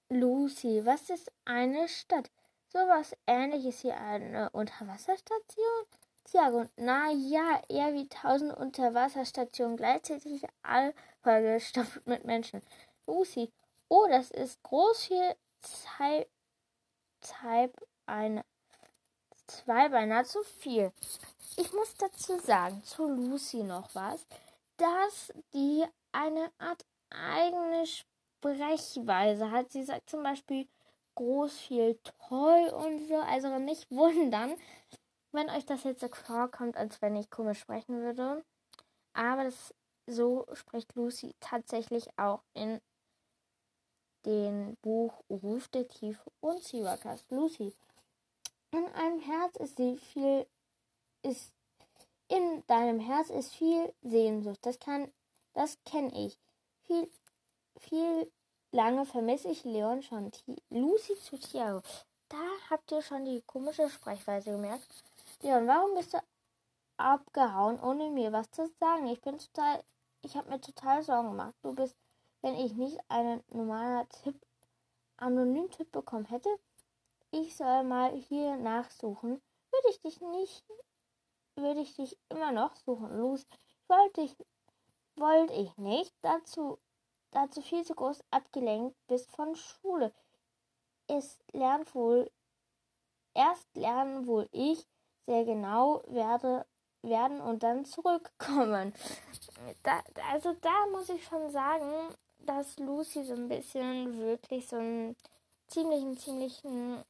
Lucy, 0.09 0.85
was 0.85 1.09
ist 1.09 1.31
eine 1.45 1.87
Stadt? 1.87 2.29
Sowas 2.73 3.13
ähnliches 3.27 3.83
wie 3.83 3.91
eine 3.91 4.49
Unterwasserstation? 4.51 5.85
Tiago, 6.23 6.69
na 6.77 7.11
ja, 7.11 7.61
eher 7.67 7.93
wie 7.93 8.07
tausend 8.07 8.55
Unterwasserstationen 8.55 9.75
gleichzeitig 9.75 10.45
all 10.63 10.93
vollgestopft 11.21 12.07
mit 12.07 12.23
Menschen. 12.23 12.61
Lucy, 13.07 13.51
oh, 13.89 14.07
das 14.09 14.31
ist 14.31 14.63
groß 14.63 15.03
viel 15.03 15.35
Zeit, 15.59 16.29
Zeit 17.19 17.73
eine, 18.05 18.45
zwei 19.47 19.89
beinahe 19.89 20.23
zu 20.23 20.41
viel. 20.43 20.93
Ich 21.57 21.73
muss 21.73 21.93
dazu 21.95 22.39
sagen, 22.39 22.81
zu 22.85 23.05
Lucy 23.05 23.63
noch 23.63 23.93
was, 23.93 24.25
dass 24.77 25.33
die 25.53 25.83
eine 26.13 26.49
Art 26.57 26.85
eigene 27.09 27.85
Sprechweise 27.85 29.51
hat. 29.51 29.73
Sie 29.73 29.83
sagt 29.83 30.09
zum 30.09 30.23
Beispiel 30.23 30.69
groß 31.15 31.57
viel 31.57 31.99
toll 32.27 32.69
und 32.69 33.07
so. 33.07 33.15
Also 33.15 33.57
nicht 33.59 33.89
wundern, 33.91 34.55
wenn 35.31 35.49
euch 35.49 35.65
das 35.65 35.83
jetzt 35.83 36.01
so 36.01 36.07
vorkommt, 36.07 36.77
als 36.77 37.01
wenn 37.01 37.15
ich 37.15 37.29
komisch 37.29 37.59
sprechen 37.59 38.01
würde. 38.01 38.43
Aber 39.13 39.43
das, 39.43 39.73
so 40.07 40.45
spricht 40.53 40.95
Lucy 40.95 41.35
tatsächlich 41.39 42.07
auch 42.17 42.43
in 42.53 42.81
dem 44.25 44.77
Buch 44.81 45.23
Ruf 45.29 45.67
der 45.69 45.87
Tiefe 45.87 46.31
und 46.39 46.63
Siwakas. 46.63 47.25
Lucy. 47.29 47.73
In 48.71 48.85
einem 48.93 49.19
Herz 49.19 49.55
ist 49.57 49.77
sie 49.77 49.97
viel, 49.97 50.47
ist, 51.23 51.53
in 52.27 52.63
deinem 52.67 52.99
Herz 52.99 53.29
ist 53.29 53.53
viel 53.53 53.93
Sehnsucht. 54.01 54.59
Das 54.61 54.79
kann, 54.79 55.11
das 55.53 55.77
kenne 55.85 56.11
ich. 56.25 56.37
Viel, 56.83 57.09
viel 57.79 58.31
lange 58.71 59.05
vermisse 59.05 59.49
ich 59.49 59.63
Leon 59.63 60.01
schon. 60.01 60.31
Lucy 60.69 61.15
zu 61.15 61.37
Tiago. 61.37 61.81
Da 62.29 62.37
habt 62.69 62.91
ihr 62.91 63.01
schon 63.01 63.25
die 63.25 63.41
komische 63.41 63.89
Sprechweise 63.89 64.51
gemerkt. 64.51 64.87
Leon, 65.41 65.67
warum 65.67 65.95
bist 65.95 66.13
du 66.13 66.19
abgehauen, 66.97 67.79
ohne 67.79 68.09
mir 68.09 68.31
was 68.31 68.49
zu 68.51 68.67
sagen? 68.79 69.07
Ich 69.07 69.21
bin 69.21 69.37
total, 69.37 69.83
ich 70.21 70.35
habe 70.35 70.49
mir 70.49 70.61
total 70.61 71.03
Sorgen 71.03 71.29
gemacht. 71.29 71.55
Du 71.61 71.73
bist, 71.73 71.95
wenn 72.41 72.55
ich 72.55 72.73
nicht 72.73 72.97
einen 73.09 73.43
normalen 73.49 74.07
Tipp, 74.09 74.39
anonym 75.17 75.69
Tipp 75.71 75.91
bekommen 75.91 76.25
hätte, 76.25 76.49
ich 77.31 77.55
soll 77.55 77.83
mal 77.83 78.15
hier 78.15 78.55
nachsuchen, 78.57 79.41
würde 79.71 79.89
ich 79.89 79.99
dich 79.99 80.19
nicht, 80.21 80.65
würde 81.55 81.81
ich 81.81 81.95
dich 81.95 82.17
immer 82.29 82.51
noch 82.51 82.75
suchen. 82.75 83.17
Los, 83.17 83.45
wollte 83.87 84.21
ich, 84.21 84.35
wollte 85.15 85.53
ich 85.53 85.77
nicht. 85.77 86.13
Dazu, 86.21 86.79
dazu 87.31 87.61
viel 87.61 87.83
zu 87.83 87.95
groß 87.95 88.23
abgelenkt 88.31 88.95
bist 89.07 89.31
von 89.31 89.55
Schule. 89.55 90.13
Es 91.07 91.39
lernt 91.51 91.93
wohl, 91.95 92.31
erst 93.33 93.67
lernen 93.75 94.27
wohl 94.27 94.47
ich 94.51 94.85
sehr 95.25 95.45
genau 95.45 96.03
werde, 96.07 96.65
werden 97.01 97.41
und 97.41 97.63
dann 97.63 97.85
zurückkommen. 97.85 98.93
Da, 99.83 100.01
also 100.31 100.53
da 100.61 100.87
muss 100.91 101.09
ich 101.09 101.23
schon 101.23 101.51
sagen, 101.51 102.15
dass 102.39 102.79
Lucy 102.79 103.23
so 103.23 103.33
ein 103.33 103.47
bisschen 103.47 104.17
wirklich 104.17 104.67
so 104.67 104.75
einen 104.75 105.15
ziemlichen, 105.67 106.17
ziemlichen, 106.17 107.03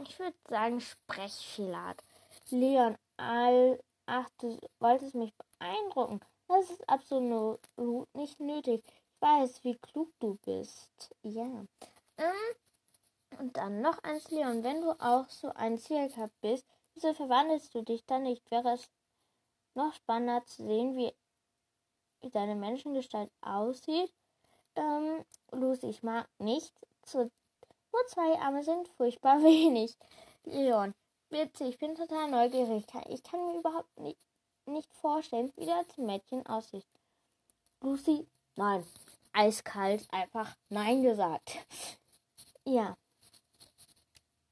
ich 0.00 0.18
würde 0.18 0.36
sagen, 0.48 0.80
Sprechfehler 0.80 1.88
hat. 1.88 2.02
Leon, 2.50 2.96
all, 3.16 3.82
ach, 4.06 4.28
du 4.38 4.56
wolltest 4.78 5.16
mich 5.16 5.32
beeindrucken. 5.58 6.20
Das 6.48 6.70
ist 6.70 6.88
absolut 6.88 7.60
nicht 8.14 8.38
nötig. 8.38 8.84
Weiß, 9.20 9.64
wie 9.64 9.76
klug 9.76 10.12
du 10.20 10.38
bist. 10.44 11.14
Ja. 11.22 11.64
Ähm, 12.18 12.56
und 13.38 13.56
dann 13.56 13.80
noch 13.80 14.02
eins, 14.02 14.30
Leon. 14.30 14.62
Wenn 14.62 14.80
du 14.80 14.92
auch 15.00 15.28
so 15.28 15.48
ein 15.54 15.78
Zirka 15.78 16.28
bist, 16.40 16.66
wieso 16.94 17.12
verwandelst 17.14 17.74
du 17.74 17.82
dich 17.82 18.04
dann 18.06 18.22
nicht? 18.22 18.50
Wäre 18.50 18.74
es 18.74 18.88
noch 19.74 19.92
spannender 19.94 20.44
zu 20.46 20.66
sehen, 20.66 20.96
wie, 20.96 21.12
deine 22.30 22.56
Menschengestalt 22.56 23.30
aussieht. 23.40 24.12
Ähm, 24.74 25.24
Lucy, 25.52 25.88
ich 25.88 26.02
mag 26.02 26.28
nicht. 26.38 26.72
Zu, 27.02 27.30
nur 27.92 28.06
zwei 28.08 28.38
Arme 28.40 28.62
sind 28.62 28.88
furchtbar 28.88 29.38
wenig. 29.42 29.96
Leon, 30.44 30.94
witzig, 31.30 31.68
ich 31.68 31.78
bin 31.78 31.94
total 31.94 32.30
neugierig. 32.30 32.84
Ich 33.08 33.22
kann 33.22 33.44
mir 33.46 33.58
überhaupt 33.58 33.98
nicht, 33.98 34.20
nicht 34.66 34.92
vorstellen, 34.94 35.52
wie 35.56 35.66
das 35.66 35.96
Mädchen 35.96 36.44
aussieht. 36.46 36.86
Lucy, 37.80 38.26
nein. 38.56 38.84
Eiskalt, 39.36 40.06
einfach 40.10 40.56
Nein 40.68 41.02
gesagt. 41.02 41.58
Ja. 42.64 42.96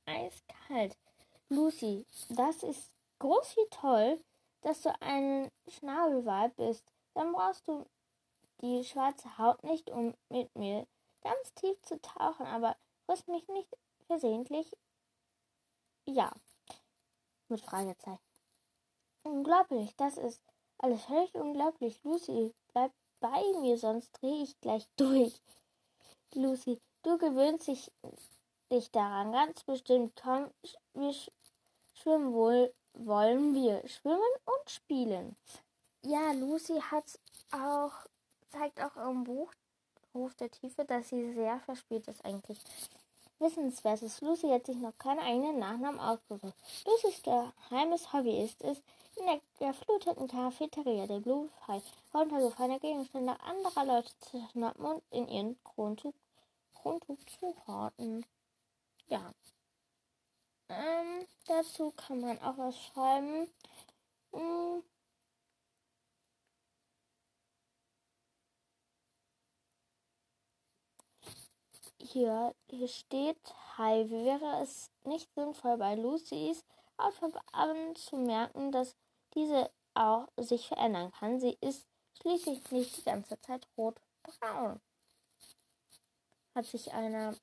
Eiskalt. 0.07 0.97
Lucy, 1.49 2.07
das 2.29 2.63
ist 2.63 2.91
groß 3.19 3.57
wie 3.57 3.71
toll 3.71 4.19
dass 4.65 4.81
du 4.81 4.91
ein 5.01 5.51
Schnabelweib 5.69 6.57
bist, 6.57 6.85
dann 7.13 7.33
brauchst 7.33 7.69
du 7.69 7.87
die 8.63 8.83
schwarze 8.83 9.37
Haut 9.39 9.63
nicht, 9.63 9.91
um 9.91 10.15
mit 10.31 10.55
mir 10.57 10.87
ganz 11.23 11.55
tief 11.55 11.81
zu 11.83 12.01
tauchen, 12.01 12.47
aber 12.47 12.77
friss 13.05 13.27
mich 13.27 13.47
nicht 13.49 13.69
versehentlich. 14.07 14.75
Ja. 16.07 16.33
Mit 17.49 17.61
Fragezeichen. 17.61 18.23
Unglaublich, 19.23 19.95
das 19.97 20.17
ist 20.17 20.43
alles 20.79 21.05
völlig 21.05 21.35
unglaublich. 21.35 22.03
Lucy, 22.03 22.55
bleib 22.73 22.91
bei 23.25 23.61
mir, 23.61 23.79
sonst 23.79 24.13
drehe 24.21 24.43
ich 24.43 24.61
gleich 24.61 24.87
durch. 24.97 25.41
Lucy, 26.35 26.79
du 27.03 27.17
gewöhnst 27.17 27.69
dich, 27.69 27.91
dich 28.71 28.91
daran, 28.91 29.33
ganz 29.33 29.65
bestimmt. 29.65 30.13
Komm, 30.21 30.51
wir 30.93 31.15
schwimmen 31.95 32.35
wohl 32.35 32.73
wollen 32.95 33.55
wir 33.55 33.87
schwimmen 33.89 34.21
und 34.45 34.71
spielen. 34.71 35.37
Ja, 36.03 36.33
Lucy 36.33 36.81
hat 36.81 37.19
auch, 37.51 37.93
zeigt 38.51 38.81
auch 38.81 38.97
im 39.09 39.25
Buch 39.25 39.53
Ruf 40.15 40.35
der 40.37 40.51
Tiefe, 40.51 40.85
dass 40.85 41.09
sie 41.09 41.33
sehr 41.33 41.59
verspielt 41.61 42.07
ist 42.07 42.25
eigentlich. 42.25 42.59
Wissenswert 43.39 44.03
ist, 44.03 44.21
Lucy 44.21 44.49
hat 44.49 44.67
sich 44.67 44.77
noch 44.77 44.97
keinen 44.99 45.21
eigenen 45.21 45.59
Nachnamen 45.59 46.01
ausgesucht. 46.01 46.55
Lucys 46.87 47.23
geheimes 47.23 48.13
Hobby 48.13 48.43
ist 48.43 48.63
es, 48.63 48.83
in 49.17 49.27
der 49.27 49.41
gefluteten 49.59 50.29
Cafeteria 50.29 51.07
der 51.07 51.21
Blue 51.21 51.49
Fly 51.65 51.83
runtergefallene 52.13 52.81
Gegenstände 52.81 53.39
anderer 53.41 53.85
Leute 53.85 54.11
zu 54.21 54.47
schnappen 54.51 54.85
und 54.85 55.03
in 55.11 55.29
ihren 55.29 55.57
Kronzug 55.63 56.15
zu 56.83 57.55
horten. 57.67 58.25
Ja, 59.09 59.33
ähm, 60.69 61.27
dazu 61.47 61.93
kann 61.93 62.21
man 62.21 62.41
auch 62.41 62.57
was 62.57 62.77
schreiben. 62.77 63.49
Hm. 64.33 64.83
Hier, 72.07 72.55
hier 72.69 72.89
steht, 72.89 73.39
hi, 73.79 74.11
wäre 74.11 74.63
es 74.63 74.91
nicht 75.05 75.33
sinnvoll 75.35 75.79
bei 75.79 75.95
Lucys 75.95 76.63
Outfit 76.99 77.35
zu 77.97 78.19
merken, 78.19 78.71
dass 78.73 78.95
diese 79.35 79.71
auch 79.95 80.29
sich 80.37 80.69
verändern 80.69 81.11
kann. 81.13 81.41
Sie 81.41 81.57
ist 81.63 81.87
schließlich 82.21 82.71
nicht 82.71 82.99
die 82.99 83.05
ganze 83.05 83.41
Zeit 83.41 83.67
rot-braun. 83.79 84.83
Hat 86.55 86.67
sich 86.67 86.93
einer 86.93 87.35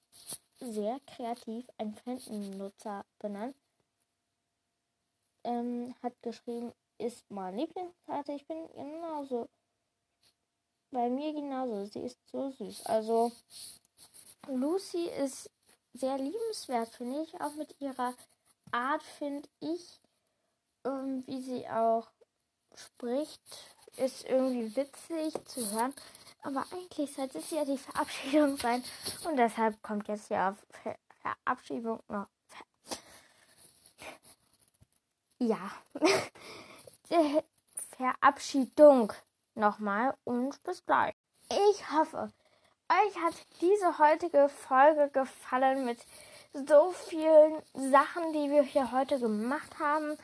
sehr 0.60 1.00
kreativ 1.08 1.68
ein 1.80 1.96
Fan-Nutzer 1.96 3.04
benannt. 3.18 3.56
Ähm, 5.44 5.96
hat 6.04 6.14
geschrieben, 6.22 6.72
ist 7.00 7.26
mein 7.32 7.58
Lieblingskarte. 7.58 8.34
Ich 8.34 8.46
bin 8.46 8.68
genauso. 8.76 9.50
Bei 10.92 11.10
mir 11.10 11.34
genauso. 11.34 11.86
Sie 11.86 12.02
ist 12.02 12.20
so 12.32 12.52
süß. 12.52 12.86
Also, 12.86 13.32
Lucy 14.48 15.10
ist 15.10 15.50
sehr 15.94 16.18
liebenswert, 16.18 16.90
finde 16.90 17.24
ich. 17.24 17.40
Auch 17.42 17.54
mit 17.56 17.80
ihrer 17.80 18.14
Art, 18.72 19.04
finde 19.04 19.48
ich. 19.60 20.00
Ähm, 20.84 21.24
wie 21.28 21.42
sie 21.42 21.68
auch 21.70 22.08
spricht, 22.76 23.42
ist 23.98 24.26
irgendwie 24.26 24.76
witzig 24.76 25.34
zu 25.46 25.72
hören. 25.72 25.94
Aber 26.44 26.66
eigentlich 26.72 27.14
sollte 27.14 27.38
es 27.38 27.52
ja 27.52 27.66
die 27.66 27.78
Verabschiedung 27.78 28.58
sein. 28.58 28.84
Und 29.26 29.38
deshalb 29.38 29.82
kommt 29.84 30.08
jetzt 30.08 30.30
ja 30.30 30.56
Ver 30.70 30.98
Verabschiedung 31.22 32.02
noch. 32.08 32.28
ja. 35.38 35.72
Verabschiedung 37.96 39.14
nochmal 39.54 40.18
und 40.24 40.64
bis 40.64 40.84
gleich. 40.86 41.14
Ich 41.50 41.92
hoffe, 41.92 42.32
euch 42.92 43.18
hat 43.18 43.34
diese 43.62 43.98
heutige 44.00 44.50
Folge 44.50 45.10
gefallen 45.10 45.86
mit 45.86 46.00
so 46.54 46.92
vielen 46.92 47.62
Sachen, 47.74 48.34
die 48.34 48.50
wir 48.50 48.64
hier 48.64 48.92
heute 48.92 49.20
gemacht 49.20 49.80
haben. 49.80 50.18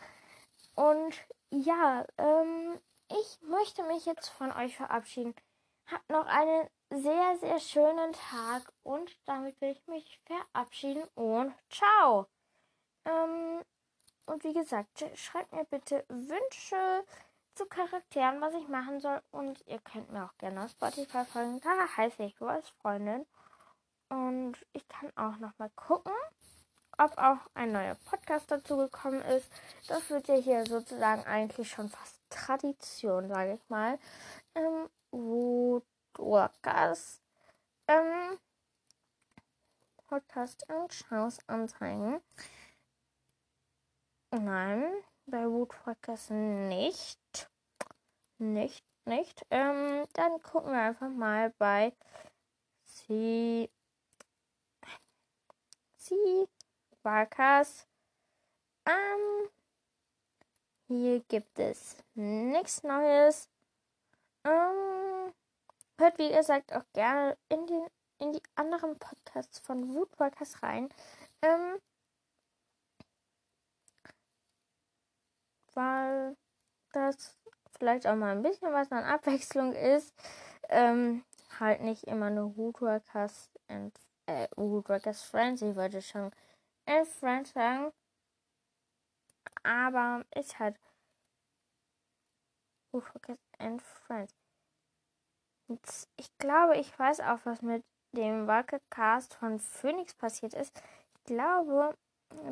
Und 0.75 1.15
ja, 1.49 2.05
ähm, 2.17 2.79
ich 3.09 3.39
möchte 3.41 3.83
mich 3.83 4.05
jetzt 4.05 4.27
von 4.29 4.51
euch 4.51 4.75
verabschieden. 4.75 5.33
Habt 5.89 6.09
noch 6.09 6.25
einen 6.25 6.67
sehr, 6.89 7.37
sehr 7.39 7.59
schönen 7.59 8.13
Tag 8.13 8.71
und 8.83 9.17
damit 9.25 9.59
will 9.61 9.71
ich 9.71 9.87
mich 9.87 10.19
verabschieden 10.25 11.03
und 11.15 11.53
ciao. 11.69 12.27
Ähm, 13.05 13.63
und 14.25 14.43
wie 14.43 14.53
gesagt, 14.53 15.05
schreibt 15.15 15.53
mir 15.53 15.63
bitte 15.63 16.03
Wünsche 16.09 17.05
zu 17.57 17.65
Charakteren, 17.65 18.39
was 18.39 18.53
ich 18.53 18.67
machen 18.67 18.99
soll. 18.99 19.19
Und 19.31 19.65
ihr 19.67 19.79
könnt 19.79 20.11
mir 20.11 20.25
auch 20.25 20.37
gerne 20.37 20.63
auf 20.63 20.71
Spotify 20.71 21.25
folgen. 21.25 21.59
Da 21.61 21.87
heiße 21.97 22.23
ich 22.23 22.39
als 22.41 22.69
Freundin. 22.81 23.25
Und 24.09 24.55
ich 24.73 24.87
kann 24.87 25.11
auch 25.15 25.37
noch 25.37 25.57
mal 25.57 25.71
gucken, 25.75 26.13
ob 26.97 27.17
auch 27.17 27.39
ein 27.55 27.71
neuer 27.71 27.95
Podcast 27.95 28.51
dazu 28.51 28.77
gekommen 28.77 29.21
ist. 29.21 29.49
Das 29.87 30.09
wird 30.09 30.27
ja 30.27 30.35
hier 30.35 30.65
sozusagen 30.65 31.23
eigentlich 31.25 31.69
schon 31.69 31.89
fast 31.89 32.21
Tradition, 32.29 33.27
sage 33.27 33.53
ich 33.53 33.69
mal. 33.69 33.97
Ähm, 34.55 34.89
Woodworkers 35.11 37.21
ähm, 37.87 38.37
Podcast 40.07 40.65
und 40.69 40.91
Chance 40.91 41.41
anzeigen. 41.47 42.21
Nein, 44.31 44.83
bei 45.27 45.45
Woodworkers 45.45 46.29
nicht. 46.29 47.49
Nicht, 48.37 48.83
nicht. 49.05 49.45
Ähm, 49.51 50.05
dann 50.13 50.41
gucken 50.41 50.71
wir 50.71 50.81
einfach 50.81 51.09
mal 51.09 51.53
bei 51.57 51.93
Sie. 52.83 53.69
Sie 55.95 56.47
Workers. 57.03 57.87
Ähm, 58.85 59.49
hier 60.87 61.19
gibt 61.27 61.59
es 61.59 61.97
nichts 62.13 62.83
Neues. 62.83 63.49
Ähm, 64.45 65.33
hört 65.97 66.17
wie 66.17 66.31
gesagt 66.31 66.73
auch 66.73 66.85
gerne 66.93 67.37
in, 67.49 67.67
den, 67.67 67.87
in 68.19 68.33
die 68.33 68.43
anderen 68.55 68.97
Podcasts 68.97 69.59
von 69.59 69.93
Woodworkers 69.93 70.63
rein. 70.63 70.89
Ähm, 71.41 71.79
weil 75.77 76.35
das 76.91 77.37
vielleicht 77.77 78.07
auch 78.07 78.15
mal 78.15 78.35
ein 78.35 78.41
bisschen 78.41 78.73
was 78.73 78.91
an 78.91 79.03
Abwechslung 79.03 79.73
ist. 79.73 80.13
Ähm, 80.69 81.23
halt 81.59 81.81
nicht 81.81 82.03
immer 82.05 82.29
nur 82.29 82.57
Woodworkers 82.57 83.51
and 83.67 83.93
äh, 84.25 84.47
Woodworkers 84.55 85.21
Friends. 85.21 85.61
Ich 85.61 85.75
wollte 85.75 86.01
schon 86.01 86.31
and 86.85 87.07
Friends 87.07 87.53
sagen. 87.53 87.93
Aber 89.63 90.25
ist 90.35 90.59
halt 90.59 90.77
Woodworkers 92.91 93.37
and 93.59 93.81
Friends. 93.81 94.33
Ich 96.15 96.37
glaube, 96.39 96.77
ich 96.77 96.97
weiß 96.97 97.19
auch, 97.19 97.39
was 97.43 97.61
mit 97.61 97.83
dem 98.13 98.47
Wackelcast 98.47 99.35
von 99.35 99.59
Phoenix 99.59 100.15
passiert 100.15 100.53
ist. 100.53 100.81
Ich 101.17 101.23
glaube, 101.25 101.95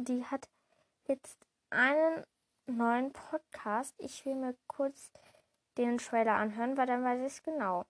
die 0.01 0.25
hat 0.25 0.47
jetzt 1.07 1.39
einen 1.69 2.23
neuen 2.67 3.11
Podcast. 3.13 3.95
Ich 3.97 4.25
will 4.25 4.35
mir 4.35 4.55
kurz 4.67 5.11
den 5.77 5.97
Trailer 5.97 6.35
anhören, 6.35 6.77
weil 6.77 6.87
dann 6.87 7.03
weiß 7.03 7.19
ich 7.21 7.33
es 7.33 7.43
genau. 7.43 7.85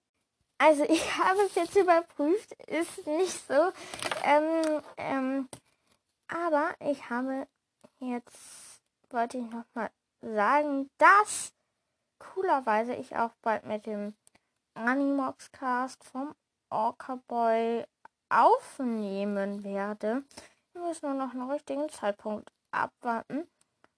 Also 0.58 0.84
ich 0.88 1.18
habe 1.18 1.40
es 1.42 1.54
jetzt 1.54 1.76
überprüft, 1.76 2.52
ist 2.66 3.06
nicht 3.06 3.46
so. 3.46 3.72
Ähm, 4.24 4.82
ähm, 4.96 5.48
aber 6.28 6.74
ich 6.80 7.08
habe 7.10 7.46
jetzt, 8.00 8.82
wollte 9.10 9.38
ich 9.38 9.44
nochmal 9.44 9.90
sagen, 10.20 10.90
dass 10.98 11.52
coolerweise 12.18 12.94
ich 12.94 13.16
auch 13.16 13.32
bald 13.42 13.64
mit 13.64 13.86
dem 13.86 14.14
Animox 14.74 15.52
Cast 15.52 16.04
vom 16.04 16.34
Orca 16.70 17.16
Boy 17.28 17.84
aufnehmen 18.28 19.62
werde. 19.62 20.24
Wir 20.72 20.82
müssen 20.82 21.06
nur 21.06 21.26
noch 21.26 21.32
einen 21.32 21.50
richtigen 21.50 21.88
Zeitpunkt 21.88 22.50
abwarten. 22.70 23.48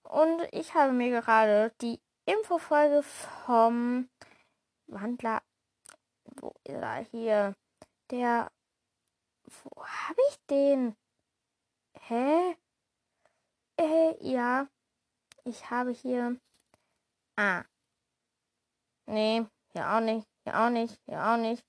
Und 0.03 0.41
ich 0.51 0.73
habe 0.73 0.91
mir 0.91 1.21
gerade 1.21 1.71
die 1.81 1.99
Infofolge 2.25 3.03
vom 3.03 4.09
Wandler, 4.87 5.41
wo 6.23 6.53
ist 6.63 6.73
er 6.75 7.05
hier? 7.11 7.55
Der, 8.11 8.51
wo 9.43 9.83
habe 9.83 10.21
ich 10.29 10.39
den? 10.49 10.95
Hä? 12.07 12.55
Äh, 13.77 14.15
ja. 14.19 14.67
Ich 15.43 15.69
habe 15.69 15.91
hier. 15.91 16.39
Ah. 17.35 17.63
Nee, 19.05 19.45
hier 19.71 19.89
auch 19.89 20.01
nicht, 20.01 20.27
hier 20.43 20.59
auch 20.59 20.69
nicht, 20.69 20.99
hier 21.05 21.25
auch 21.25 21.37
nicht. 21.37 21.65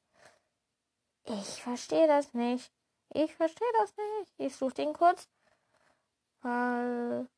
Ich 1.25 1.63
verstehe 1.63 2.07
das 2.07 2.35
nicht. 2.35 2.73
Ich 3.11 3.35
verstehe 3.35 3.73
das 3.79 3.95
nicht. 3.97 4.35
Ich 4.39 4.57
suche 4.57 4.75
den 4.75 4.93
kurz. 4.93 5.29
Weil. 6.43 7.29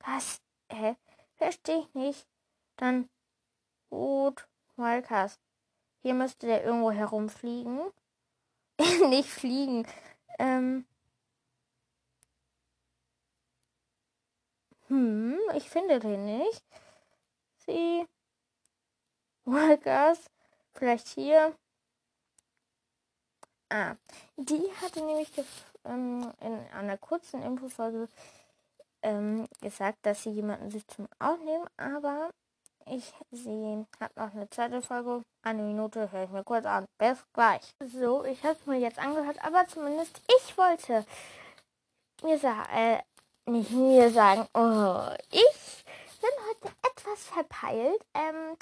Was? 0.00 0.40
Hä? 0.70 0.96
Verstehe 1.36 1.80
ich 1.80 1.94
nicht. 1.94 2.26
Dann 2.76 3.08
Gut, 3.90 4.46
Wildcast. 4.76 5.40
Hier 6.02 6.14
müsste 6.14 6.46
der 6.46 6.64
irgendwo 6.64 6.90
herumfliegen. 6.90 7.90
nicht 9.08 9.30
fliegen. 9.30 9.86
Ähm. 10.38 10.86
Hm, 14.88 15.38
ich 15.54 15.68
finde 15.70 16.00
den 16.00 16.24
nicht. 16.24 16.64
Sie. 17.58 18.06
Wildcast. 19.44 20.30
Vielleicht 20.78 21.08
hier. 21.08 21.54
Ah, 23.70 23.96
die 24.36 24.62
hatte 24.80 25.04
nämlich 25.04 25.28
ähm, 25.84 26.32
in 26.40 26.58
einer 26.72 26.96
kurzen 26.96 27.42
Infofolge 27.42 28.08
ähm, 29.02 29.46
gesagt, 29.60 29.98
dass 30.02 30.22
sie 30.22 30.30
jemanden 30.30 30.70
sich 30.70 30.86
zum 30.86 31.08
Aufnehmen, 31.18 31.66
aber 31.76 32.30
ich 32.86 33.12
sie 33.30 33.84
hat 34.00 34.16
noch 34.16 34.32
eine 34.32 34.48
zweite 34.48 34.80
Folge. 34.80 35.22
Eine 35.42 35.62
Minute 35.62 36.10
höre 36.10 36.24
ich 36.24 36.30
mir 36.30 36.44
kurz 36.44 36.64
an. 36.64 36.86
Bis 36.96 37.18
gleich. 37.32 37.74
So, 37.80 38.24
ich 38.24 38.42
habe 38.44 38.54
es 38.54 38.66
mir 38.66 38.78
jetzt 38.78 38.98
angehört, 38.98 39.44
aber 39.44 39.66
zumindest 39.66 40.20
ich 40.38 40.56
wollte 40.56 41.04
mir 42.22 42.38
sagen, 42.38 42.70
äh, 42.72 43.02
nicht 43.50 43.72
mir 43.72 44.10
sagen, 44.10 44.46
oh, 44.54 45.14
ich 45.30 45.84
bin 46.20 46.30
heute 46.48 46.74
etwas 46.82 47.24
verpeilt. 47.24 48.02
Ähm, 48.14 48.56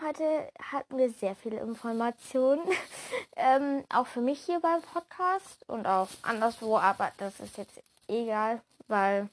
heute 0.00 0.48
hatten 0.72 0.98
wir 0.98 1.10
sehr 1.10 1.34
viele 1.34 1.60
Informationen. 1.60 2.62
ähm, 3.36 3.84
auch 3.92 4.06
für 4.06 4.20
mich 4.20 4.40
hier 4.40 4.60
beim 4.60 4.82
Podcast 4.82 5.68
und 5.68 5.86
auch 5.86 6.08
anderswo, 6.22 6.78
aber 6.78 7.12
das 7.18 7.40
ist 7.40 7.56
jetzt 7.58 7.82
egal, 8.08 8.60
weil 8.88 9.28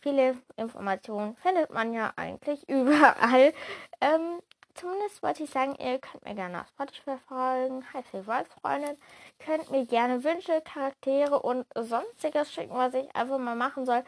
viele 0.00 0.36
Informationen 0.56 1.36
findet 1.36 1.70
man 1.70 1.92
ja 1.92 2.12
eigentlich 2.16 2.68
überall. 2.68 3.52
Ähm, 4.00 4.40
zumindest 4.74 5.22
wollte 5.22 5.44
ich 5.44 5.50
sagen, 5.50 5.76
ihr 5.76 5.98
könnt 5.98 6.24
mir 6.24 6.34
gerne 6.34 6.60
auf 6.60 6.68
Spotify 6.68 7.16
folgen, 7.28 7.84
heißt 7.92 8.14
ihr 8.14 8.24
Freundin, 8.24 8.96
könnt 9.38 9.70
mir 9.70 9.86
gerne 9.86 10.24
Wünsche, 10.24 10.60
Charaktere 10.62 11.40
und 11.40 11.66
sonstiges 11.74 12.52
schicken, 12.52 12.74
was 12.74 12.94
ich 12.94 13.14
einfach 13.14 13.38
mal 13.38 13.56
machen 13.56 13.86
soll. 13.86 14.04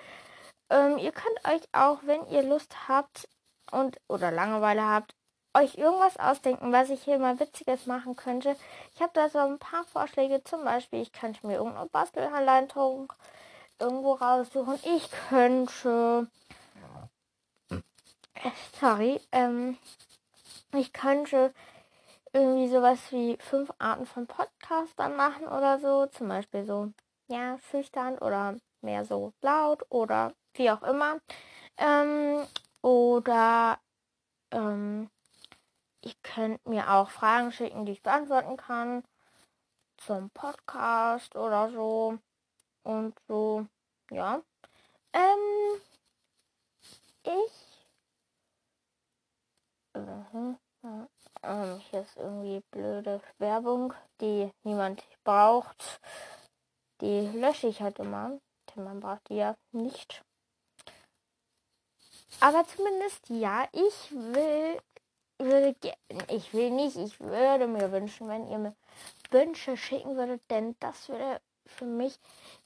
Ähm, 0.70 0.99
ihr 0.99 1.12
könnt 1.12 1.45
euch 1.47 1.62
auch, 1.72 1.99
wenn 2.05 2.26
ihr 2.28 2.43
Lust 2.43 2.89
habt 2.89 3.28
und 3.70 3.99
oder 4.09 4.30
Langeweile 4.30 4.85
habt, 4.85 5.14
euch 5.55 5.76
irgendwas 5.76 6.18
ausdenken, 6.18 6.72
was 6.72 6.90
ich 6.90 7.03
hier 7.03 7.18
mal 7.18 7.38
Witziges 7.38 7.86
machen 7.86 8.16
könnte. 8.16 8.57
Ich 8.94 9.03
habe 9.03 9.12
da 9.14 9.28
so 9.28 9.38
ein 9.38 9.59
paar 9.59 9.84
Vorschläge, 9.84 10.42
zum 10.44 10.64
Beispiel, 10.64 11.03
ich 11.03 11.12
könnte 11.12 11.46
mir 11.46 11.57
irgendeine 11.57 11.88
Bastelanleitung 11.88 13.12
irgendwo 13.78 14.14
raussuchen. 14.14 14.78
Ich 14.84 15.11
könnte. 15.28 16.28
Sorry, 18.80 19.20
ähm, 19.30 19.76
ich 20.74 20.92
könnte 20.92 21.53
irgendwie 22.32 22.68
sowas 22.68 22.98
wie 23.11 23.36
fünf 23.38 23.70
Arten 23.78 24.07
von 24.07 24.26
Podcastern 24.26 25.16
machen 25.16 25.46
oder 25.46 25.78
so. 25.78 26.07
Zum 26.07 26.28
Beispiel 26.28 26.64
so, 26.64 26.92
ja, 27.28 27.59
schüchtern 27.70 28.18
oder 28.18 28.57
mehr 28.80 29.05
so 29.05 29.32
laut 29.42 29.84
oder 29.90 30.32
wie 30.55 30.70
auch 30.70 30.82
immer. 30.82 31.18
Ähm, 31.76 32.46
oder 32.82 33.78
ähm, 34.50 35.09
ich 36.03 36.20
könnte 36.22 36.68
mir 36.68 36.90
auch 36.90 37.11
Fragen 37.11 37.53
schicken, 37.53 37.86
die 37.86 37.92
ich 37.92 38.03
beantworten 38.03 38.57
kann 38.57 39.03
zum 39.96 40.30
Podcast 40.30 41.36
oder 41.36 41.70
so 41.70 42.18
und 42.82 43.14
so. 43.28 43.66
Ja. 44.11 44.42
Ähm, 45.12 45.80
ich. 47.24 47.88
Äh, 49.94 50.55
Ähm, 51.44 51.78
hier 51.90 52.00
ist 52.03 52.16
irgendwie 52.16 52.62
blöde 52.70 53.20
Werbung, 53.38 53.94
die 54.20 54.50
niemand 54.64 55.05
braucht. 55.24 56.00
Die 57.00 57.28
lösche 57.36 57.68
ich 57.68 57.80
halt 57.80 57.98
immer, 57.98 58.38
denn 58.70 58.84
man 58.84 59.00
braucht 59.00 59.28
die 59.28 59.36
ja 59.36 59.57
nicht. 59.72 60.24
Aber 62.40 62.66
zumindest 62.66 63.28
ja, 63.28 63.68
ich 63.72 64.12
will, 64.12 64.80
würde, 65.45 65.74
ich 66.28 66.53
will 66.53 66.70
nicht, 66.70 66.97
ich 66.97 67.20
würde 67.20 67.66
mir 67.66 67.93
wünschen, 67.93 68.28
wenn 68.28 68.49
ihr 68.49 68.59
mir 68.59 68.74
Wünsche 69.30 69.76
schicken 69.76 70.16
würdet, 70.16 70.43
denn 70.51 70.76
das 70.80 71.09
würde 71.09 71.40
für 71.66 71.84
mich 71.84 72.18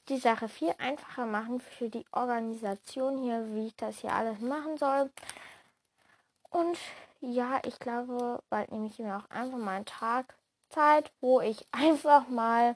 die 0.09 0.17
Sache 0.17 0.47
viel 0.47 0.73
einfacher 0.77 1.25
machen 1.25 1.59
für 1.59 1.89
die 1.89 2.05
Organisation 2.11 3.23
hier, 3.23 3.53
wie 3.53 3.67
ich 3.67 3.75
das 3.75 3.99
hier 3.99 4.13
alles 4.13 4.39
machen 4.39 4.77
soll. 4.77 5.09
Und 6.49 6.77
ja, 7.21 7.59
ich 7.65 7.79
glaube, 7.79 8.41
bald 8.49 8.71
nehme 8.71 8.87
ich 8.87 8.99
mir 8.99 9.17
auch 9.17 9.29
einfach 9.29 9.57
mal 9.57 9.77
einen 9.77 9.85
Tag 9.85 10.35
Zeit, 10.69 11.11
wo 11.21 11.41
ich 11.41 11.65
einfach 11.71 12.27
mal 12.27 12.75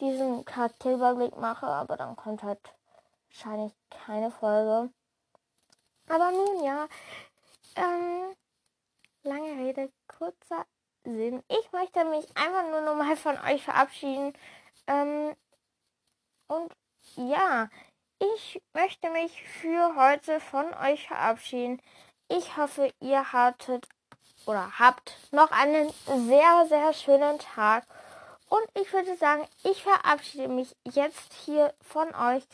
diesen 0.00 0.44
Charakterüberblick 0.44 1.36
mache, 1.38 1.66
aber 1.66 1.96
dann 1.96 2.16
kommt 2.16 2.42
halt 2.42 2.60
wahrscheinlich 3.28 3.72
keine 3.90 4.30
Folge. 4.30 4.90
Aber 6.08 6.30
nun 6.30 6.62
ja, 6.64 6.86
ähm, 7.76 8.34
lange 9.26 9.52
Rede, 9.62 9.92
kurzer 10.06 10.66
Sinn. 11.04 11.42
Ich 11.48 11.72
möchte 11.72 12.04
mich 12.04 12.26
einfach 12.36 12.70
nur 12.70 12.80
nochmal 12.80 13.16
von 13.16 13.38
euch 13.40 13.62
verabschieden. 13.62 14.32
Ähm, 14.86 15.34
und 16.48 16.72
ja, 17.16 17.68
ich 18.18 18.62
möchte 18.72 19.10
mich 19.10 19.42
für 19.42 19.94
heute 19.96 20.40
von 20.40 20.72
euch 20.74 21.06
verabschieden. 21.06 21.82
Ich 22.28 22.56
hoffe, 22.56 22.92
ihr 23.00 23.32
hattet 23.32 23.86
oder 24.46 24.78
habt 24.78 25.16
noch 25.32 25.50
einen 25.50 25.90
sehr, 26.06 26.66
sehr 26.68 26.92
schönen 26.92 27.38
Tag. 27.38 27.86
Und 28.48 28.64
ich 28.74 28.92
würde 28.92 29.16
sagen, 29.16 29.44
ich 29.64 29.82
verabschiede 29.82 30.48
mich 30.48 30.74
jetzt 30.84 31.32
hier 31.44 31.74
von 31.80 32.14
euch 32.14 32.44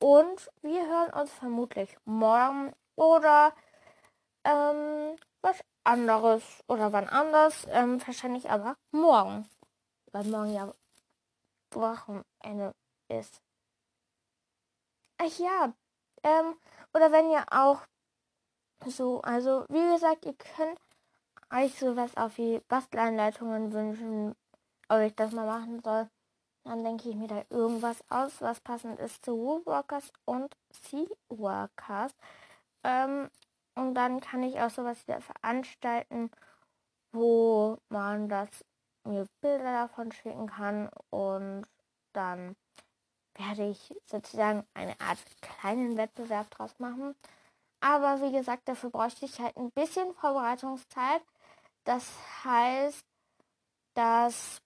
und 0.00 0.50
wir 0.62 0.86
hören 0.86 1.12
uns 1.12 1.32
vermutlich 1.32 1.96
morgen 2.04 2.72
oder 2.96 3.52
ähm, 4.44 5.16
was 5.42 5.62
anderes 5.84 6.42
oder 6.66 6.92
wann 6.92 7.08
anders. 7.08 7.66
Ähm, 7.70 8.00
wahrscheinlich 8.06 8.50
aber 8.50 8.76
morgen. 8.90 9.48
Weil 10.12 10.24
morgen 10.24 10.52
ja 10.52 10.72
Wochenende 11.72 12.74
ist. 13.08 13.40
Ach 15.18 15.38
ja, 15.38 15.72
ähm, 16.22 16.56
oder 16.92 17.12
wenn 17.12 17.30
ihr 17.30 17.44
auch 17.50 17.80
so, 18.86 19.20
also 19.22 19.64
wie 19.68 19.92
gesagt, 19.92 20.26
ihr 20.26 20.34
könnt 20.34 20.78
euch 21.52 21.78
sowas 21.78 22.16
auf 22.16 22.36
wie 22.38 22.60
Basteleinleitungen 22.68 23.72
wünschen, 23.72 24.34
ob 24.88 25.00
ich 25.00 25.14
das 25.14 25.32
mal 25.32 25.46
machen 25.46 25.80
soll. 25.82 26.08
Dann 26.64 26.82
denke 26.82 27.10
ich 27.10 27.16
mir 27.16 27.28
da 27.28 27.44
irgendwas 27.50 28.02
aus, 28.08 28.40
was 28.40 28.60
passend 28.60 28.98
ist 28.98 29.24
zu 29.24 29.36
Woodwalkers 29.36 30.12
und 30.24 30.56
Seaworkers. 30.70 32.12
Ähm, 32.82 33.30
und 33.74 33.94
dann 33.94 34.20
kann 34.20 34.42
ich 34.42 34.60
auch 34.60 34.70
sowas 34.70 35.06
wieder 35.06 35.20
veranstalten, 35.20 36.30
wo 37.12 37.78
man 37.88 38.28
das 38.28 38.48
mir 39.04 39.26
Bilder 39.40 39.72
davon 39.72 40.12
schicken 40.12 40.46
kann 40.46 40.88
und 41.10 41.66
dann 42.12 42.56
werde 43.34 43.68
ich 43.68 43.94
sozusagen 44.06 44.64
eine 44.74 44.98
Art 45.00 45.18
kleinen 45.40 45.96
Wettbewerb 45.96 46.50
draus 46.50 46.78
machen. 46.78 47.14
Aber 47.80 48.22
wie 48.22 48.32
gesagt, 48.32 48.68
dafür 48.68 48.90
bräuchte 48.90 49.26
ich 49.26 49.40
halt 49.40 49.56
ein 49.56 49.70
bisschen 49.72 50.14
Vorbereitungszeit. 50.14 51.22
Das 51.84 52.10
heißt, 52.44 53.04
dass 53.94 54.62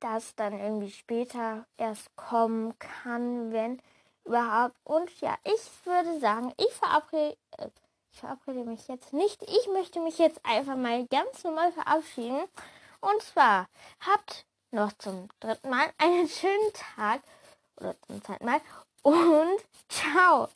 das 0.00 0.34
dann 0.34 0.52
irgendwie 0.58 0.90
später 0.90 1.66
erst 1.76 2.14
kommen 2.16 2.78
kann, 2.78 3.52
wenn 3.52 3.80
überhaupt. 4.24 4.76
Und 4.84 5.10
ja, 5.20 5.36
ich 5.44 5.86
würde 5.86 6.18
sagen, 6.20 6.52
ich 6.58 6.72
verabrede, 6.74 7.36
ich 8.16 8.20
verabrede 8.20 8.64
mich 8.64 8.88
jetzt 8.88 9.12
nicht. 9.12 9.42
Ich 9.42 9.68
möchte 9.72 10.00
mich 10.00 10.16
jetzt 10.18 10.40
einfach 10.42 10.74
mal 10.74 11.06
ganz 11.08 11.44
normal 11.44 11.70
verabschieden. 11.72 12.40
Und 13.00 13.22
zwar 13.22 13.68
habt 14.00 14.46
noch 14.70 14.92
zum 14.94 15.28
dritten 15.38 15.68
Mal 15.68 15.90
einen 15.98 16.26
schönen 16.26 16.72
Tag 16.96 17.20
oder 17.76 17.94
zum 18.06 18.24
zweiten 18.24 18.46
Mal 18.46 18.60
und 19.02 19.60
ciao. 19.88 20.48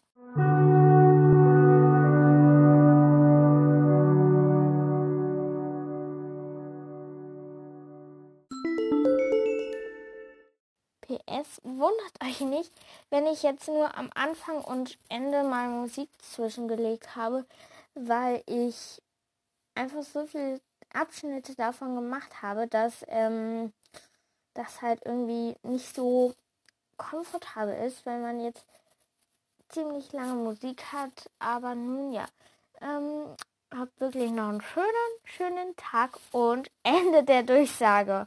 PS, 11.30 11.60
wundert 11.62 12.22
euch 12.22 12.40
nicht, 12.40 12.72
wenn 13.10 13.26
ich 13.26 13.42
jetzt 13.42 13.68
nur 13.68 13.96
am 13.96 14.10
Anfang 14.14 14.62
und 14.62 14.98
Ende 15.08 15.42
mal 15.44 15.68
Musik 15.68 16.08
zwischengelegt 16.18 17.14
habe, 17.16 17.44
weil 17.94 18.42
ich 18.46 19.00
einfach 19.74 20.02
so 20.02 20.26
viele 20.26 20.60
Abschnitte 20.92 21.54
davon 21.54 21.94
gemacht 21.94 22.42
habe, 22.42 22.66
dass 22.66 23.04
ähm, 23.08 23.72
das 24.54 24.82
halt 24.82 25.00
irgendwie 25.04 25.56
nicht 25.62 25.94
so 25.94 26.34
komfortabel 26.96 27.74
ist, 27.86 28.04
wenn 28.04 28.22
man 28.22 28.40
jetzt 28.40 28.64
ziemlich 29.68 30.12
lange 30.12 30.34
Musik 30.34 30.82
hat. 30.92 31.30
Aber 31.38 31.74
nun 31.74 32.12
ja, 32.12 32.26
ähm, 32.80 33.36
habt 33.72 34.00
wirklich 34.00 34.32
noch 34.32 34.48
einen 34.48 34.60
schönen, 34.60 34.88
schönen 35.24 35.76
Tag 35.76 36.18
und 36.32 36.70
Ende 36.82 37.22
der 37.22 37.44
Durchsage. 37.44 38.26